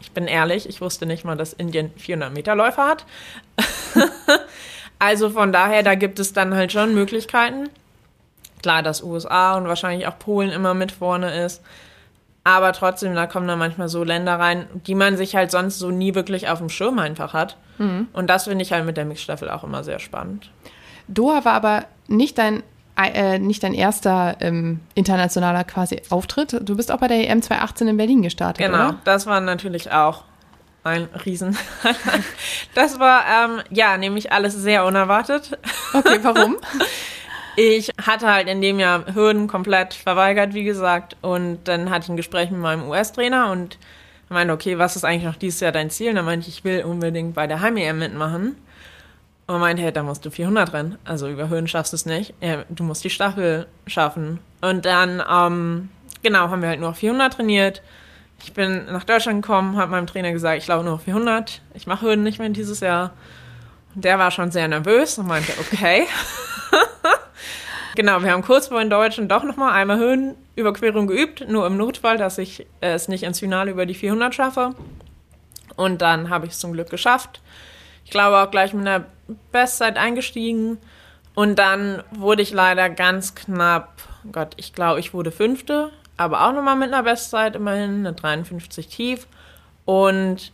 ich 0.00 0.12
bin 0.12 0.26
ehrlich, 0.26 0.68
ich 0.68 0.80
wusste 0.80 1.06
nicht 1.06 1.24
mal, 1.24 1.36
dass 1.36 1.52
Indien 1.52 1.90
400 1.96 2.32
Meter 2.32 2.54
Läufer 2.54 2.86
hat. 2.86 3.04
also 4.98 5.30
von 5.30 5.52
daher, 5.52 5.82
da 5.82 5.94
gibt 5.94 6.18
es 6.18 6.32
dann 6.32 6.54
halt 6.54 6.72
schon 6.72 6.94
Möglichkeiten. 6.94 7.68
Klar, 8.62 8.82
dass 8.82 9.02
USA 9.02 9.56
und 9.56 9.66
wahrscheinlich 9.66 10.06
auch 10.06 10.18
Polen 10.18 10.50
immer 10.50 10.74
mit 10.74 10.92
vorne 10.92 11.44
ist. 11.44 11.62
Aber 12.44 12.72
trotzdem, 12.72 13.14
da 13.14 13.26
kommen 13.26 13.46
dann 13.46 13.58
manchmal 13.58 13.88
so 13.88 14.02
Länder 14.02 14.38
rein, 14.38 14.66
die 14.86 14.94
man 14.94 15.16
sich 15.16 15.36
halt 15.36 15.50
sonst 15.50 15.78
so 15.78 15.90
nie 15.90 16.14
wirklich 16.14 16.48
auf 16.48 16.58
dem 16.58 16.68
Schirm 16.68 16.98
einfach 16.98 17.34
hat. 17.34 17.56
Mhm. 17.78 18.08
Und 18.12 18.28
das 18.28 18.44
finde 18.44 18.62
ich 18.62 18.72
halt 18.72 18.84
mit 18.84 18.96
der 18.96 19.04
Mixstaffel 19.04 19.48
auch 19.48 19.62
immer 19.62 19.84
sehr 19.84 20.00
spannend. 20.00 20.50
Doha 21.06 21.44
war 21.44 21.52
aber 21.52 21.84
nicht 22.08 22.38
dein, 22.38 22.62
äh, 22.96 23.38
nicht 23.38 23.62
dein 23.62 23.74
erster 23.74 24.36
ähm, 24.40 24.80
internationaler 24.94 25.62
quasi 25.64 26.02
Auftritt. 26.10 26.58
Du 26.62 26.76
bist 26.76 26.90
auch 26.90 26.98
bei 26.98 27.08
der 27.08 27.28
EM 27.28 27.42
2018 27.42 27.88
in 27.88 27.96
Berlin 27.96 28.22
gestartet. 28.22 28.64
Genau, 28.64 28.88
oder? 28.88 28.98
das 29.04 29.26
war 29.26 29.40
natürlich 29.40 29.92
auch 29.92 30.24
ein 30.82 31.08
Riesen. 31.24 31.56
das 32.74 32.98
war 32.98 33.22
ähm, 33.26 33.62
ja 33.70 33.96
nämlich 33.96 34.32
alles 34.32 34.54
sehr 34.54 34.84
unerwartet. 34.84 35.56
Okay, 35.92 36.18
warum? 36.22 36.56
Ich 37.56 37.90
hatte 38.00 38.32
halt 38.32 38.48
in 38.48 38.62
dem 38.62 38.78
Jahr 38.78 39.14
Hürden 39.14 39.46
komplett 39.46 39.94
verweigert, 39.94 40.54
wie 40.54 40.64
gesagt. 40.64 41.16
Und 41.20 41.64
dann 41.64 41.90
hatte 41.90 42.04
ich 42.04 42.08
ein 42.08 42.16
Gespräch 42.16 42.50
mit 42.50 42.60
meinem 42.60 42.88
US-Trainer 42.88 43.50
und 43.50 43.78
meinte, 44.28 44.54
okay, 44.54 44.78
was 44.78 44.96
ist 44.96 45.04
eigentlich 45.04 45.24
noch 45.24 45.36
dieses 45.36 45.60
Jahr 45.60 45.72
dein 45.72 45.90
Ziel? 45.90 46.10
Und 46.10 46.16
dann 46.16 46.24
meinte 46.24 46.48
ich, 46.48 46.58
ich 46.58 46.64
will 46.64 46.84
unbedingt 46.84 47.34
bei 47.34 47.46
der 47.46 47.60
Heim-EM 47.60 47.98
mitmachen. 47.98 48.56
Und 49.46 49.60
meinte, 49.60 49.82
hey, 49.82 49.92
da 49.92 50.02
musst 50.02 50.24
du 50.24 50.30
400 50.30 50.72
rennen. 50.72 50.98
Also 51.04 51.28
über 51.28 51.48
Höhen 51.48 51.68
schaffst 51.68 51.92
du 51.92 51.96
es 51.96 52.06
nicht. 52.06 52.32
Ja, 52.40 52.64
du 52.68 52.84
musst 52.84 53.04
die 53.04 53.10
Staffel 53.10 53.66
schaffen. 53.86 54.38
Und 54.60 54.86
dann, 54.86 55.22
ähm, 55.30 55.90
genau, 56.22 56.48
haben 56.48 56.62
wir 56.62 56.68
halt 56.70 56.80
nur 56.80 56.94
400 56.94 57.34
trainiert. 57.34 57.82
Ich 58.42 58.54
bin 58.54 58.86
nach 58.86 59.04
Deutschland 59.04 59.42
gekommen, 59.42 59.76
habe 59.76 59.90
meinem 59.90 60.06
Trainer 60.06 60.32
gesagt, 60.32 60.58
ich 60.58 60.68
laufe 60.68 60.84
nur 60.84 60.98
400. 60.98 61.60
Ich 61.74 61.86
mache 61.86 62.06
Hürden 62.06 62.24
nicht 62.24 62.38
mehr 62.38 62.48
dieses 62.48 62.80
Jahr. 62.80 63.12
Und 63.94 64.04
der 64.04 64.18
war 64.18 64.30
schon 64.30 64.50
sehr 64.50 64.68
nervös 64.68 65.18
und 65.18 65.26
meinte, 65.26 65.52
okay. 65.60 66.06
Genau, 67.94 68.22
wir 68.22 68.32
haben 68.32 68.42
kurz 68.42 68.68
vor 68.68 68.78
den 68.78 68.88
Deutschen 68.88 69.28
doch 69.28 69.44
nochmal 69.44 69.74
einmal 69.74 69.98
Höhenüberquerung 69.98 71.06
geübt, 71.06 71.46
nur 71.48 71.66
im 71.66 71.76
Notfall, 71.76 72.16
dass 72.16 72.38
ich 72.38 72.66
es 72.80 73.08
nicht 73.08 73.22
ins 73.22 73.40
Finale 73.40 73.70
über 73.70 73.84
die 73.84 73.94
400 73.94 74.34
schaffe. 74.34 74.74
Und 75.76 76.00
dann 76.00 76.30
habe 76.30 76.46
ich 76.46 76.52
es 76.52 76.58
zum 76.58 76.72
Glück 76.72 76.88
geschafft. 76.88 77.42
Ich 78.04 78.10
glaube 78.10 78.38
auch 78.38 78.50
gleich 78.50 78.72
mit 78.72 78.86
einer 78.86 79.04
Bestzeit 79.52 79.98
eingestiegen. 79.98 80.78
Und 81.34 81.58
dann 81.58 82.02
wurde 82.12 82.42
ich 82.42 82.52
leider 82.52 82.88
ganz 82.88 83.34
knapp, 83.34 84.02
Gott, 84.30 84.54
ich 84.56 84.72
glaube, 84.72 85.00
ich 85.00 85.12
wurde 85.12 85.30
Fünfte, 85.30 85.90
aber 86.16 86.46
auch 86.46 86.52
nochmal 86.52 86.76
mit 86.76 86.92
einer 86.92 87.02
Bestzeit 87.02 87.56
immerhin, 87.56 88.06
eine 88.06 88.14
53 88.14 88.88
tief. 88.88 89.26
Und 89.84 90.52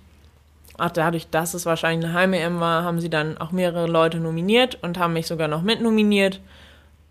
auch 0.76 0.90
dadurch, 0.90 1.28
dass 1.30 1.54
es 1.54 1.66
wahrscheinlich 1.66 2.04
eine 2.04 2.18
Heim-EM 2.18 2.58
war, 2.60 2.84
haben 2.84 3.00
sie 3.00 3.10
dann 3.10 3.38
auch 3.38 3.52
mehrere 3.52 3.86
Leute 3.86 4.18
nominiert 4.18 4.78
und 4.82 4.98
haben 4.98 5.12
mich 5.12 5.26
sogar 5.26 5.48
noch 5.48 5.62
mit 5.62 5.80
nominiert. 5.80 6.40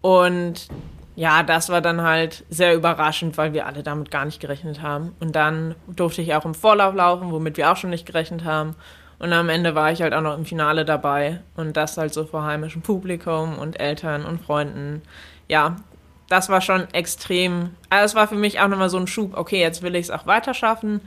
Und 0.02 0.68
ja, 1.16 1.42
das 1.42 1.70
war 1.70 1.82
dann 1.82 2.02
halt 2.02 2.46
sehr 2.50 2.76
überraschend, 2.76 3.38
weil 3.38 3.54
wir 3.54 3.66
alle 3.66 3.82
damit 3.82 4.12
gar 4.12 4.26
nicht 4.26 4.40
gerechnet 4.40 4.82
haben. 4.82 5.16
Und 5.20 5.36
dann 5.36 5.76
durfte 5.88 6.22
ich 6.22 6.36
auch 6.36 6.46
im 6.46 6.54
Vorlauf 6.54 6.94
laufen, 6.94 7.32
womit 7.32 7.58
wir 7.58 7.72
auch 7.72 7.78
schon 7.78 7.90
nicht 7.90 8.06
gerechnet 8.06 8.44
haben. 8.44 8.76
Und 9.20 9.34
am 9.34 9.50
Ende 9.50 9.74
war 9.74 9.92
ich 9.92 10.02
halt 10.02 10.14
auch 10.14 10.22
noch 10.22 10.38
im 10.38 10.46
Finale 10.46 10.86
dabei 10.86 11.40
und 11.56 11.76
das 11.76 11.98
halt 11.98 12.14
so 12.14 12.26
vor 12.26 12.44
heimischem 12.44 12.84
Publikum 12.84 13.58
und 13.58 13.80
Eltern 13.80 14.26
und 14.26 14.42
Freunden. 14.42 15.02
Ja, 15.48 15.78
das 16.30 16.50
war 16.50 16.62
schon 16.62 16.88
extrem. 16.94 17.72
Also 17.90 18.06
es 18.06 18.16
war 18.16 18.28
für 18.28 18.36
mich 18.36 18.60
auch 18.60 18.68
nochmal 18.68 18.90
so 18.90 18.98
ein 18.98 19.08
Schub. 19.08 19.36
Okay, 19.36 19.60
jetzt 19.60 19.82
will 19.82 19.96
ich 19.96 20.04
es 20.04 20.12
auch 20.12 20.28
weiter 20.28 20.54
schaffen, 20.54 21.02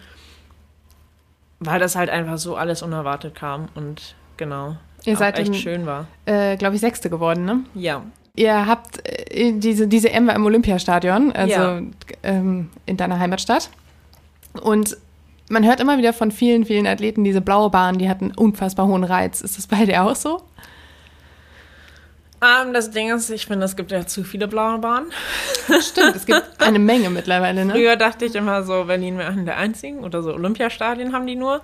weil 1.61 1.79
das 1.79 1.94
halt 1.94 2.11
einfach 2.11 2.38
so 2.38 2.57
alles 2.57 2.83
unerwartet 2.83 3.37
kam 3.37 3.68
und 3.76 4.16
genau. 4.37 4.76
Ihr 5.05 5.16
seid 5.16 5.38
echt 5.38 5.48
im, 5.48 5.55
schön 5.55 5.87
war. 5.87 6.09
Äh, 6.26 6.57
Glaube 6.57 6.74
ich, 6.74 6.81
Sechste 6.81 7.11
geworden, 7.11 7.44
ne? 7.44 7.61
Ja. 7.74 8.03
Ihr 8.36 8.66
habt 8.66 9.06
äh, 9.06 9.52
diese, 9.52 9.86
diese 9.88 10.10
M 10.10 10.26
war 10.26 10.34
im 10.34 10.46
Olympiastadion, 10.46 11.32
also 11.32 11.52
Ja. 11.54 11.80
ähm, 12.22 12.70
in 12.86 12.96
deiner 12.96 13.18
Heimatstadt. 13.18 13.70
Und 14.62 14.96
man 15.48 15.66
hört 15.66 15.80
immer 15.80 15.98
wieder 15.98 16.12
von 16.12 16.30
vielen, 16.30 16.64
vielen 16.64 16.86
Athleten, 16.86 17.24
diese 17.24 17.40
blaue 17.40 17.70
Bahn, 17.70 17.98
die 17.98 18.08
hatten 18.08 18.30
unfassbar 18.32 18.86
hohen 18.86 19.04
Reiz. 19.04 19.40
Ist 19.40 19.58
das 19.58 19.66
bei 19.66 19.84
dir 19.84 20.02
auch 20.04 20.14
so? 20.16 20.42
Ähm, 22.42 22.72
das 22.72 22.90
Ding 22.90 23.10
ist, 23.14 23.28
ich 23.30 23.44
finde, 23.46 23.66
es 23.66 23.76
gibt 23.76 23.90
ja 23.90 24.06
zu 24.06 24.24
viele 24.24 24.48
blaue 24.48 24.78
Bahnen. 24.78 25.10
Stimmt, 25.80 26.16
es 26.16 26.24
gibt 26.24 26.42
eine 26.58 26.78
Menge 26.78 27.10
mittlerweile, 27.10 27.64
ne? 27.66 27.72
Früher 27.74 27.96
dachte 27.96 28.24
ich 28.24 28.34
immer 28.34 28.62
so, 28.62 28.84
Berlin 28.84 29.18
wäre 29.18 29.30
einer 29.32 29.42
der 29.44 29.56
einzigen 29.58 30.04
oder 30.04 30.22
so 30.22 30.32
Olympiastadien 30.32 31.12
haben 31.12 31.26
die 31.26 31.36
nur. 31.36 31.60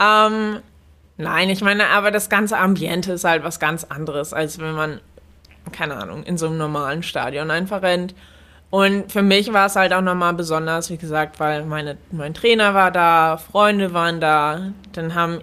Ähm, 0.00 0.60
nein, 1.16 1.50
ich 1.50 1.60
meine, 1.62 1.88
aber 1.88 2.12
das 2.12 2.28
ganze 2.28 2.56
Ambiente 2.58 3.12
ist 3.14 3.24
halt 3.24 3.42
was 3.42 3.58
ganz 3.58 3.82
anderes, 3.84 4.32
als 4.32 4.60
wenn 4.60 4.74
man, 4.74 5.00
keine 5.72 5.96
Ahnung, 5.96 6.22
in 6.24 6.38
so 6.38 6.46
einem 6.46 6.58
normalen 6.58 7.02
Stadion 7.02 7.50
einfach 7.50 7.82
rennt. 7.82 8.14
Und 8.70 9.12
für 9.12 9.22
mich 9.22 9.52
war 9.52 9.66
es 9.66 9.76
halt 9.76 9.92
auch 9.92 10.00
nochmal 10.00 10.32
besonders, 10.32 10.88
wie 10.88 10.96
gesagt, 10.96 11.40
weil 11.40 11.64
meine, 11.66 11.98
mein 12.10 12.32
Trainer 12.32 12.72
war 12.72 12.90
da, 12.90 13.36
Freunde 13.36 13.92
waren 13.92 14.20
da, 14.20 14.72
dann 14.92 15.14
haben 15.14 15.40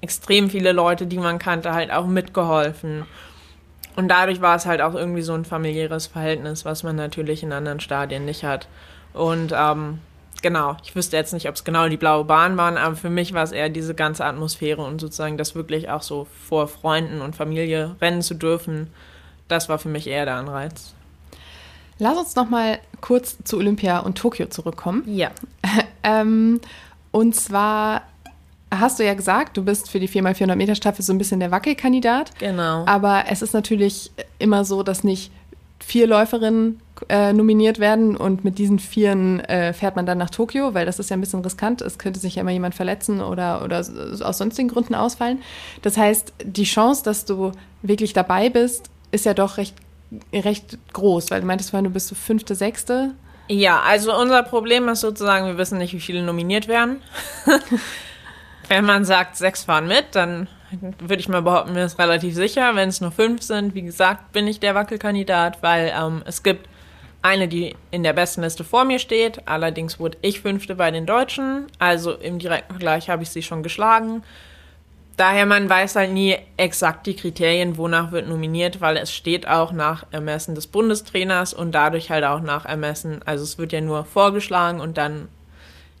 extrem 0.00 0.50
viele 0.50 0.72
Leute, 0.72 1.06
die 1.06 1.18
man 1.18 1.38
kannte, 1.38 1.74
halt 1.74 1.92
auch 1.92 2.06
mitgeholfen. 2.06 3.06
Und 3.94 4.08
dadurch 4.08 4.40
war 4.40 4.56
es 4.56 4.66
halt 4.66 4.80
auch 4.80 4.94
irgendwie 4.94 5.22
so 5.22 5.34
ein 5.34 5.44
familiäres 5.44 6.08
Verhältnis, 6.08 6.64
was 6.64 6.82
man 6.82 6.96
natürlich 6.96 7.42
in 7.42 7.52
anderen 7.52 7.80
Stadien 7.80 8.24
nicht 8.24 8.42
hat. 8.42 8.66
Und 9.12 9.52
ähm, 9.54 10.00
genau, 10.42 10.76
ich 10.82 10.94
wüsste 10.96 11.16
jetzt 11.16 11.32
nicht, 11.32 11.48
ob 11.48 11.54
es 11.54 11.64
genau 11.64 11.88
die 11.88 11.96
blaue 11.96 12.24
Bahn 12.24 12.56
waren, 12.56 12.76
aber 12.76 12.96
für 12.96 13.10
mich 13.10 13.32
war 13.32 13.44
es 13.44 13.52
eher 13.52 13.68
diese 13.68 13.94
ganze 13.94 14.24
Atmosphäre 14.24 14.82
und 14.82 15.00
sozusagen 15.00 15.38
das 15.38 15.54
wirklich 15.54 15.88
auch 15.88 16.02
so 16.02 16.26
vor 16.48 16.68
Freunden 16.68 17.20
und 17.20 17.36
Familie 17.36 17.96
rennen 18.00 18.22
zu 18.22 18.34
dürfen. 18.34 18.88
Das 19.48 19.68
war 19.68 19.78
für 19.78 19.88
mich 19.88 20.06
eher 20.06 20.24
der 20.24 20.36
Anreiz. 20.36 20.94
Lass 21.98 22.18
uns 22.18 22.34
noch 22.34 22.48
mal 22.48 22.78
kurz 23.00 23.36
zu 23.44 23.58
Olympia 23.58 24.00
und 24.00 24.18
Tokio 24.18 24.46
zurückkommen. 24.46 25.04
Ja. 25.06 25.30
Ähm, 26.04 26.60
und 27.12 27.36
zwar 27.36 28.02
hast 28.68 28.98
du 28.98 29.04
ja 29.04 29.14
gesagt, 29.14 29.56
du 29.56 29.62
bist 29.62 29.88
für 29.88 30.00
die 30.00 30.08
4x400 30.08 30.56
Meter 30.56 30.74
Staffel 30.74 31.04
so 31.04 31.12
ein 31.12 31.18
bisschen 31.18 31.38
der 31.38 31.52
Wackelkandidat. 31.52 32.36
Genau. 32.40 32.84
Aber 32.86 33.26
es 33.28 33.40
ist 33.40 33.54
natürlich 33.54 34.10
immer 34.40 34.64
so, 34.64 34.82
dass 34.82 35.04
nicht 35.04 35.30
vier 35.78 36.06
Läuferinnen 36.06 36.80
äh, 37.08 37.32
nominiert 37.32 37.78
werden 37.80 38.16
und 38.16 38.44
mit 38.44 38.58
diesen 38.58 38.78
Vieren 38.78 39.40
äh, 39.40 39.72
fährt 39.72 39.96
man 39.96 40.06
dann 40.06 40.18
nach 40.18 40.30
Tokio, 40.30 40.74
weil 40.74 40.86
das 40.86 40.98
ist 40.98 41.10
ja 41.10 41.16
ein 41.16 41.20
bisschen 41.20 41.42
riskant. 41.42 41.82
Es 41.82 41.98
könnte 41.98 42.20
sich 42.20 42.36
ja 42.36 42.42
immer 42.42 42.52
jemand 42.52 42.74
verletzen 42.74 43.20
oder, 43.20 43.62
oder 43.64 43.78
aus 43.78 44.38
sonstigen 44.38 44.68
Gründen 44.68 44.94
ausfallen. 44.94 45.40
Das 45.82 45.96
heißt, 45.96 46.32
die 46.44 46.64
Chance, 46.64 47.02
dass 47.04 47.24
du 47.24 47.52
wirklich 47.82 48.12
dabei 48.12 48.48
bist, 48.48 48.90
ist 49.12 49.24
ja 49.24 49.34
doch 49.34 49.58
recht, 49.58 49.76
recht 50.32 50.78
groß, 50.92 51.30
weil 51.30 51.42
du 51.42 51.46
meintest 51.46 51.70
vorhin, 51.70 51.84
du 51.84 51.90
bist 51.90 52.08
so 52.08 52.16
fünfte, 52.16 52.56
sechste. 52.56 53.14
Ja, 53.48 53.80
also 53.80 54.16
unser 54.18 54.42
Problem 54.42 54.88
ist 54.88 55.00
sozusagen, 55.00 55.46
wir 55.46 55.58
wissen 55.58 55.78
nicht, 55.78 55.92
wie 55.92 56.00
viele 56.00 56.22
nominiert 56.22 56.66
werden. 56.66 57.00
Wenn 58.68 58.84
man 58.84 59.04
sagt, 59.04 59.36
sechs 59.36 59.64
fahren 59.64 59.86
mit, 59.86 60.06
dann 60.12 60.48
würde 60.98 61.20
ich 61.20 61.28
mal 61.28 61.42
behaupten, 61.42 61.74
mir 61.74 61.84
ist 61.84 61.98
relativ 61.98 62.34
sicher. 62.34 62.74
Wenn 62.74 62.88
es 62.88 63.00
nur 63.00 63.12
fünf 63.12 63.42
sind, 63.42 63.74
wie 63.74 63.82
gesagt, 63.82 64.32
bin 64.32 64.46
ich 64.46 64.60
der 64.60 64.74
Wackelkandidat, 64.74 65.62
weil 65.62 65.92
ähm, 65.94 66.22
es 66.24 66.42
gibt 66.42 66.68
eine, 67.20 67.46
die 67.48 67.76
in 67.90 68.02
der 68.02 68.14
besten 68.14 68.42
Liste 68.42 68.64
vor 68.64 68.84
mir 68.84 68.98
steht. 68.98 69.46
Allerdings 69.46 70.00
wurde 70.00 70.18
ich 70.22 70.40
fünfte 70.40 70.74
bei 70.74 70.90
den 70.90 71.06
Deutschen. 71.06 71.66
Also 71.78 72.12
im 72.12 72.38
direkten 72.38 72.72
Vergleich 72.72 73.10
habe 73.10 73.22
ich 73.22 73.30
sie 73.30 73.42
schon 73.42 73.62
geschlagen. 73.62 74.22
Daher, 75.22 75.46
man 75.46 75.70
weiß 75.70 75.94
halt 75.94 76.10
nie 76.10 76.36
exakt 76.56 77.06
die 77.06 77.14
Kriterien, 77.14 77.76
wonach 77.76 78.10
wird 78.10 78.28
nominiert, 78.28 78.80
weil 78.80 78.96
es 78.96 79.14
steht 79.14 79.46
auch 79.46 79.70
nach 79.70 80.04
Ermessen 80.10 80.56
des 80.56 80.66
Bundestrainers 80.66 81.54
und 81.54 81.70
dadurch 81.70 82.10
halt 82.10 82.24
auch 82.24 82.40
nach 82.40 82.64
Ermessen, 82.64 83.20
also 83.24 83.44
es 83.44 83.56
wird 83.56 83.70
ja 83.70 83.80
nur 83.80 84.04
vorgeschlagen 84.04 84.80
und 84.80 84.98
dann, 84.98 85.28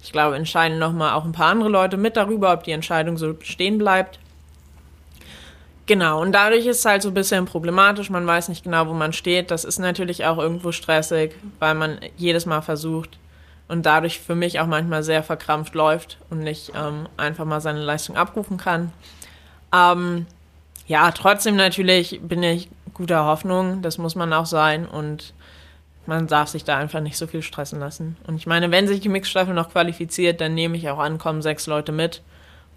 ich 0.02 0.10
glaube, 0.10 0.34
entscheiden 0.34 0.80
nochmal 0.80 1.12
auch 1.12 1.24
ein 1.24 1.30
paar 1.30 1.52
andere 1.52 1.68
Leute 1.68 1.96
mit 1.98 2.16
darüber, 2.16 2.52
ob 2.52 2.64
die 2.64 2.72
Entscheidung 2.72 3.16
so 3.16 3.36
stehen 3.42 3.78
bleibt. 3.78 4.18
Genau, 5.86 6.20
und 6.20 6.32
dadurch 6.32 6.66
ist 6.66 6.80
es 6.80 6.84
halt 6.84 7.02
so 7.02 7.10
ein 7.10 7.14
bisschen 7.14 7.44
problematisch, 7.44 8.10
man 8.10 8.26
weiß 8.26 8.48
nicht 8.48 8.64
genau, 8.64 8.88
wo 8.88 8.92
man 8.92 9.12
steht. 9.12 9.52
Das 9.52 9.64
ist 9.64 9.78
natürlich 9.78 10.24
auch 10.24 10.38
irgendwo 10.38 10.72
stressig, 10.72 11.36
weil 11.60 11.76
man 11.76 12.00
jedes 12.16 12.44
Mal 12.44 12.60
versucht 12.60 13.18
und 13.72 13.86
dadurch 13.86 14.20
für 14.20 14.34
mich 14.34 14.60
auch 14.60 14.66
manchmal 14.66 15.02
sehr 15.02 15.22
verkrampft 15.22 15.74
läuft 15.74 16.18
und 16.28 16.40
nicht 16.40 16.72
ähm, 16.76 17.08
einfach 17.16 17.46
mal 17.46 17.62
seine 17.62 17.80
Leistung 17.80 18.18
abrufen 18.18 18.58
kann. 18.58 18.92
Ähm, 19.74 20.26
ja, 20.86 21.10
trotzdem 21.12 21.56
natürlich 21.56 22.20
bin 22.22 22.42
ich 22.42 22.68
guter 22.92 23.24
Hoffnung, 23.24 23.80
das 23.80 23.96
muss 23.96 24.14
man 24.14 24.30
auch 24.34 24.44
sein 24.44 24.86
und 24.86 25.32
man 26.04 26.26
darf 26.26 26.50
sich 26.50 26.64
da 26.64 26.76
einfach 26.76 27.00
nicht 27.00 27.16
so 27.16 27.26
viel 27.26 27.40
stressen 27.40 27.80
lassen. 27.80 28.18
Und 28.26 28.36
ich 28.36 28.46
meine, 28.46 28.70
wenn 28.70 28.86
sich 28.86 29.00
die 29.00 29.08
Mixstaffel 29.08 29.54
noch 29.54 29.70
qualifiziert, 29.70 30.42
dann 30.42 30.52
nehme 30.52 30.76
ich 30.76 30.90
auch 30.90 30.98
an, 30.98 31.16
kommen 31.16 31.40
sechs 31.40 31.66
Leute 31.66 31.92
mit 31.92 32.20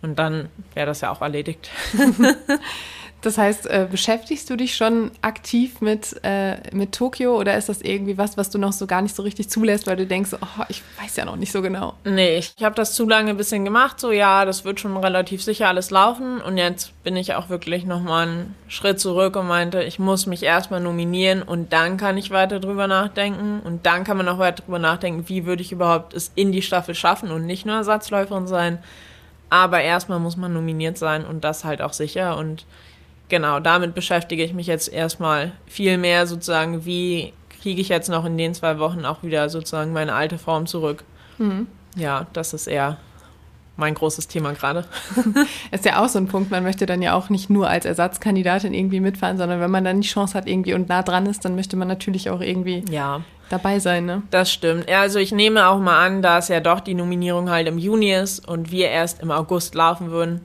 und 0.01 0.17
dann 0.17 0.47
wäre 0.75 0.86
das 0.86 1.01
ja 1.01 1.12
auch 1.12 1.21
erledigt. 1.21 1.71
Das 3.26 3.40
heißt, 3.40 3.66
äh, 3.66 3.88
beschäftigst 3.90 4.48
du 4.52 4.56
dich 4.56 4.76
schon 4.76 5.10
aktiv 5.24 5.82
mit, 5.82 6.16
äh, 6.22 6.58
mit 6.72 6.92
Tokio 6.92 7.40
oder 7.40 7.58
ist 7.58 7.70
das 7.70 7.82
irgendwie 7.82 8.20
was, 8.20 8.38
was 8.38 8.52
du 8.52 8.60
noch 8.60 8.72
so 8.72 8.86
gar 8.86 9.02
nicht 9.02 9.16
so 9.16 9.24
richtig 9.24 9.50
zulässt, 9.50 9.88
weil 9.88 9.96
du 9.96 10.06
denkst, 10.06 10.30
oh, 10.40 10.64
ich 10.70 10.84
weiß 11.02 11.16
ja 11.16 11.26
noch 11.26 11.36
nicht 11.36 11.52
so 11.52 11.64
genau? 11.64 11.96
Nee, 12.04 12.38
ich 12.38 12.54
habe 12.62 12.76
das 12.76 12.94
zu 12.94 13.10
lange 13.10 13.32
ein 13.32 13.38
bisschen 13.38 13.66
gemacht, 13.66 14.00
so 14.00 14.12
ja, 14.12 14.46
das 14.46 14.64
wird 14.64 14.80
schon 14.80 14.96
relativ 14.96 15.42
sicher 15.42 15.70
alles 15.70 15.90
laufen 15.90 16.40
und 16.40 16.60
jetzt 16.60 16.94
bin 17.04 17.16
ich 17.16 17.34
auch 17.34 17.50
wirklich 17.50 17.84
nochmal 17.84 18.28
einen 18.28 18.56
Schritt 18.68 19.00
zurück 19.00 19.36
und 19.38 19.48
meinte, 19.48 19.82
ich 19.82 19.98
muss 19.98 20.28
mich 20.28 20.44
erstmal 20.44 20.80
nominieren 20.80 21.42
und 21.42 21.74
dann 21.74 21.98
kann 21.98 22.20
ich 22.20 22.30
weiter 22.30 22.60
drüber 22.60 22.86
nachdenken 22.86 23.60
und 23.64 23.88
dann 23.88 24.04
kann 24.04 24.18
man 24.18 24.28
auch 24.28 24.38
weiter 24.38 24.62
drüber 24.62 24.78
nachdenken, 24.78 25.28
wie 25.30 25.48
würde 25.48 25.64
ich 25.64 25.72
überhaupt 25.72 26.14
es 26.14 26.32
in 26.36 26.52
die 26.52 26.62
Staffel 26.62 26.94
schaffen 26.94 27.32
und 27.32 27.48
nicht 27.48 27.66
nur 27.66 27.78
Ersatzläuferin 27.78 28.46
sein. 28.46 28.78
Aber 29.50 29.82
erstmal 29.82 30.20
muss 30.20 30.38
man 30.38 30.54
nominiert 30.54 31.00
sein 31.00 31.26
und 31.26 31.44
das 31.44 31.64
halt 31.64 31.82
auch 31.82 31.94
sicher 31.94 32.38
und 32.38 32.66
genau, 33.30 33.60
damit 33.60 33.96
beschäftige 33.96 34.44
ich 34.44 34.54
mich 34.54 34.68
jetzt 34.68 34.92
erstmal 34.92 35.52
viel 35.68 35.98
mehr 35.98 36.28
sozusagen, 36.28 36.86
wie 36.86 37.34
kriege 37.62 37.82
ich 37.82 37.90
jetzt 37.90 38.10
noch 38.10 38.26
in 38.26 38.38
den 38.38 38.54
zwei 38.54 38.78
Wochen 38.80 39.06
auch 39.06 39.24
wieder 39.24 39.50
sozusagen 39.50 39.92
meine 39.94 40.14
alte 40.14 40.38
Form 40.38 40.68
zurück. 40.68 41.04
Ja, 41.96 42.28
das 42.34 42.54
ist 42.54 42.68
eher 42.68 42.98
mein 43.78 43.94
großes 43.94 44.30
Thema 44.30 44.54
gerade. 44.54 44.86
Ist 45.72 45.84
ja 45.84 46.02
auch 46.02 46.08
so 46.08 46.18
ein 46.18 46.28
Punkt, 46.28 46.50
man 46.50 46.64
möchte 46.64 46.86
dann 46.86 47.02
ja 47.02 47.14
auch 47.14 47.30
nicht 47.30 47.50
nur 47.50 47.68
als 47.68 47.84
Ersatzkandidatin 47.84 48.74
irgendwie 48.74 49.02
mitfahren, 49.02 49.38
sondern 49.38 49.60
wenn 49.60 49.70
man 49.70 49.84
dann 49.84 50.00
die 50.00 50.08
Chance 50.08 50.34
hat 50.38 50.48
irgendwie 50.48 50.74
und 50.74 50.88
nah 50.88 51.04
dran 51.04 51.26
ist, 51.26 51.44
dann 51.44 51.56
möchte 51.56 51.76
man 51.76 51.90
natürlich 51.90 52.30
auch 52.30 52.40
irgendwie 52.40 52.86
Ja, 52.90 53.22
dabei 53.50 53.80
sein, 53.80 54.06
ne? 54.06 54.22
das 54.32 54.50
stimmt. 54.50 54.90
Ja, 54.90 55.02
Also 55.02 55.20
ich 55.20 55.34
nehme 55.34 55.68
auch 55.68 55.80
mal 55.80 56.06
an, 56.06 56.22
dass 56.22 56.48
ja 56.48 56.62
doch 56.62 56.80
die 56.80 56.94
Nominierung 56.94 57.50
halt 57.50 57.68
im 57.68 57.78
Juni 57.78 58.14
ist 58.14 58.48
und 58.48 58.72
wir 58.72 58.88
erst 58.90 59.22
im 59.22 59.30
August 59.32 59.76
laufen 59.76 60.10
würden. 60.10 60.40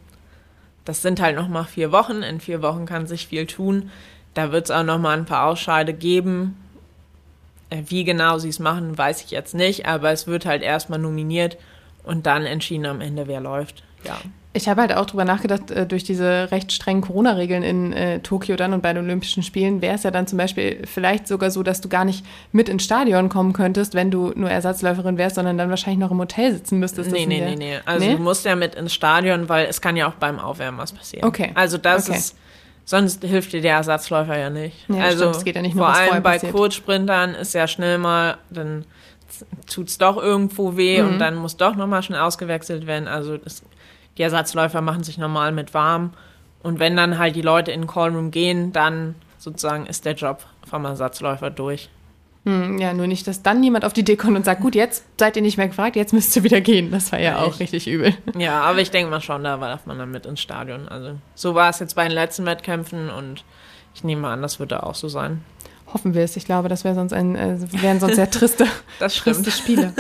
Das 0.90 1.03
sind 1.03 1.20
halt 1.20 1.37
noch 1.37 1.46
mal 1.46 1.62
vier 1.62 1.92
Wochen. 1.92 2.24
In 2.24 2.40
vier 2.40 2.62
Wochen 2.62 2.85
kann 2.85 3.07
sich 3.07 3.29
viel 3.29 3.46
tun. 3.46 3.92
Da 4.35 4.50
wird 4.50 4.64
es 4.64 4.70
auch 4.72 4.83
noch 4.83 4.98
mal 4.98 5.16
ein 5.16 5.24
paar 5.24 5.46
Ausscheide 5.46 5.94
geben. 5.94 6.57
Äh, 7.70 7.85
Wie 7.87 8.03
genau 8.03 8.38
sie 8.38 8.48
es 8.48 8.59
machen, 8.59 8.98
weiß 8.98 9.22
ich 9.22 9.31
jetzt 9.31 9.55
nicht, 9.55 9.87
aber 9.87 10.11
es 10.11 10.26
wird 10.26 10.46
halt 10.46 10.64
erstmal 10.64 10.98
nominiert 10.98 11.59
und 12.03 12.26
dann 12.26 12.44
entschieden 12.44 12.87
am 12.87 13.00
Ende, 13.00 13.29
wer 13.29 13.38
läuft. 13.38 13.85
Ja. 14.03 14.18
Ich 14.52 14.68
habe 14.68 14.80
halt 14.80 14.92
auch 14.92 15.06
drüber 15.06 15.24
nachgedacht, 15.24 15.70
äh, 15.70 15.86
durch 15.86 16.02
diese 16.02 16.50
recht 16.50 16.72
strengen 16.72 17.02
Corona-Regeln 17.02 17.62
in 17.62 17.92
äh, 17.92 18.18
Tokio 18.18 18.56
dann 18.56 18.72
und 18.72 18.82
bei 18.82 18.92
den 18.92 19.04
Olympischen 19.04 19.44
Spielen 19.44 19.80
wäre 19.80 19.94
es 19.94 20.02
ja 20.02 20.10
dann 20.10 20.26
zum 20.26 20.38
Beispiel 20.38 20.82
vielleicht 20.86 21.28
sogar 21.28 21.52
so, 21.52 21.62
dass 21.62 21.80
du 21.80 21.88
gar 21.88 22.04
nicht 22.04 22.24
mit 22.50 22.68
ins 22.68 22.82
Stadion 22.82 23.28
kommen 23.28 23.52
könntest, 23.52 23.94
wenn 23.94 24.10
du 24.10 24.32
nur 24.34 24.50
Ersatzläuferin 24.50 25.18
wärst, 25.18 25.36
sondern 25.36 25.56
dann 25.56 25.70
wahrscheinlich 25.70 26.00
noch 26.00 26.10
im 26.10 26.18
Hotel 26.18 26.52
sitzen 26.52 26.80
müsstest. 26.80 27.12
Nee, 27.12 27.26
nee, 27.26 27.40
nee, 27.40 27.54
nee. 27.54 27.78
Also 27.86 28.04
Nee? 28.04 28.16
du 28.16 28.22
musst 28.22 28.44
ja 28.44 28.56
mit 28.56 28.74
ins 28.74 28.92
Stadion, 28.92 29.48
weil 29.48 29.66
es 29.66 29.80
kann 29.80 29.96
ja 29.96 30.08
auch 30.08 30.14
beim 30.14 30.40
Aufwärmen 30.40 30.78
was 30.80 30.90
passieren. 30.92 31.24
Okay. 31.28 31.52
Also 31.54 31.78
das 31.78 32.08
Okay. 32.08 32.18
ist, 32.18 32.36
sonst 32.84 33.22
hilft 33.22 33.53
dir 33.53 33.61
der 33.61 33.74
Ersatzläufer 33.76 34.36
ja 34.36 34.51
nicht. 34.51 34.74
Ja, 34.88 35.03
also 35.05 35.26
stimmt. 35.26 35.36
Es 35.36 35.44
geht 35.44 35.55
ja 35.55 35.62
nicht 35.62 35.76
nur, 35.76 35.86
vor 35.86 35.94
allem 35.94 36.24
bei 36.24 36.32
passiert. 36.34 36.53
Kurzsprintern 36.55 37.36
ist 37.36 37.55
ja 37.55 37.68
schnell 37.68 37.98
mal, 37.98 38.36
dann 38.51 38.84
tut's 39.72 39.96
doch 39.96 40.16
irgendwo 40.16 40.76
weh 40.76 41.01
Mhm. 41.01 41.09
und 41.09 41.18
dann 41.20 41.36
muss 41.36 41.57
doch 41.57 41.76
nochmal 41.76 42.03
schnell 42.03 42.18
ausgewechselt 42.18 42.88
werden. 42.88 43.07
Also 43.07 43.36
das, 43.36 43.62
die 44.18 44.22
Ersatzläufer 44.22 44.80
machen 44.80 45.02
sich 45.02 45.18
normal 45.18 45.52
mit 45.52 45.74
warm. 45.74 46.12
Und 46.62 46.78
wenn 46.78 46.96
dann 46.96 47.18
halt 47.18 47.36
die 47.36 47.42
Leute 47.42 47.72
in 47.72 47.82
den 47.82 47.86
Callroom 47.86 48.30
gehen, 48.30 48.72
dann 48.72 49.14
sozusagen 49.38 49.86
ist 49.86 50.04
der 50.04 50.14
Job 50.14 50.44
vom 50.68 50.84
Ersatzläufer 50.84 51.50
durch. 51.50 51.88
Hm, 52.46 52.78
ja, 52.78 52.94
nur 52.94 53.06
nicht, 53.06 53.26
dass 53.26 53.42
dann 53.42 53.62
jemand 53.62 53.84
auf 53.84 53.92
die 53.92 54.00
Idee 54.00 54.16
kommt 54.16 54.36
und 54.36 54.44
sagt, 54.44 54.62
gut, 54.62 54.74
jetzt 54.74 55.04
seid 55.18 55.36
ihr 55.36 55.42
nicht 55.42 55.58
mehr 55.58 55.68
gefragt, 55.68 55.96
jetzt 55.96 56.12
müsst 56.12 56.34
ihr 56.36 56.42
wieder 56.42 56.61
gehen. 56.61 56.90
Das 56.90 57.12
war 57.12 57.18
ja, 57.18 57.32
ja 57.32 57.38
auch 57.38 57.61
richtig 57.61 57.86
übel. 57.86 58.14
Ja, 58.38 58.62
aber 58.62 58.80
ich 58.80 58.90
denke 58.90 59.11
mal 59.11 59.20
schon, 59.20 59.44
da 59.44 59.56
darf 59.58 59.84
man 59.86 59.98
dann 59.98 60.11
mit 60.11 60.24
ins 60.24 60.40
Stadion. 60.40 60.88
Also 60.88 61.18
so 61.34 61.54
war 61.54 61.68
es 61.68 61.80
jetzt 61.80 61.96
bei 61.96 62.04
den 62.04 62.12
letzten 62.12 62.46
Wettkämpfen 62.46 63.11
und 63.11 63.44
ich 63.94 64.04
nehme 64.04 64.28
an, 64.28 64.40
das 64.40 64.58
wird 64.58 64.72
da 64.72 64.80
auch 64.80 64.94
so 64.94 65.08
sein. 65.08 65.44
Hoffen 65.93 66.14
wir 66.14 66.22
es. 66.22 66.36
Ich 66.36 66.45
glaube, 66.45 66.68
das 66.68 66.84
wäre 66.84 66.95
sonst 66.95 67.12
ein, 67.12 67.34
äh, 67.34 67.57
wären 67.82 67.99
sonst 68.01 68.16
sehr 68.16 68.30
triste, 68.30 68.66
triste 68.99 69.51
Spiele. 69.51 69.93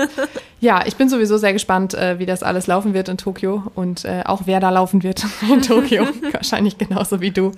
Ja, 0.60 0.84
ich 0.86 0.96
bin 0.96 1.08
sowieso 1.08 1.36
sehr 1.36 1.52
gespannt, 1.52 1.94
äh, 1.94 2.18
wie 2.18 2.26
das 2.26 2.42
alles 2.42 2.66
laufen 2.66 2.94
wird 2.94 3.08
in 3.08 3.16
Tokio 3.16 3.64
und 3.74 4.04
äh, 4.04 4.22
auch 4.24 4.42
wer 4.44 4.60
da 4.60 4.70
laufen 4.70 5.02
wird 5.02 5.24
in 5.50 5.62
Tokio. 5.62 6.06
Wahrscheinlich 6.32 6.78
genauso 6.78 7.20
wie 7.20 7.30
du. 7.30 7.52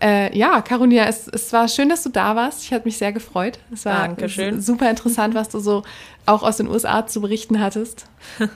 Äh, 0.00 0.36
ja, 0.36 0.62
Carolia, 0.62 1.06
es, 1.06 1.26
es 1.26 1.52
war 1.52 1.66
schön, 1.66 1.88
dass 1.88 2.04
du 2.04 2.10
da 2.10 2.36
warst. 2.36 2.62
Ich 2.62 2.72
hatte 2.72 2.84
mich 2.84 2.96
sehr 2.96 3.12
gefreut. 3.12 3.58
Es 3.72 3.84
war 3.84 4.06
Dankeschön. 4.06 4.60
super 4.60 4.88
interessant, 4.88 5.34
was 5.34 5.48
du 5.48 5.58
so 5.58 5.82
auch 6.24 6.42
aus 6.42 6.58
den 6.58 6.68
USA 6.68 7.06
zu 7.06 7.20
berichten 7.20 7.60
hattest. 7.60 8.06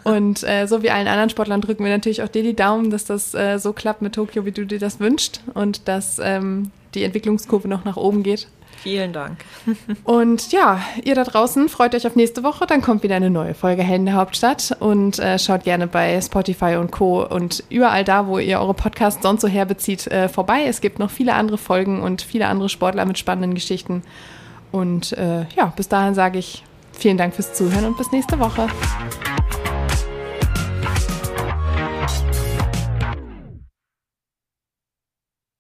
Und 0.05 0.45
äh, 0.45 0.67
so 0.67 0.83
wie 0.83 0.91
allen 0.91 1.09
anderen 1.09 1.31
Sportlern 1.31 1.61
drücken 1.61 1.85
wir 1.85 1.91
natürlich 1.91 2.23
auch 2.23 2.29
dir 2.29 2.43
die 2.43 2.55
Daumen, 2.55 2.91
dass 2.91 3.05
das 3.05 3.35
äh, 3.35 3.59
so 3.59 3.73
klappt 3.73 4.03
mit 4.03 4.15
Tokio, 4.15 4.45
wie 4.45 4.53
du 4.53 4.65
dir 4.65 4.79
das 4.79 5.01
wünschst 5.01 5.41
und 5.55 5.89
dass 5.89 6.21
ähm, 6.23 6.71
die 6.95 7.03
Entwicklungskurve 7.03 7.67
noch 7.67 7.85
nach 7.85 7.97
oben 7.97 8.23
geht. 8.23 8.47
Vielen 8.83 9.13
Dank. 9.13 9.45
Und 10.05 10.51
ja, 10.51 10.81
ihr 11.05 11.15
da 11.15 11.23
draußen 11.23 11.69
freut 11.69 11.95
euch 11.95 12.05
auf 12.05 12.17
nächste 12.17 12.43
Woche. 12.43 12.67
Dann 12.67 12.83
kommt 12.83 13.05
wieder 13.05 13.15
eine 13.15 13.31
neue 13.31 13.55
Folge 13.55 13.83
Helden 13.83 14.07
der 14.07 14.17
Hauptstadt. 14.17 14.77
Und 14.81 15.21
äh, 15.21 15.39
schaut 15.39 15.63
gerne 15.63 15.87
bei 15.87 16.21
Spotify 16.21 16.77
und 16.77 16.91
Co. 16.91 17.25
und 17.25 17.63
überall 17.69 18.03
da, 18.03 18.27
wo 18.27 18.39
ihr 18.39 18.59
eure 18.59 18.75
Podcasts 18.75 19.23
sonst 19.23 19.43
so 19.43 19.49
herbezieht, 19.49 20.09
äh, 20.09 20.29
vorbei. 20.29 20.65
Es 20.67 20.81
gibt 20.81 20.99
noch 20.99 21.11
viele 21.11 21.35
andere 21.35 21.59
Folgen 21.59 22.03
und 22.03 22.23
viele 22.23 22.49
andere 22.49 22.69
Sportler 22.69 23.05
mit 23.05 23.19
spannenden 23.19 23.55
Geschichten. 23.55 24.03
Und 24.73 25.13
äh, 25.13 25.47
ja, 25.55 25.67
bis 25.77 25.89
dahin 25.89 26.15
sage 26.15 26.39
ich 26.39 26.65
vielen 26.93 27.19
Dank 27.19 27.35
fürs 27.35 27.55
Zuhören 27.55 27.85
und 27.85 27.97
bis 27.97 28.11
nächste 28.11 28.41
Woche. 28.41 28.67